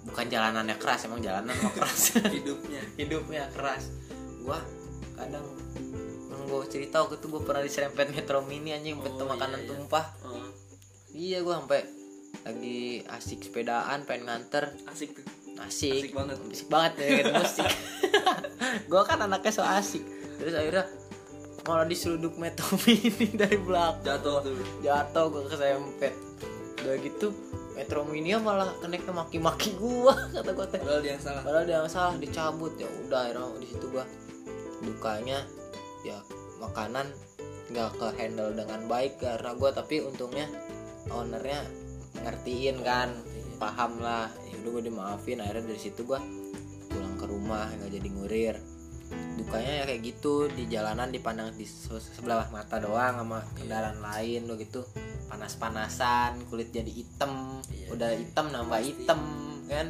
Bukan 0.02 0.26
jalanannya 0.26 0.76
keras 0.76 1.06
emang 1.06 1.20
jalanan 1.20 1.54
mah 1.54 1.72
keras. 1.72 2.18
Hidupnya. 2.36 2.82
Hidupnya 2.96 3.48
keras. 3.50 3.88
Gua 4.40 4.58
kadang 5.14 5.46
gue 6.42 6.68
cerita 6.68 7.00
waktu 7.00 7.16
itu 7.16 7.26
gue 7.30 7.40
pernah 7.40 7.62
diserempet 7.62 8.12
metro 8.12 8.44
mini 8.44 8.76
anjing 8.76 8.98
Oh, 8.98 9.06
tuh 9.06 9.24
iya, 9.24 9.30
makanan 9.30 9.58
iya. 9.58 9.68
tumpah. 9.72 10.04
Oh, 10.20 10.44
iya 11.10 11.38
gue 11.40 11.54
sampai 11.54 11.80
lagi 12.42 12.80
asik 13.08 13.40
sepedaan 13.40 14.04
pengen 14.04 14.28
nganter. 14.28 14.68
Asik 14.84 15.16
tuh. 15.16 15.24
Asik. 15.58 15.96
Asik 16.02 16.12
banget. 16.12 16.36
asik 16.42 16.68
banget 16.68 16.92
ya 16.98 17.06
kan 17.22 17.24
musik 17.38 17.68
gue 18.62 19.02
kan 19.04 19.18
anaknya 19.20 19.52
so 19.52 19.62
asik 19.62 20.02
terus 20.42 20.58
akhirnya 20.58 20.90
malah 21.62 21.86
diseruduk 21.86 22.34
metro 22.42 22.74
mini 22.84 23.30
dari 23.38 23.54
belakang. 23.54 24.02
Jatuh 24.02 24.42
tuh 24.42 24.52
jatuh 24.82 25.24
gue 25.30 25.42
kesempet 25.46 26.14
udah 26.82 26.98
gitu 26.98 27.30
metro 27.78 28.02
mini 28.02 28.34
malah 28.42 28.74
keneknya 28.82 29.14
maki-maki 29.14 29.78
gua 29.78 30.18
kata 30.34 30.50
gue 30.50 30.66
teh. 30.66 30.80
Padahal 30.82 31.00
dia 31.06 31.14
yang 31.14 31.22
salah. 31.22 31.42
Padahal 31.46 31.64
dia 31.64 31.76
yang 31.78 31.90
salah 31.90 32.12
dicabut. 32.18 32.74
Ya 32.74 32.90
udah 33.06 33.18
akhirnya 33.30 33.62
di 33.62 33.68
situ 33.70 33.86
gua 33.86 34.04
dukanya 34.82 35.46
ya 36.02 36.18
makanan 36.58 37.06
nggak 37.70 37.90
ke 37.94 38.06
handle 38.18 38.50
dengan 38.50 38.90
baik 38.90 39.22
karena 39.22 39.54
gua 39.54 39.70
tapi 39.70 40.02
untungnya 40.02 40.50
ownernya 41.14 41.62
ngertiin 42.26 42.82
kan 42.82 43.14
Iya. 43.14 43.62
paham 43.62 44.02
lah. 44.02 44.26
Ya 44.50 44.58
udah 44.58 44.70
gue 44.74 44.82
dimaafin 44.90 45.38
akhirnya 45.38 45.70
dari 45.70 45.78
situ 45.78 46.02
gua 46.02 46.18
pulang 46.90 47.14
ke 47.14 47.24
rumah 47.30 47.70
nggak 47.78 47.94
jadi 47.94 48.08
ngurir 48.10 48.56
dukanya 49.34 49.72
ya 49.80 49.84
kayak 49.84 50.02
gitu 50.04 50.46
di 50.48 50.64
jalanan 50.66 51.08
dipandang 51.08 51.50
di 51.52 51.64
se- 51.64 51.88
sebelah 52.12 52.46
mata 52.48 52.76
doang 52.76 53.16
sama 53.18 53.38
kendaraan 53.54 53.98
lain 53.98 54.44
lo 54.44 54.54
gitu. 54.56 54.84
Panas-panasan 55.26 56.44
kulit 56.46 56.68
jadi 56.68 56.88
hitam 56.88 57.60
Iya, 57.66 57.86
udah 57.90 58.10
iya. 58.12 58.20
hitam 58.20 58.46
nambah 58.48 58.76
Pasti. 58.76 58.88
hitam 58.92 59.20
kan? 59.66 59.86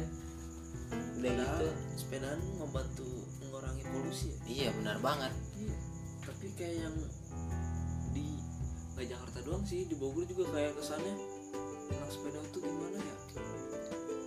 Udah 1.13 1.29
Padahal 1.29 1.59
gitu. 1.59 1.67
sepedaan 1.93 2.39
membantu 2.55 3.07
mengurangi 3.39 3.83
polusi 3.85 4.27
ya? 4.29 4.39
Iya 4.47 4.69
benar 4.73 4.97
banget. 4.99 5.33
Iya 5.55 5.75
tapi 6.23 6.47
kayak 6.55 6.75
yang 6.81 6.95
di 8.11 8.27
nggak 8.93 9.07
Jakarta 9.09 9.39
doang 9.43 9.63
sih 9.63 9.83
di 9.83 9.95
Bogor 9.95 10.23
juga 10.23 10.47
kayak 10.49 10.75
kesannya 10.75 11.15
anak 11.91 12.09
sepeda 12.09 12.39
tuh 12.49 12.59
gimana 12.59 12.95
ya? 12.95 13.15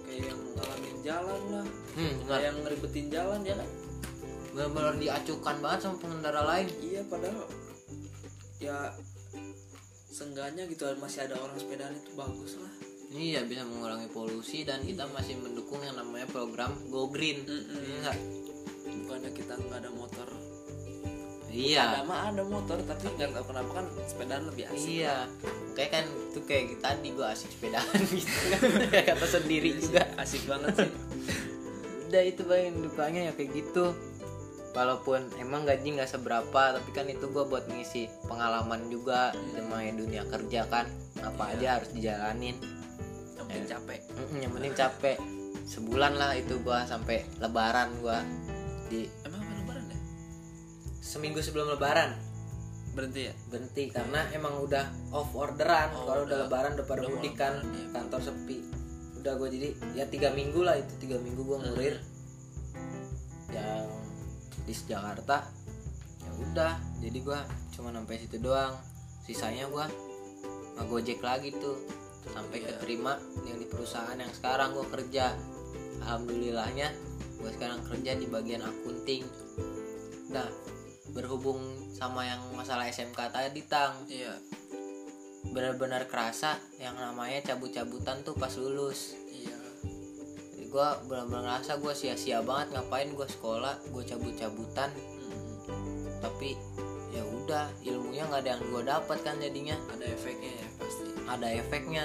Kayak 0.02 0.20
yang 0.28 0.40
ngalamin 0.54 0.96
jalan 1.00 1.40
lah 1.50 1.66
hmm, 1.94 2.14
kayak 2.22 2.42
yang 2.42 2.56
ngeribetin 2.60 3.06
jalan 3.08 3.40
ya 3.42 3.54
kan 3.54 3.68
benar 4.56 4.94
diacukan 4.96 5.56
banget 5.60 5.80
sama 5.84 5.96
pengendara 6.00 6.42
lain. 6.42 6.68
Iya 6.80 7.02
padahal 7.04 7.44
ya 8.56 8.78
sengganya 10.08 10.64
gitu 10.64 10.88
masih 10.96 11.28
ada 11.28 11.36
orang 11.36 11.60
sepedaan 11.60 11.92
itu 11.92 12.10
bagus 12.16 12.56
lah. 12.56 12.72
Iya 13.12 13.44
bisa 13.44 13.62
mengurangi 13.62 14.08
polusi 14.10 14.64
dan 14.64 14.82
kita 14.82 15.06
masih 15.12 15.36
mendukung 15.38 15.78
yang 15.84 15.94
namanya 15.94 16.26
program 16.26 16.72
Go 16.88 17.12
Green. 17.12 17.44
Mm-mm. 17.44 17.80
Iya 17.84 17.96
nggak? 18.02 18.18
bukannya 18.86 19.30
kita 19.34 19.54
nggak 19.58 19.78
ada 19.82 19.90
motor. 19.92 20.28
Ada 21.46 21.54
iya 21.54 21.84
mah 22.02 22.30
ada 22.30 22.42
motor 22.42 22.78
tapi 22.82 23.06
nggak 23.14 23.32
tahu 23.34 23.44
kenapa 23.50 23.70
kan 23.82 23.86
sepedaan 24.06 24.44
lebih 24.46 24.64
asik. 24.70 24.88
Iya. 25.02 25.16
Kayak 25.74 25.90
kan 25.92 26.04
itu 26.06 26.40
kayak 26.42 26.64
tadi 26.80 27.08
gua 27.12 27.26
asik 27.34 27.50
sepedaan 27.52 27.96
gitu. 28.10 28.36
Kayak 28.90 29.06
kata 29.14 29.26
sendiri 29.26 29.68
Iya 29.74 29.80
juga. 29.82 30.02
asik 30.16 30.42
banget 30.48 30.72
sih. 30.80 30.90
Udah 32.06 32.22
itu 32.22 32.42
bayin 32.46 32.74
dukanya 32.80 33.20
ya 33.28 33.32
kayak 33.34 33.50
gitu 33.52 33.84
walaupun 34.76 35.32
emang 35.40 35.64
gaji 35.64 35.96
nggak 35.96 36.04
seberapa 36.06 36.76
tapi 36.76 36.90
kan 36.92 37.08
itu 37.08 37.32
gua 37.32 37.48
buat 37.48 37.64
ngisi 37.64 38.12
pengalaman 38.28 38.92
juga 38.92 39.32
namanya 39.56 39.96
dunia 39.96 40.22
kerja 40.28 40.68
kan. 40.68 40.84
Apa 41.16 41.48
Iya. 41.48 41.56
aja 41.56 41.68
harus 41.80 41.90
dijalanin. 41.90 42.56
Yang 43.32 43.46
penting 43.48 43.66
capek. 43.66 44.00
Mm-mm, 44.12 44.38
yang 44.38 44.52
penting 44.52 44.74
capek. 44.76 45.16
Sebulan 45.64 46.12
lah 46.14 46.36
itu 46.36 46.60
gua 46.60 46.84
sampai 46.84 47.24
lebaran 47.40 47.88
gua 47.98 48.20
di 48.86 49.08
emang 49.24 49.40
apa 49.40 49.52
lebaran 49.56 49.84
ya? 49.88 49.98
Seminggu 51.00 51.40
sebelum 51.40 51.72
lebaran. 51.72 52.12
Berhenti 52.92 53.28
ya? 53.28 53.34
Berhenti 53.48 53.88
karena 53.88 54.28
emang 54.30 54.60
udah 54.60 54.84
off 55.10 55.32
orderan. 55.32 55.88
Oh, 55.96 56.04
kalau 56.04 56.22
udah 56.22 56.36
udah- 56.36 56.40
lebaran 56.46 56.70
udah 56.76 56.86
pada 56.86 57.02
mudik 57.02 57.34
kan 57.34 57.64
iya. 57.66 57.92
kantor 57.92 58.20
sepi. 58.22 58.60
Udah 59.16 59.32
gue 59.34 59.48
jadi 59.50 59.68
ya 59.96 60.04
tiga 60.06 60.30
minggu 60.30 60.60
lah 60.60 60.76
itu 60.76 60.92
tiga 61.00 61.16
minggu 61.16 61.40
gue 61.40 61.58
ngurir. 61.58 61.96
Yang 63.50 63.84
di 64.66 64.74
Jakarta 64.74 65.46
ya 66.26 66.30
udah. 66.42 66.74
Jadi 67.00 67.18
gue 67.22 67.40
cuma 67.78 67.94
sampai 67.94 68.18
situ 68.18 68.36
doang. 68.42 68.74
Sisanya 69.22 69.70
gue 69.70 69.86
ngegojek 70.76 71.22
lagi 71.22 71.54
tuh. 71.54 71.78
Sampai 72.26 72.58
Iya. 72.58 72.74
keterima 72.74 73.14
yang 73.46 73.62
di 73.62 73.70
perusahaan 73.70 74.18
yang 74.18 74.32
sekarang 74.34 74.74
gue 74.74 74.86
kerja. 74.90 75.30
Alhamdulillahnya 76.02 76.90
gue 77.38 77.50
sekarang 77.54 77.86
kerja 77.86 78.18
di 78.18 78.26
bagian 78.26 78.66
akunting. 78.66 79.22
Nah 80.34 80.50
berhubung 81.14 81.62
sama 81.94 82.26
yang 82.26 82.42
masalah 82.58 82.90
SMK 82.90 83.30
tadi 83.30 83.62
tang. 83.64 84.02
Iya. 84.10 84.34
Benar-benar 85.46 86.10
kerasa 86.10 86.58
yang 86.82 86.98
namanya 86.98 87.54
cabut-cabutan 87.54 88.26
tuh 88.26 88.34
pas 88.34 88.50
lulus 88.58 89.14
gue 90.76 90.88
benar-benar 91.08 91.56
ngerasa 91.56 91.80
gue 91.80 91.92
sia-sia 91.96 92.44
banget 92.44 92.76
ngapain 92.76 93.08
gue 93.08 93.24
sekolah 93.24 93.80
gue 93.88 94.02
cabut-cabutan. 94.04 94.92
Mm, 94.92 96.20
tapi 96.20 96.52
ya 97.16 97.24
udah 97.24 97.72
ilmunya 97.80 98.28
nggak 98.28 98.44
ada 98.44 98.50
yang 98.60 98.62
gue 98.68 98.82
dapat 98.84 99.18
kan 99.24 99.40
jadinya. 99.40 99.72
Ada 99.88 100.04
efeknya 100.04 100.52
ya 100.52 100.68
pasti. 100.76 101.04
Ada 101.24 101.48
efeknya. 101.64 102.04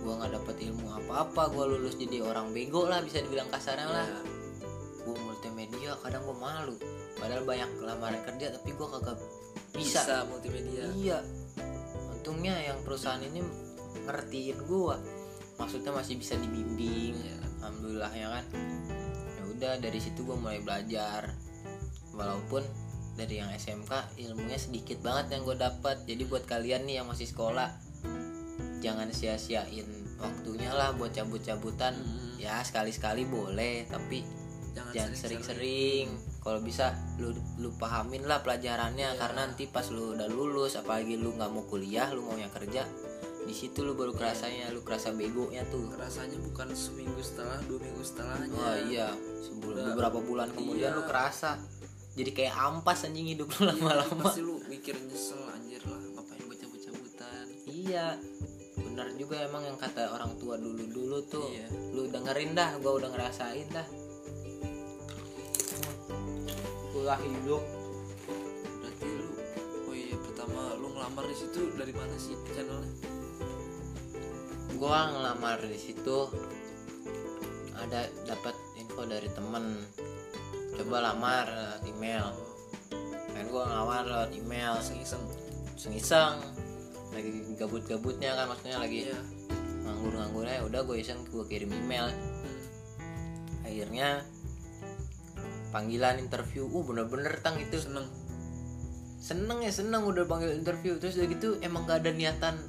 Gue 0.00 0.16
nggak 0.16 0.32
dapet 0.32 0.56
ilmu 0.64 0.88
apa-apa 0.96 1.52
gue 1.52 1.64
lulus 1.76 2.00
jadi 2.00 2.24
orang 2.24 2.56
bego 2.56 2.88
lah 2.88 3.04
bisa 3.04 3.20
dibilang 3.20 3.52
kasarnya 3.52 3.84
lah. 3.92 4.08
Iya. 4.08 4.20
gue 5.00 5.16
multimedia 5.20 5.92
kadang 6.00 6.24
gue 6.24 6.36
malu. 6.40 6.76
Padahal 7.20 7.44
banyak 7.44 7.68
lamaran 7.84 8.24
kerja 8.24 8.56
tapi 8.56 8.80
gue 8.80 8.88
kagak 8.96 9.20
bisa, 9.76 10.00
bisa, 10.00 10.16
multimedia. 10.24 10.88
Iya. 10.96 11.20
Untungnya 12.16 12.56
yang 12.64 12.80
perusahaan 12.80 13.20
ini 13.20 13.44
ngertiin 14.08 14.56
gue 14.64 14.96
maksudnya 15.60 15.92
masih 15.92 16.16
bisa 16.16 16.40
dibimbing. 16.40 17.12
Iya. 17.20 17.49
Alhamdulillah 17.60 18.12
ya 18.16 18.28
kan? 18.32 18.44
Ya 19.36 19.42
udah 19.44 19.72
dari 19.78 20.00
situ 20.00 20.24
gue 20.24 20.36
mulai 20.36 20.64
belajar. 20.64 21.30
Walaupun 22.16 22.64
dari 23.14 23.36
yang 23.36 23.52
SMK 23.52 24.16
ilmunya 24.16 24.56
sedikit 24.56 24.98
banget 25.04 25.36
yang 25.36 25.42
gue 25.44 25.56
dapat. 25.60 26.02
Jadi 26.08 26.22
buat 26.24 26.48
kalian 26.48 26.88
nih 26.88 27.04
yang 27.04 27.06
masih 27.06 27.28
sekolah 27.28 27.68
jangan 28.80 29.12
sia-siain 29.12 29.84
waktunya 30.16 30.72
lah 30.72 30.96
buat 30.96 31.12
cabut-cabutan. 31.12 31.92
Mm, 31.96 32.40
ya 32.40 32.64
sekali-sekali 32.64 33.28
boleh 33.28 33.84
tapi 33.88 34.24
jangan 34.72 34.92
jangan 34.96 35.14
sering-sering. 35.16 36.08
kalau 36.40 36.64
bisa 36.64 36.96
lu 37.20 37.36
lu 37.60 37.68
pahamin 37.76 38.24
lah 38.24 38.40
pelajarannya. 38.40 39.12
Iya. 39.12 39.20
karena 39.20 39.40
nanti 39.44 39.68
pas 39.68 39.84
lu 39.92 40.16
udah 40.16 40.24
lulus 40.24 40.80
apalagi 40.80 41.20
lu 41.20 41.36
nggak 41.36 41.52
mau 41.52 41.68
kuliah 41.68 42.08
lu 42.16 42.24
maunya 42.24 42.48
kerja 42.48 42.88
di 43.40 43.54
situ 43.56 43.80
lu 43.80 43.96
baru 43.96 44.12
kerasanya 44.12 44.68
lu 44.70 44.84
kerasa 44.84 45.10
begonya 45.16 45.64
tuh. 45.68 45.88
Rasanya 45.96 46.36
bukan 46.38 46.70
seminggu 46.76 47.18
setelah 47.24 47.56
dua 47.64 47.80
minggu 47.80 48.02
setelahnya. 48.04 48.52
Oh 48.52 48.76
iya. 48.86 49.08
Udah. 49.60 49.92
beberapa 49.94 50.18
bulan 50.20 50.52
kemudian 50.52 50.92
Iya. 50.92 50.98
lu 50.98 51.02
kerasa. 51.08 51.56
Jadi 52.14 52.30
kayak 52.34 52.54
ampas 52.58 53.06
anjing 53.06 53.32
hidup 53.32 53.48
lu 53.56 53.70
lama-lama. 53.70 54.28
Pasti 54.28 54.42
lu 54.44 54.60
mikir 54.68 54.92
nyesel 54.98 55.40
anjir 55.50 55.80
lah 55.88 56.00
ngapain 56.16 56.42
gue 56.42 56.56
cabut-cabutan? 56.58 57.44
Iya. 57.64 58.06
Benar 58.76 59.06
juga 59.16 59.36
emang 59.46 59.62
yang 59.64 59.78
kata 59.78 60.10
orang 60.10 60.36
tua 60.36 60.58
dulu 60.60 60.84
dulu 60.90 61.18
tuh. 61.24 61.48
Iya. 61.48 61.66
lu 61.96 62.06
dengerin 62.06 62.52
dah 62.52 62.76
gua 62.78 63.02
udah 63.02 63.08
ngerasain 63.10 63.66
dah. 63.72 63.86
Kuliah 66.92 67.20
hidup. 67.22 67.62
Berarti 68.82 69.06
lu 69.08 69.26
oh 69.88 69.94
iya 69.94 70.16
pertama 70.18 70.60
lu 70.76 70.92
ngelamar 70.92 71.24
di 71.24 71.36
situ 71.36 71.60
dari 71.74 71.94
mana 71.94 72.14
sih 72.14 72.36
channelnya 72.52 72.90
gua 74.80 75.12
ngelamar 75.12 75.60
di 75.60 75.76
situ 75.76 76.32
ada 77.76 78.08
dapat 78.24 78.56
info 78.80 79.04
dari 79.04 79.28
temen. 79.36 79.84
Coba 80.80 81.12
lamar 81.12 81.44
lewat 81.52 81.84
email. 81.84 82.32
Kan 83.36 83.44
gua 83.52 83.68
ngelamar 83.68 84.02
lewat 84.08 84.30
email 84.32 84.80
iseng-iseng 84.80 85.20
iseng 85.96 86.36
lagi 87.10 87.56
gabut-gabutnya 87.56 88.36
kan 88.36 88.52
maksudnya 88.52 88.78
lagi 88.78 89.08
iya. 89.08 89.20
nganggur-nganggurnya 89.80 90.60
udah 90.68 90.80
gue 90.84 90.96
iseng 91.00 91.18
gue 91.26 91.44
kirim 91.48 91.72
email. 91.72 92.12
Akhirnya 93.64 94.22
panggilan 95.72 96.20
interview 96.20 96.68
uh 96.68 96.84
bener-bener 96.84 97.32
tang 97.42 97.56
itu 97.58 97.80
seneng. 97.80 98.06
Seneng 99.18 99.64
ya 99.64 99.72
seneng 99.72 100.04
udah 100.04 100.28
panggil 100.28 100.52
interview. 100.52 101.00
Terus 101.00 101.18
udah 101.18 101.28
gitu 101.32 101.48
emang 101.64 101.88
gak 101.88 102.04
ada 102.06 102.12
niatan 102.12 102.60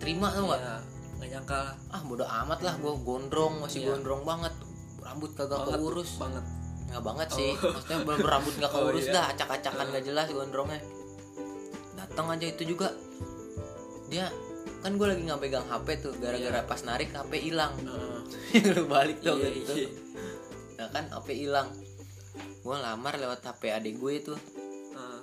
terima 0.00 0.30
tau 0.30 0.46
nggak? 0.46 0.62
Iya, 0.62 0.95
nggak 1.16 1.28
nyangka 1.32 1.56
lah. 1.56 1.74
Ah 1.90 2.00
bodo 2.02 2.24
amat 2.24 2.60
lah 2.60 2.74
gue 2.76 2.92
gondrong 3.02 3.54
masih 3.60 3.80
Iya. 3.82 3.88
gondrong 3.94 4.22
banget. 4.22 4.54
Rambut 5.00 5.30
kagak 5.32 5.60
Banget, 5.62 5.78
keurus. 5.78 6.10
banget. 6.18 6.44
Nggak 6.86 7.02
banget 7.02 7.28
sih 7.32 7.50
Oh. 7.54 7.72
maksudnya 7.72 7.98
bener 8.04 8.26
rambut 8.26 8.54
nggak 8.54 8.72
Oh, 8.74 8.76
keurus 8.84 9.06
iya. 9.06 9.14
dah 9.14 9.24
acak-acakan 9.32 9.86
gak 9.90 10.04
jelas 10.04 10.26
gondrongnya. 10.28 10.80
Datang 11.94 12.26
aja 12.30 12.46
itu 12.46 12.62
juga. 12.66 12.88
Dia 14.06 14.26
kan 14.84 14.94
gue 14.94 15.06
lagi 15.08 15.22
nggak 15.24 15.40
pegang 15.40 15.66
HP 15.66 15.86
tuh 15.98 16.12
gara-gara 16.16 16.60
pas 16.62 16.80
narik 16.80 17.10
HP 17.10 17.32
hilang. 17.42 17.74
Heeh. 17.80 18.20
lu 18.76 18.84
balik 18.86 19.18
tuh 19.18 19.36
iya, 19.36 19.50
gitu 19.50 19.72
iya. 19.74 19.88
nah 20.76 20.88
kan 20.92 21.08
HP 21.08 21.28
hilang. 21.34 21.68
Gue 22.60 22.76
lamar 22.76 23.16
lewat 23.16 23.40
HP 23.40 23.72
adik 23.72 23.96
gue 23.96 24.12
itu. 24.16 24.34
Heeh. 24.92 25.20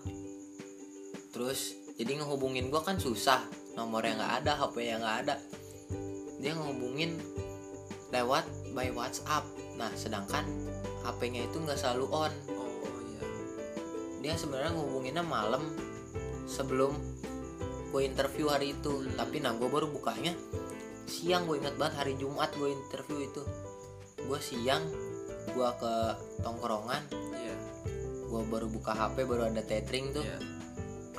terus 1.29 1.73
jadi 1.93 2.17
ngehubungin 2.19 2.67
gue 2.67 2.81
kan 2.81 2.97
susah. 2.97 3.41
Nomornya 3.73 4.13
nggak 4.15 4.33
ada 4.43 4.51
HP 4.59 4.75
yang 4.85 5.01
nggak 5.01 5.17
ada 5.25 5.35
dia 6.43 6.51
ngehubungin 6.59 7.15
lewat 8.11 8.43
by 8.75 8.91
WhatsApp. 8.91 9.47
Nah 9.79 9.89
sedangkan 9.95 10.43
HP-nya 11.07 11.47
itu 11.47 11.57
nggak 11.63 11.79
selalu 11.79 12.05
on. 12.11 12.33
Oh 12.59 12.99
iya. 13.07 13.23
Dia 14.19 14.33
sebenarnya 14.35 14.75
ngehubunginnya 14.75 15.23
malam 15.23 15.63
sebelum 16.45 16.91
gue 17.95 18.01
interview 18.03 18.51
hari 18.51 18.75
itu. 18.75 18.91
Hmm. 18.91 19.15
tapi 19.15 19.39
nah 19.39 19.55
gue 19.55 19.71
baru 19.71 19.87
bukanya 19.87 20.35
siang. 21.07 21.47
Gue 21.47 21.63
inget 21.63 21.79
banget 21.79 22.03
hari 22.03 22.13
Jumat 22.19 22.51
gue 22.59 22.75
interview 22.75 23.23
itu. 23.23 23.41
Gue 24.27 24.39
siang 24.43 24.83
gue 25.55 25.69
ke 25.79 25.93
tongkrongan. 26.43 27.07
Iya. 27.33 27.55
Gue 28.27 28.43
baru 28.51 28.67
buka 28.67 28.91
HP 28.91 29.23
baru 29.23 29.47
ada 29.47 29.63
tethering 29.63 30.11
tuh. 30.11 30.21
Iya. 30.27 30.37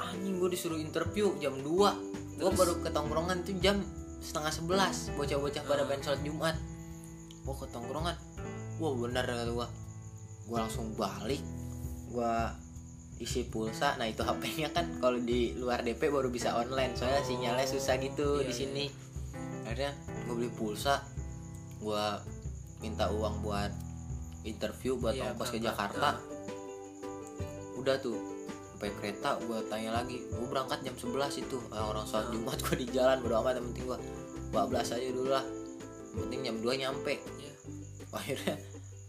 Anjing 0.04 0.36
gue 0.36 0.52
disuruh 0.52 0.76
interview 0.76 1.32
jam 1.40 1.56
2 1.58 2.14
gue 2.34 2.50
baru 2.50 2.82
ke 2.82 2.90
tongkrongan 2.90 3.46
tuh 3.46 3.54
jam 3.62 3.78
setengah 4.24 4.48
sebelas 4.50 5.12
bocah-bocah 5.12 5.62
pada 5.62 5.82
Ah. 5.82 5.86
pengen 5.86 6.02
sholat 6.02 6.22
Jumat. 6.22 6.56
Gue 7.44 7.54
ke 7.54 7.66
tongkrongan. 7.68 8.16
Wah 8.74 8.92
bener 8.96 9.22
kata 9.22 9.44
gue 9.46 9.68
gue 10.44 10.58
langsung 10.58 10.90
balik. 10.94 11.44
Gue 12.08 12.34
isi 13.16 13.44
pulsa. 13.44 13.94
Nah 13.94 14.04
itu 14.04 14.20
HP-nya 14.20 14.68
kan 14.70 14.88
kalau 14.98 15.16
di 15.16 15.52
luar 15.54 15.80
DP 15.80 16.08
baru 16.08 16.28
bisa 16.28 16.52
online. 16.54 16.92
Soalnya 16.94 17.20
Oh. 17.20 17.26
sinyalnya 17.26 17.66
susah 17.66 17.94
gitu 17.96 18.40
Iya, 18.40 18.48
di 18.48 18.54
sini. 18.54 18.84
Akhirnya 19.62 19.92
gue 20.24 20.34
beli 20.34 20.50
pulsa. 20.50 21.04
Gue 21.78 22.04
minta 22.80 23.08
uang 23.08 23.40
buat 23.40 23.70
interview 24.42 24.96
buat 24.96 25.12
Iya, 25.12 25.32
ongkos 25.32 25.52
ke. 25.52 25.60
Jakarta. 25.60 26.16
udah 27.76 28.00
tuh 28.00 28.16
sampai 28.72 28.88
kereta 28.96 29.36
gue 29.38 29.58
tanya 29.68 29.92
lagi. 29.94 30.24
Gue 30.26 30.46
berangkat 30.46 30.80
jam 30.80 30.94
11 30.94 31.36
itu. 31.38 31.60
Ah, 31.68 31.84
orang 31.84 32.02
sholat 32.02 32.26
Ah. 32.26 32.32
Jumat 32.32 32.56
gue 32.58 32.76
di 32.78 32.88
jalan 32.88 33.20
bodo 33.20 33.36
amat 33.38 33.54
yang 33.54 33.66
penting 33.68 33.84
gue 33.86 33.98
bablas 34.54 34.94
aja 34.94 35.10
dulu 35.10 35.34
lah. 35.34 35.42
Yang 36.14 36.18
penting 36.22 36.40
jam 36.46 36.56
2 36.62 36.82
nyampe. 36.86 37.14
Iya. 37.18 37.52
akhirnya 38.14 38.54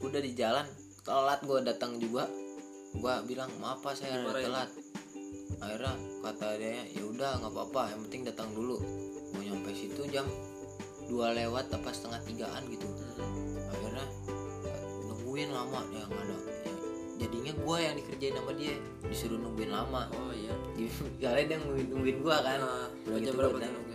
udah 0.01 0.19
di 0.19 0.31
jalan. 0.33 0.65
Telat 1.05 1.39
gue 1.45 1.59
datang 1.61 2.01
juga. 2.01 2.25
Gue 2.97 3.13
bilang 3.29 3.53
maaf 3.61 3.85
pak 3.85 3.93
saya 3.93 4.25
ada 4.25 4.33
telat. 4.33 4.69
Akhirnya 5.61 5.93
kata 6.25 6.57
dia 6.57 6.81
ya 6.89 7.03
udah 7.05 7.45
nggak 7.45 7.53
apa-apa. 7.53 7.93
Yang 7.93 8.01
penting 8.09 8.21
datang 8.25 8.49
dulu. 8.57 8.81
Gue 9.37 9.41
nyampe 9.45 9.69
situ 9.77 10.01
jam 10.09 10.25
dua 11.05 11.37
lewat 11.37 11.69
apa 11.69 11.93
setengah 11.93 12.17
tigaan 12.25 12.65
gitu. 12.65 12.89
Hmm. 12.89 13.69
akhirnya 13.69 14.05
nungguin 15.05 15.53
lama 15.53 15.85
ya 15.93 16.01
nggak 16.09 16.23
ada. 16.25 16.37
Ya, 16.65 16.75
jadinya 17.21 17.53
gue 17.53 17.77
yang 17.77 17.93
dikerjain 18.01 18.33
sama 18.33 18.51
dia. 18.57 18.73
Disuruh 19.05 19.37
nungguin 19.37 19.69
lama. 19.69 20.09
Oh 20.09 20.33
iya. 20.33 20.57
Soalnya 21.21 21.45
dia 21.45 21.57
nungguin 21.61 21.87
nungguin 21.93 22.17
gue 22.25 22.35
kan. 22.41 22.57
Nah, 22.57 22.89
Udah 23.05 23.19
gitu 23.21 23.37
berapa 23.37 23.85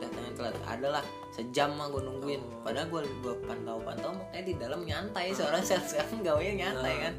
datangnya 0.00 0.32
telat. 0.36 0.56
Adalah 0.66 1.02
sejam 1.32 1.74
mah 1.76 1.88
gue 1.92 2.02
nungguin. 2.02 2.40
Oh. 2.40 2.60
padahal 2.64 2.86
gue 2.88 3.00
gue 3.22 3.34
pantau 3.44 3.76
pantau 3.82 4.10
makanya 4.16 4.44
di 4.44 4.54
dalam 4.56 4.80
nyantai. 4.84 5.32
Seorang 5.32 5.62
sekarang 5.64 6.20
gawanya 6.24 6.54
nyantai 6.66 6.94
Nah. 6.94 7.02
kan. 7.08 7.14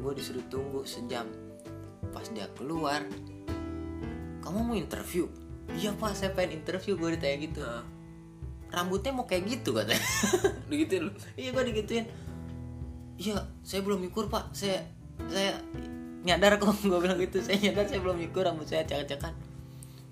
Gue 0.00 0.12
disuruh 0.16 0.44
tunggu 0.52 0.84
sejam. 0.84 1.26
Pas 2.12 2.26
dia 2.30 2.46
keluar 2.54 3.02
kamu 4.44 4.58
mau 4.60 4.76
interview? 4.76 5.24
Iya 5.72 5.96
pak 5.96 6.12
saya 6.12 6.36
pengen 6.36 6.60
interview 6.60 7.00
gue 7.00 7.16
ditanya 7.16 7.36
gitu. 7.40 7.60
Nah, 7.64 7.84
rambutnya 8.68 9.16
mau 9.16 9.24
kayak 9.24 9.48
gitu 9.48 9.72
katanya. 9.72 10.04
Digituin. 10.70 11.08
Lu 11.08 11.12
iya 11.40 11.48
gue 11.50 11.64
digituin. 11.72 12.04
Iya 13.16 13.48
saya 13.64 13.80
belum 13.80 14.04
nyukur 14.04 14.28
pak. 14.28 14.52
Saya 14.52 14.84
saya 15.32 15.56
nyadar 16.24 16.60
kok. 16.60 16.74
Gue 16.88 16.98
bilang 16.98 17.20
gitu. 17.20 17.38
Saya 17.38 17.56
nyadar 17.62 17.86
saya 17.86 18.00
belum 18.02 18.18
nyukur 18.18 18.42
rambut 18.42 18.66
saya 18.66 18.82
cak-cakan 18.82 19.32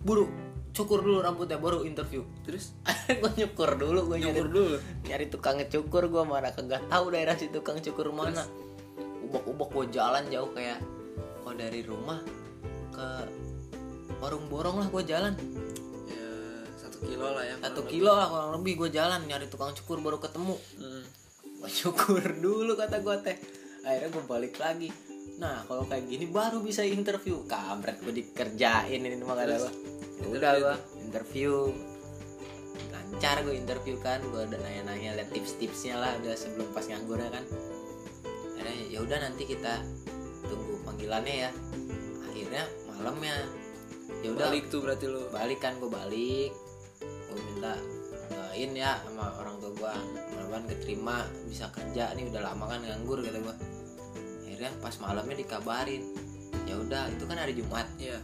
buru 0.02 0.26
cukur 0.72 1.04
dulu 1.04 1.20
rambutnya 1.20 1.60
baru 1.60 1.84
interview. 1.84 2.24
Terus 2.48 2.72
gue 3.20 3.32
nyukur 3.36 3.76
dulu 3.76 4.08
gue 4.12 4.18
nyari 4.24 4.40
nyukur 4.40 4.48
dulu? 4.48 4.76
nyari 5.04 5.26
tukang 5.28 5.60
cukur 5.68 6.08
gue 6.08 6.24
mana 6.24 6.50
kagak 6.50 6.82
tahu 6.88 7.12
daerah 7.12 7.36
si 7.36 7.52
tukang 7.52 7.78
cukur 7.78 8.08
mana. 8.10 8.44
Ubak-ubak 9.28 9.68
gue 9.70 9.86
jalan 9.92 10.24
jauh 10.32 10.50
kayak 10.56 10.80
kalau 11.44 11.54
dari 11.54 11.80
rumah 11.84 12.20
ke 12.92 13.06
warung 14.20 14.48
borong 14.48 14.80
lah 14.80 14.88
gue 14.88 15.02
jalan. 15.04 15.32
Ya 16.08 16.28
satu 16.80 16.98
kilo 17.04 17.28
lah 17.36 17.44
ya 17.44 17.54
satu 17.60 17.80
kilo 17.84 18.12
lah 18.16 18.26
kurang 18.32 18.50
lebih 18.56 18.72
gue 18.80 18.90
jalan 18.96 19.20
nyari 19.28 19.46
tukang 19.52 19.76
cukur 19.76 20.00
baru 20.00 20.18
ketemu. 20.18 20.56
Lebih. 20.56 20.80
Hmm. 20.80 21.04
gue 21.62 21.70
cukur 21.70 22.24
dulu 22.40 22.72
kata 22.74 23.04
gue 23.04 23.16
teh. 23.22 23.36
Akhirnya 23.84 24.08
gue 24.08 24.24
balik 24.24 24.56
lagi. 24.56 24.88
Nah 25.36 25.62
kalau 25.68 25.84
kayak 25.84 26.08
gini 26.08 26.26
baru 26.32 26.64
bisa 26.64 26.80
interview. 26.80 27.44
Kampret 27.44 28.00
gue 28.00 28.14
dikerjain 28.24 28.98
ini 29.04 29.20
mah 29.20 29.36
kata 29.36 29.54
gue 29.68 29.91
Ya 30.22 30.26
udah 30.30 30.50
gue 30.56 30.76
interview. 31.02 31.74
Lancar 32.94 33.36
gue 33.44 33.54
interview 33.58 33.96
kan 34.00 34.22
gue 34.22 34.42
udah 34.48 34.58
nanya-nanya 34.58 35.20
liat 35.20 35.30
tips-tipsnya 35.34 35.98
lah 35.98 36.16
udah 36.22 36.34
sebelum 36.38 36.70
pas 36.72 36.86
nganggurnya 36.86 37.28
kan. 37.28 37.44
Akhirnya 38.56 38.74
ya 38.88 38.98
udah 39.02 39.18
nanti 39.18 39.42
kita 39.44 39.82
tunggu 40.46 40.80
panggilannya 40.86 41.36
ya. 41.48 41.50
Akhirnya 42.30 42.64
malamnya 42.88 43.36
ya 44.22 44.32
udah. 44.32 44.48
Balik 44.48 44.70
tuh 44.70 44.80
berarti 44.86 45.04
lu? 45.10 45.28
Balik 45.28 45.60
kan 45.60 45.76
gue 45.82 45.90
balik. 45.90 46.50
Gue 47.02 47.42
minta 47.52 47.74
doain 48.32 48.72
ya 48.72 49.00
sama 49.04 49.36
orang 49.42 49.56
tua 49.60 49.72
gue 49.72 49.92
mudah-mudahan 50.32 50.64
keterima 50.70 51.26
bisa 51.50 51.68
kerja. 51.74 52.14
Nih 52.16 52.30
udah 52.30 52.40
lama 52.52 52.64
kan 52.70 52.80
nganggur 52.80 53.20
kata 53.20 53.38
gue 53.42 53.56
akhirnya 54.52 54.72
pas 54.84 54.94
malamnya 55.00 55.36
dikabarin 55.40 56.04
ya 56.68 56.76
udah 56.76 57.08
itu 57.08 57.24
kan 57.24 57.36
hari 57.40 57.56
Jumat. 57.56 57.88
Iya 57.96 58.20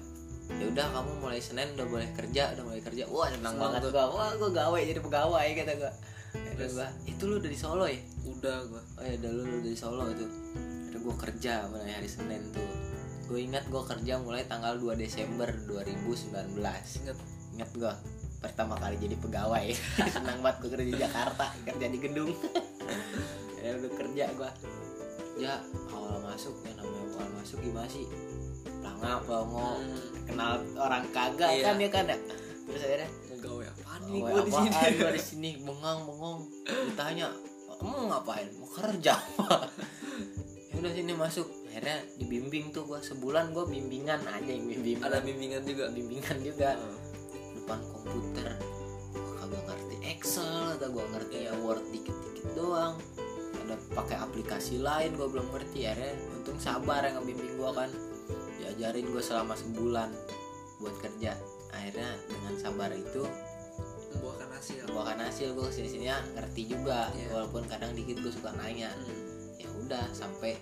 ya 0.49 0.65
udah 0.65 0.87
kamu 0.97 1.13
mulai 1.21 1.41
Senin 1.45 1.77
udah 1.77 1.87
boleh 1.87 2.09
kerja 2.17 2.57
udah 2.57 2.65
mulai 2.65 2.81
kerja. 2.81 3.05
Wah 3.13 3.29
senang 3.29 3.57
banget 3.61 3.81
gue 3.85 3.93
wah 3.93 4.33
gue 4.33 4.51
gawe 4.51 4.81
jadi 4.81 5.01
pegawai 5.05 5.47
kata 5.53 5.73
gue 5.77 5.93
kata 6.29 6.57
Terus? 6.57 6.73
gue 6.77 6.89
itu 7.13 7.23
lu 7.29 7.35
udah 7.37 7.51
di 7.53 7.59
Solo 7.59 7.85
ya? 7.85 8.01
Udah 8.25 8.57
gua. 8.69 8.83
Oh 9.01 9.05
ya 9.05 9.15
udah 9.21 9.31
lu 9.33 9.43
udah 9.45 9.71
di 9.71 9.79
Solo 9.79 10.05
itu. 10.09 10.27
Ada 10.89 10.99
gue 11.05 11.15
kerja 11.21 11.53
mulai 11.69 11.93
hari 11.93 12.09
Senin 12.09 12.43
tuh. 12.53 12.71
Gue 13.29 13.39
ingat 13.45 13.65
gue 13.69 13.83
kerja 13.85 14.13
mulai 14.25 14.43
tanggal 14.49 14.81
2 14.81 14.97
Desember 14.97 15.49
2019 15.69 16.57
inget 17.05 17.19
ingat. 17.53 17.71
Gue 17.77 17.93
pertama 18.41 18.81
kali 18.81 18.97
jadi 18.97 19.17
pegawai. 19.21 19.67
Senang 20.17 20.41
banget 20.41 20.57
gue 20.65 20.71
kerja 20.73 20.87
di 20.89 20.97
Jakarta 20.97 21.45
kerja 21.69 21.87
di 21.87 21.99
gedung. 22.01 22.33
Ya 23.59 23.75
udah 23.75 23.91
kerja 23.91 24.25
gue 24.33 24.51
ya 25.39 25.55
awal 25.95 26.19
masuk 26.19 26.51
ya 26.67 26.75
namanya 26.75 27.07
awal 27.15 27.31
masuk 27.39 27.63
gimana 27.63 27.87
sih 27.87 28.03
pelangap 28.99 29.23
pelongo 29.25 29.69
Hmm. 29.79 29.99
kenal 30.27 30.53
orang 30.77 31.05
kagak 31.09 31.51
Iya. 31.51 31.65
kan 31.65 31.77
ya 31.79 31.89
kan 31.89 32.05
ya? 32.05 32.19
Terus 32.69 32.83
akhirnya? 32.85 33.11
Ngegawe 33.33 33.65
apaan 33.65 34.01
nih? 34.05 34.21
Gua 34.21 34.43
di 34.43 34.53
sini. 34.53 34.77
gua 34.99 35.11
di 35.11 35.23
sini 35.23 35.51
bengong 35.59 36.01
bengong. 36.05 36.39
Ditanya 36.67 37.27
kamu 37.79 38.11
ngapain? 38.11 38.47
Mau 38.59 38.69
kerja 38.69 39.15
ya 40.69 40.75
udah 40.77 40.93
sini 40.93 41.13
masuk. 41.15 41.47
Akhirnya 41.69 41.97
dibimbing 42.19 42.71
tuh 42.71 42.85
gua. 42.85 42.99
Sebulan 43.01 43.51
gua 43.51 43.65
bimbingan 43.65 44.21
aja 44.21 44.51
yang 44.51 44.67
bimbingan 44.67 45.01
ada 45.03 45.19
bimbingan 45.21 45.63
juga? 45.63 45.89
Bimbingan 45.89 46.37
juga. 46.43 46.77
Oh. 46.77 46.99
depan 47.55 47.81
komputer. 47.87 48.51
Gua 49.13 49.33
kagak 49.39 49.63
ngerti 49.65 49.95
Excel 50.03 50.49
atau 50.75 50.89
gua 50.89 51.05
ngerti 51.09 51.37
ya 51.45 51.53
Word 51.57 51.85
dikit-dikit 51.89 52.47
doang. 52.53 52.97
Ada 53.65 53.75
pakai 53.95 54.17
aplikasi 54.19 54.81
lain 54.81 55.15
gua 55.15 55.29
belum 55.29 55.49
ngerti. 55.53 55.85
Akhirnya 55.85 56.17
untung 56.35 56.59
sabar 56.59 57.01
yang 57.05 57.21
ngebimbing 57.21 57.57
gua 57.57 57.73
kan 57.75 57.91
diajarin 58.79 59.11
gua 59.11 59.19
selama 59.19 59.59
sebulan 59.59 60.07
buat 60.79 60.95
kerja. 61.03 61.35
Akhirnya 61.75 62.15
dengan 62.31 62.55
sabar 62.63 62.95
itu 62.95 63.27
membuahkan 64.15 64.55
hasil. 64.55 64.87
membuahkan 64.87 65.19
hasil 65.19 65.49
gue 65.59 65.67
ke 65.67 65.75
sini 65.75 65.89
sini 65.91 66.07
ngerti 66.39 66.63
juga. 66.71 67.11
Iya. 67.11 67.27
walaupun 67.35 67.67
kadang 67.67 67.99
dikit 67.99 68.23
gue 68.23 68.31
suka 68.31 68.55
nanya. 68.55 68.95
Hmm. 68.95 69.59
ya 69.59 69.67
udah 69.83 70.07
sampai 70.15 70.55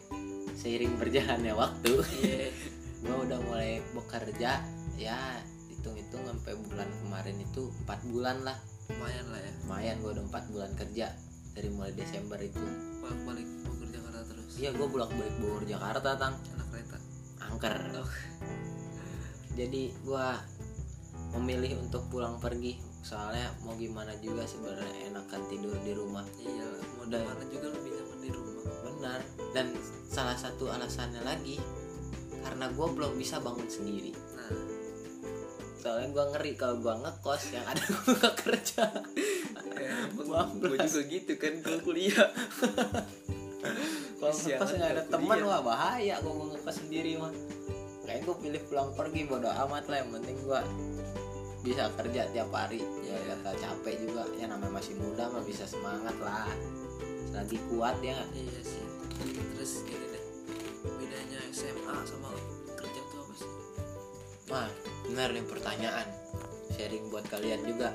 seiring 0.57 0.97
berjalannya 0.97 1.53
waktu 1.53 1.93
iya. 2.25 2.49
gue 3.05 3.17
udah 3.29 3.39
mulai 3.45 3.85
bekerja. 3.93 4.65
Ya 4.97 5.21
hitung-hitung 5.69 6.25
sampai 6.25 6.57
bulan 6.57 6.89
kemarin 7.05 7.37
itu 7.37 7.69
empat 7.85 8.01
bulan 8.09 8.41
lah. 8.49 8.57
Lumayan 8.97 9.29
lah 9.29 9.41
ya. 9.45 9.53
Lumayan 9.69 9.97
gue 10.01 10.11
udah 10.17 10.25
empat 10.25 10.45
bulan 10.49 10.73
kerja. 10.73 11.13
Dari 11.53 11.69
mulai 11.69 11.93
Desember 11.93 12.41
itu. 12.41 12.65
Balik 13.05 13.21
balik 13.29 13.49
kerja 13.85 14.01
Jakarta 14.01 14.21
terus. 14.25 14.57
Iya 14.57 14.73
gue 14.73 14.87
bolak 14.89 15.13
balik 15.13 15.37
Bogor 15.37 15.69
Jakarta 15.69 16.17
tang. 16.17 16.41
Anak 16.57 16.69
angker. 17.49 17.75
Jadi 19.57 19.89
gue 20.05 20.29
memilih 21.37 21.81
untuk 21.81 22.07
pulang 22.13 22.37
pergi. 22.37 22.77
Soalnya 23.07 23.55
mau 23.63 23.79
gimana 23.79 24.13
juga 24.19 24.43
sebenarnya 24.45 25.15
enakan 25.15 25.43
tidur 25.49 25.77
di 25.81 25.93
rumah. 25.95 26.27
Iya 26.43 26.67
mau 26.99 27.07
mana 27.07 27.43
juga 27.49 27.71
lebih 27.73 27.91
nyaman 27.97 28.19
di 28.21 28.31
rumah. 28.35 28.63
Benar. 28.85 29.21
Dan 29.55 29.67
salah 30.11 30.37
satu 30.37 30.69
alasannya 30.69 31.23
lagi 31.25 31.57
karena 32.45 32.71
gue 32.71 32.87
belum 32.93 33.17
bisa 33.19 33.41
bangun 33.41 33.67
sendiri. 33.67 34.13
Nah. 34.13 34.55
Soalnya 35.81 36.09
gue 36.11 36.25
ngeri 36.35 36.53
kalau 36.59 36.77
gue 36.83 36.95
ngekos 36.95 37.43
yang 37.55 37.67
ada 37.67 37.83
gue 37.83 38.13
gak 38.19 38.37
kerja. 38.43 38.85
Ya 39.77 39.97
gue 40.11 40.25
juga 40.83 41.01
gitu 41.07 41.33
kan 41.39 41.63
kalau 41.63 41.79
kuliah 41.85 42.17
kalau 44.27 44.43
ngekos 44.43 44.71
nggak 44.75 44.91
ada 44.91 45.03
teman 45.07 45.39
wah 45.47 45.61
bahaya 45.63 46.15
gue 46.19 46.35
ngekos 46.35 46.77
sendiri 46.83 47.13
mah. 47.23 47.33
Kayak 48.07 48.21
gue 48.27 48.37
pilih 48.43 48.63
pulang 48.67 48.91
pergi 48.95 49.21
bodo 49.27 49.51
amat 49.51 49.85
lah 49.87 49.97
yang 50.03 50.11
penting 50.15 50.37
gue 50.43 50.61
bisa 51.63 51.91
kerja 51.95 52.23
tiap 52.35 52.51
hari. 52.51 52.83
Ya 53.07 53.15
Iya. 53.15 53.39
kata 53.39 53.51
capek 53.59 53.95
juga. 54.03 54.23
Ya 54.35 54.47
namanya 54.51 54.83
masih 54.83 54.95
muda 54.99 55.31
mah 55.31 55.43
bisa 55.47 55.63
semangat 55.67 56.15
lah. 56.19 56.51
Lagi 57.35 57.59
kuat 57.71 57.99
ya 58.03 58.19
iya 58.35 58.61
sih. 58.63 58.83
Terus 59.55 59.87
gini 59.87 60.07
deh 60.11 60.25
bedanya 60.87 61.39
SMA 61.51 61.97
sama 62.07 62.31
kerja 62.79 63.01
tuh 63.11 63.19
apa 63.23 63.35
sih? 63.35 63.51
Nah, 64.51 64.69
benar 65.07 65.29
nih 65.35 65.47
pertanyaan. 65.47 66.07
Sharing 66.75 67.11
buat 67.11 67.27
kalian 67.31 67.63
juga. 67.67 67.95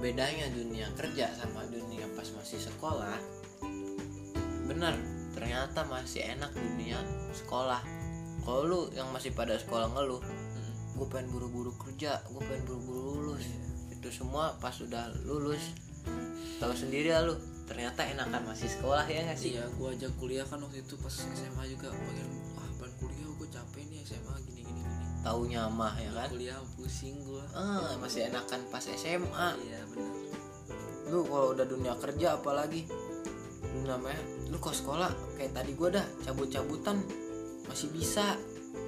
Bedanya 0.00 0.48
dunia 0.48 0.88
kerja 0.96 1.28
sama 1.36 1.64
dunia 1.68 2.08
pas 2.16 2.28
masih 2.32 2.56
sekolah. 2.56 3.39
Benar, 4.70 4.94
ternyata 5.32 5.82
masih 5.84 6.22
enak 6.28 6.54
dunia 6.54 7.02
sekolah. 7.32 7.82
Kalau 8.40 8.62
lu 8.62 8.80
yang 8.90 9.10
masih 9.10 9.30
pada 9.32 9.58
sekolah 9.58 9.90
ngeluh, 9.90 10.22
Hmm. 10.22 10.72
gue 10.94 11.06
pengen 11.08 11.28
buru-buru 11.28 11.74
kerja, 11.76 12.22
gue 12.24 12.38
pengen 12.40 12.62
buru-buru 12.64 13.00
lulus. 13.26 13.44
Itu 13.90 14.08
semua 14.08 14.54
pas 14.56 14.72
udah 14.76 15.10
lulus, 15.20 15.74
tahu 16.56 16.72
sendiri 16.72 17.10
lah 17.10 17.26
lu. 17.26 17.34
Ternyata 17.66 18.02
enakan 18.04 18.42
masih 18.48 18.66
sekolah 18.68 19.06
ya 19.06 19.22
nggak 19.22 19.38
sih? 19.38 19.54
iya 19.54 19.62
gue 19.68 19.88
aja 19.88 20.10
kuliah 20.12 20.42
kan 20.42 20.58
waktu 20.58 20.82
itu 20.82 20.94
pas 20.96 21.14
SMA 21.14 21.62
juga 21.68 21.86
pengen 21.88 22.26
ah 22.56 22.66
pengen 22.76 22.94
kuliah 22.98 23.30
gue 23.30 23.46
capek 23.48 23.82
nih 23.86 24.02
SMA 24.02 24.34
gini 24.42 24.62
gini 24.64 24.82
gini 24.82 25.22
Taunya 25.22 25.70
mah 25.70 25.94
ya 25.94 26.10
kan? 26.10 26.26
kuliah 26.28 26.58
pusing 26.74 27.14
gue 27.22 27.38
Ah, 27.54 27.94
masih 27.96 28.26
enakan 28.26 28.66
pas 28.66 28.82
SMA. 28.82 29.48
iya 29.60 29.86
benar 29.86 30.14
lu 31.06 31.22
kalau 31.24 31.54
udah 31.54 31.62
dunia 31.64 31.94
kerja 31.96 32.34
apalagi 32.34 32.90
lu 33.62 33.80
namanya 33.84 34.18
lu 34.50 34.58
kok 34.58 34.74
sekolah? 34.74 35.10
Kayak 35.34 35.52
tadi 35.54 35.72
gua 35.72 35.88
dah 35.94 36.06
cabut-cabutan. 36.20 36.98
Masih 37.64 37.88
bisa. 37.88 38.34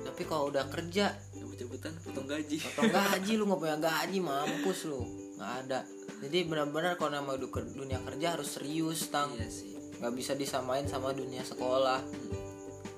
Tapi 0.03 0.23
kalau 0.27 0.51
udah 0.51 0.67
kerja 0.67 1.15
cabut-cabutan 1.33 1.93
potong 2.03 2.27
gaji. 2.27 2.59
potong 2.59 2.91
gaji 2.99 3.33
lu 3.35 3.47
nggak 3.47 3.61
punya 3.61 3.77
gaji 3.79 4.19
mampus 4.19 4.79
lu. 4.85 5.03
Nggak 5.39 5.53
ada. 5.65 5.81
Jadi 6.23 6.39
benar-benar 6.47 6.95
kalau 6.95 7.15
nama 7.15 7.35
du- 7.35 7.51
dunia 7.51 8.03
kerja 8.03 8.35
harus 8.35 8.59
serius 8.59 9.07
tang. 9.09 9.31
Iya 9.35 9.49
sih. 9.49 9.75
Nggak 9.99 10.13
bisa 10.13 10.33
disamain 10.35 10.85
sama 10.85 11.15
dunia 11.15 11.43
sekolah. 11.43 12.03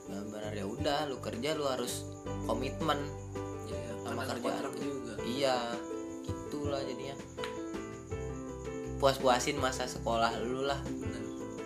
Benar-benar 0.09 0.53
ya 0.53 0.65
udah 0.65 0.99
lu 1.09 1.21
kerja 1.21 1.53
lu 1.53 1.65
harus 1.65 2.05
komitmen 2.45 2.97
iya 3.67 3.93
Sama 4.05 4.25
kerjaan. 4.25 4.73
juga. 4.73 5.15
Iya 5.21 5.57
gitulah 6.25 6.81
jadinya. 6.81 7.17
Puas-puasin 8.97 9.61
masa 9.61 9.85
sekolah 9.85 10.33
lu 10.41 10.65
lah 10.65 10.81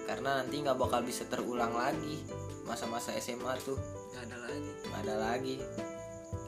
karena 0.09 0.41
nanti 0.41 0.65
nggak 0.65 0.81
bakal 0.81 1.05
bisa 1.05 1.29
terulang 1.29 1.77
lagi 1.77 2.25
masa-masa 2.65 3.13
SMA 3.21 3.61
tuh. 3.61 3.77
Nggak 4.17 4.25
ada 4.25 4.37
lagi. 4.41 4.73
Nggak 4.89 5.01
ada 5.05 5.15
lagi. 5.21 5.55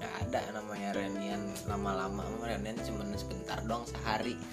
Nggak 0.00 0.14
ada 0.24 0.40
namanya 0.56 0.88
reunian 0.96 1.42
lama-lama. 1.68 2.24
Reunian 2.40 2.80
cuma 2.80 3.04
sebentar 3.12 3.60
dong 3.68 3.84
sehari. 3.84 4.32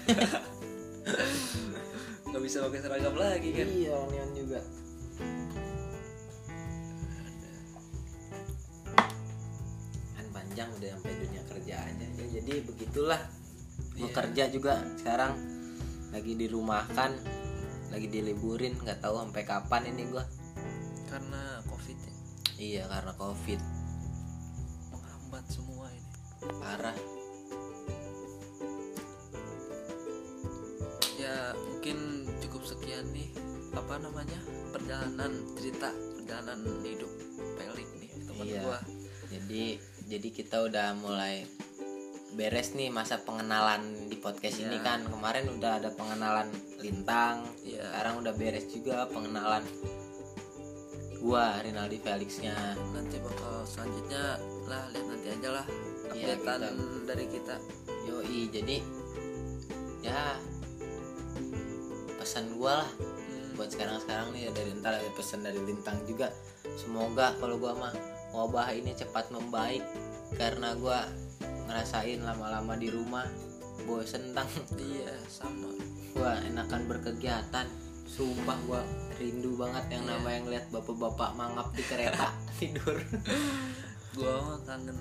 Nggak 2.28 2.42
bisa 2.44 2.68
pakai 2.68 2.84
seragam 2.84 3.16
lagi 3.16 3.50
kan? 3.56 3.68
Iya 3.72 3.96
reunian 3.96 4.30
juga. 4.36 4.60
Kan 10.16 10.26
panjang 10.36 10.68
udah 10.68 10.90
sampai 11.00 11.14
dunia 11.16 11.42
kerja 11.48 11.76
aja. 11.80 12.06
Ya, 12.20 12.26
jadi 12.44 12.54
begitulah. 12.68 13.22
Gue 13.96 14.12
Iya. 14.12 14.14
kerja 14.14 14.44
juga 14.52 14.84
sekarang. 15.00 15.32
Lagi 16.12 16.36
dirumahkan 16.36 17.12
lagi 17.88 18.08
diliburin 18.08 18.76
nggak 18.78 19.00
tahu 19.00 19.16
sampai 19.22 19.44
kapan 19.44 19.84
ini 19.90 20.04
gua. 20.12 20.26
Karena 21.08 21.64
covid 21.66 21.98
ya, 21.98 22.14
iya 22.60 22.84
karena 22.88 23.14
covid. 23.16 23.60
Menghambat 24.92 25.46
semua 25.48 25.88
ini. 25.90 26.12
Parah. 26.60 26.98
Ya 31.18 31.52
mungkin 31.58 31.98
cukup 32.40 32.62
sekian 32.64 33.10
nih 33.12 33.34
apa 33.74 34.00
namanya 34.00 34.38
perjalanan 34.70 35.32
cerita 35.58 35.90
perjalanan 36.18 36.60
hidup 36.86 37.12
pelik 37.58 37.90
nih 37.98 38.12
teman 38.26 38.46
Iya. 38.46 38.62
gua. 38.64 38.80
Jadi 39.28 39.64
jadi 40.08 40.30
kita 40.32 40.64
udah 40.64 40.96
mulai 41.00 41.44
beres 42.38 42.78
nih 42.78 42.94
masa 42.94 43.18
pengenalan 43.18 43.82
di 44.06 44.16
podcast 44.16 44.62
ini 44.62 44.78
Iya. 44.78 44.86
kan. 44.86 45.00
Kemarin 45.10 45.50
udah 45.58 45.82
ada 45.82 45.90
pengenalan 45.90 46.48
lintang 46.78 47.50
Iya. 47.66 47.82
sekarang 47.82 48.14
udah 48.22 48.34
beres 48.38 48.70
juga 48.70 49.10
pengenalan 49.10 49.66
gua 51.18 51.58
Rinaldi 51.66 51.98
Felixnya. 51.98 52.78
Nanti 52.94 53.18
bakal 53.18 53.66
selanjutnya 53.66 54.38
lah 54.70 54.86
lihat 54.94 55.06
nanti 55.10 55.28
aja 55.34 55.50
lah 55.50 55.66
Iya, 56.14 56.38
updatean 56.38 56.78
kita- 56.78 57.06
dari 57.10 57.26
kita. 57.26 57.56
Yoi 58.08 58.42
jadi 58.54 58.78
ya 60.06 60.38
pesan 62.22 62.54
gua 62.56 62.86
lah. 62.86 62.90
Hmm, 63.02 63.58
buat 63.58 63.70
sekarang-sekarang 63.74 64.30
nih 64.32 64.54
dari 64.54 64.72
ntar 64.78 64.94
ada 64.94 65.10
pesan 65.18 65.42
dari 65.42 65.58
lintang 65.58 65.98
juga. 66.06 66.30
Semoga 66.78 67.34
kalau 67.42 67.58
gua 67.58 67.74
mah 67.74 67.94
wabah 68.30 68.70
ini 68.78 68.94
cepat 68.94 69.34
membaik 69.34 69.82
karena 70.38 70.78
gua 70.78 71.02
ngerasain 71.68 72.20
lama-lama 72.20 72.74
di 72.74 72.88
rumah 72.88 73.28
bosen 73.84 74.32
tang 74.32 74.48
iya 74.76 75.12
sama. 75.28 75.70
Gua 76.12 76.34
enakan 76.42 76.88
berkegiatan. 76.88 77.68
Sumpah 78.08 78.56
gua 78.64 78.82
rindu 79.16 79.54
banget 79.54 79.84
yang 79.92 80.04
Iya. 80.04 80.12
namanya 80.14 80.40
ngeliat 80.42 80.66
bapak-bapak 80.72 81.30
mangap 81.34 81.68
di 81.72 81.84
kereta 81.84 82.32
tidur. 82.58 82.96
Gua 84.14 84.34
mah 84.42 84.60
kangen 84.64 85.00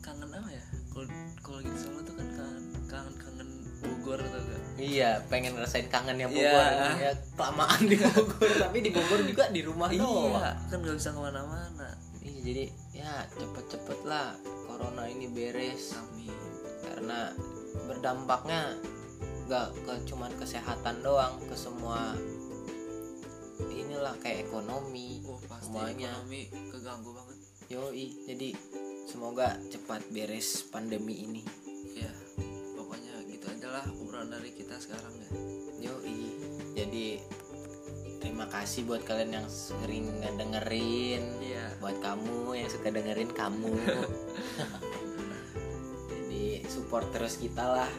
kangen 0.00 0.28
apa 0.28 0.48
ya? 0.48 0.64
Kalau 0.88 1.06
kalau 1.38 1.60
di 1.60 1.70
Solo 1.74 2.00
tuh 2.00 2.14
kan 2.14 2.28
kangen 2.30 2.64
kangen 2.86 3.14
kangen 3.14 3.48
Bogor 3.84 4.16
atau 4.16 4.40
enggak 4.40 4.60
iya 4.74 5.20
pengen 5.28 5.52
ngerasain 5.54 5.86
kangennya 5.86 6.24
Bogor. 6.26 6.40
Iya. 6.40 6.88
ya 6.98 7.12
kelamaan 7.36 7.82
di 7.84 7.96
Bogor 7.96 8.50
tapi 8.58 8.78
di 8.80 8.90
Bogor 8.90 9.20
juga 9.22 9.44
di 9.50 9.60
rumah 9.60 9.88
doang. 9.88 10.32
iya 10.32 10.50
kan 10.66 10.78
nggak 10.78 10.96
bisa 10.96 11.10
ke 11.10 11.20
mana-mana. 11.20 11.88
Iya, 11.92 12.03
jadi 12.44 12.68
ya 12.92 13.24
cepet-cepet 13.40 14.04
lah 14.04 14.36
corona 14.68 15.08
ini 15.08 15.32
beres. 15.32 15.96
Amin. 15.96 16.28
Karena 16.84 17.32
berdampaknya 17.88 18.76
nggak 19.48 19.68
ke 19.88 19.94
cuman 20.12 20.32
kesehatan 20.36 21.00
doang 21.00 21.40
ke 21.48 21.56
semua 21.56 22.16
inilah 23.72 24.16
kayak 24.20 24.48
ekonomi 24.48 25.24
oh 25.24 25.40
pasti 25.48 25.72
Semuanya. 25.72 26.12
ekonomi 26.20 26.42
keganggu 26.68 27.10
banget. 27.16 27.36
Yoi 27.72 28.06
jadi 28.28 28.48
semoga 29.08 29.56
cepat 29.72 30.04
beres 30.12 30.68
pandemi 30.68 31.24
ini. 31.24 31.42
Ya 31.96 32.12
pokoknya 32.76 33.24
gitu 33.24 33.46
aja 33.48 33.68
lah 33.72 33.84
obrolan 33.88 34.28
dari 34.28 34.52
kita 34.52 34.76
sekarang 34.76 35.16
ya. 35.16 35.28
Yoi 35.88 36.18
jadi 36.76 37.24
terima 38.24 38.48
kasih 38.48 38.88
buat 38.88 39.04
kalian 39.04 39.36
yang 39.36 39.48
sering 39.52 40.08
ngedengerin. 40.24 41.44
Iya. 41.44 41.76
Buat 41.76 42.00
kamu 42.00 42.56
yang 42.56 42.72
suka 42.72 42.88
dengerin 42.88 43.28
kamu. 43.36 43.68
Jadi 46.08 46.64
support 46.64 47.12
terus 47.12 47.36
kita 47.36 47.60
lah. 47.60 47.90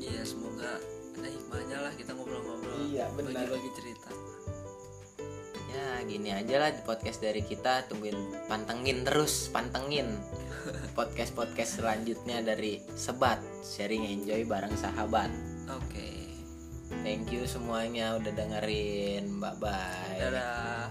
Iya 0.00 0.24
semoga 0.24 0.80
ada 1.20 1.28
hikmahnya 1.28 1.78
lah 1.84 1.92
kita 2.00 2.16
ngobrol-ngobrol. 2.16 2.80
Iya, 2.88 3.12
benar. 3.12 3.44
bagi-bagi 3.44 3.70
cerita. 3.76 4.08
Ya 5.68 6.00
gini 6.08 6.32
aja 6.32 6.56
lah 6.64 6.70
di 6.72 6.80
podcast 6.88 7.20
dari 7.20 7.44
kita. 7.44 7.84
Tungguin 7.84 8.48
pantengin 8.48 9.04
terus 9.04 9.52
pantengin 9.52 10.16
podcast 10.98 11.36
podcast 11.36 11.76
selanjutnya 11.76 12.40
dari 12.40 12.80
sebat 12.96 13.36
sharing 13.60 14.08
enjoy 14.08 14.48
bareng 14.48 14.72
sahabat. 14.80 15.28
Oke 15.68 16.23
thank 17.04 17.30
you 17.32 17.44
semuanya 17.48 18.18
udah 18.18 18.32
dengerin. 18.34 19.40
Bye 19.40 19.56
bye 19.60 20.16
dadah 20.20 20.90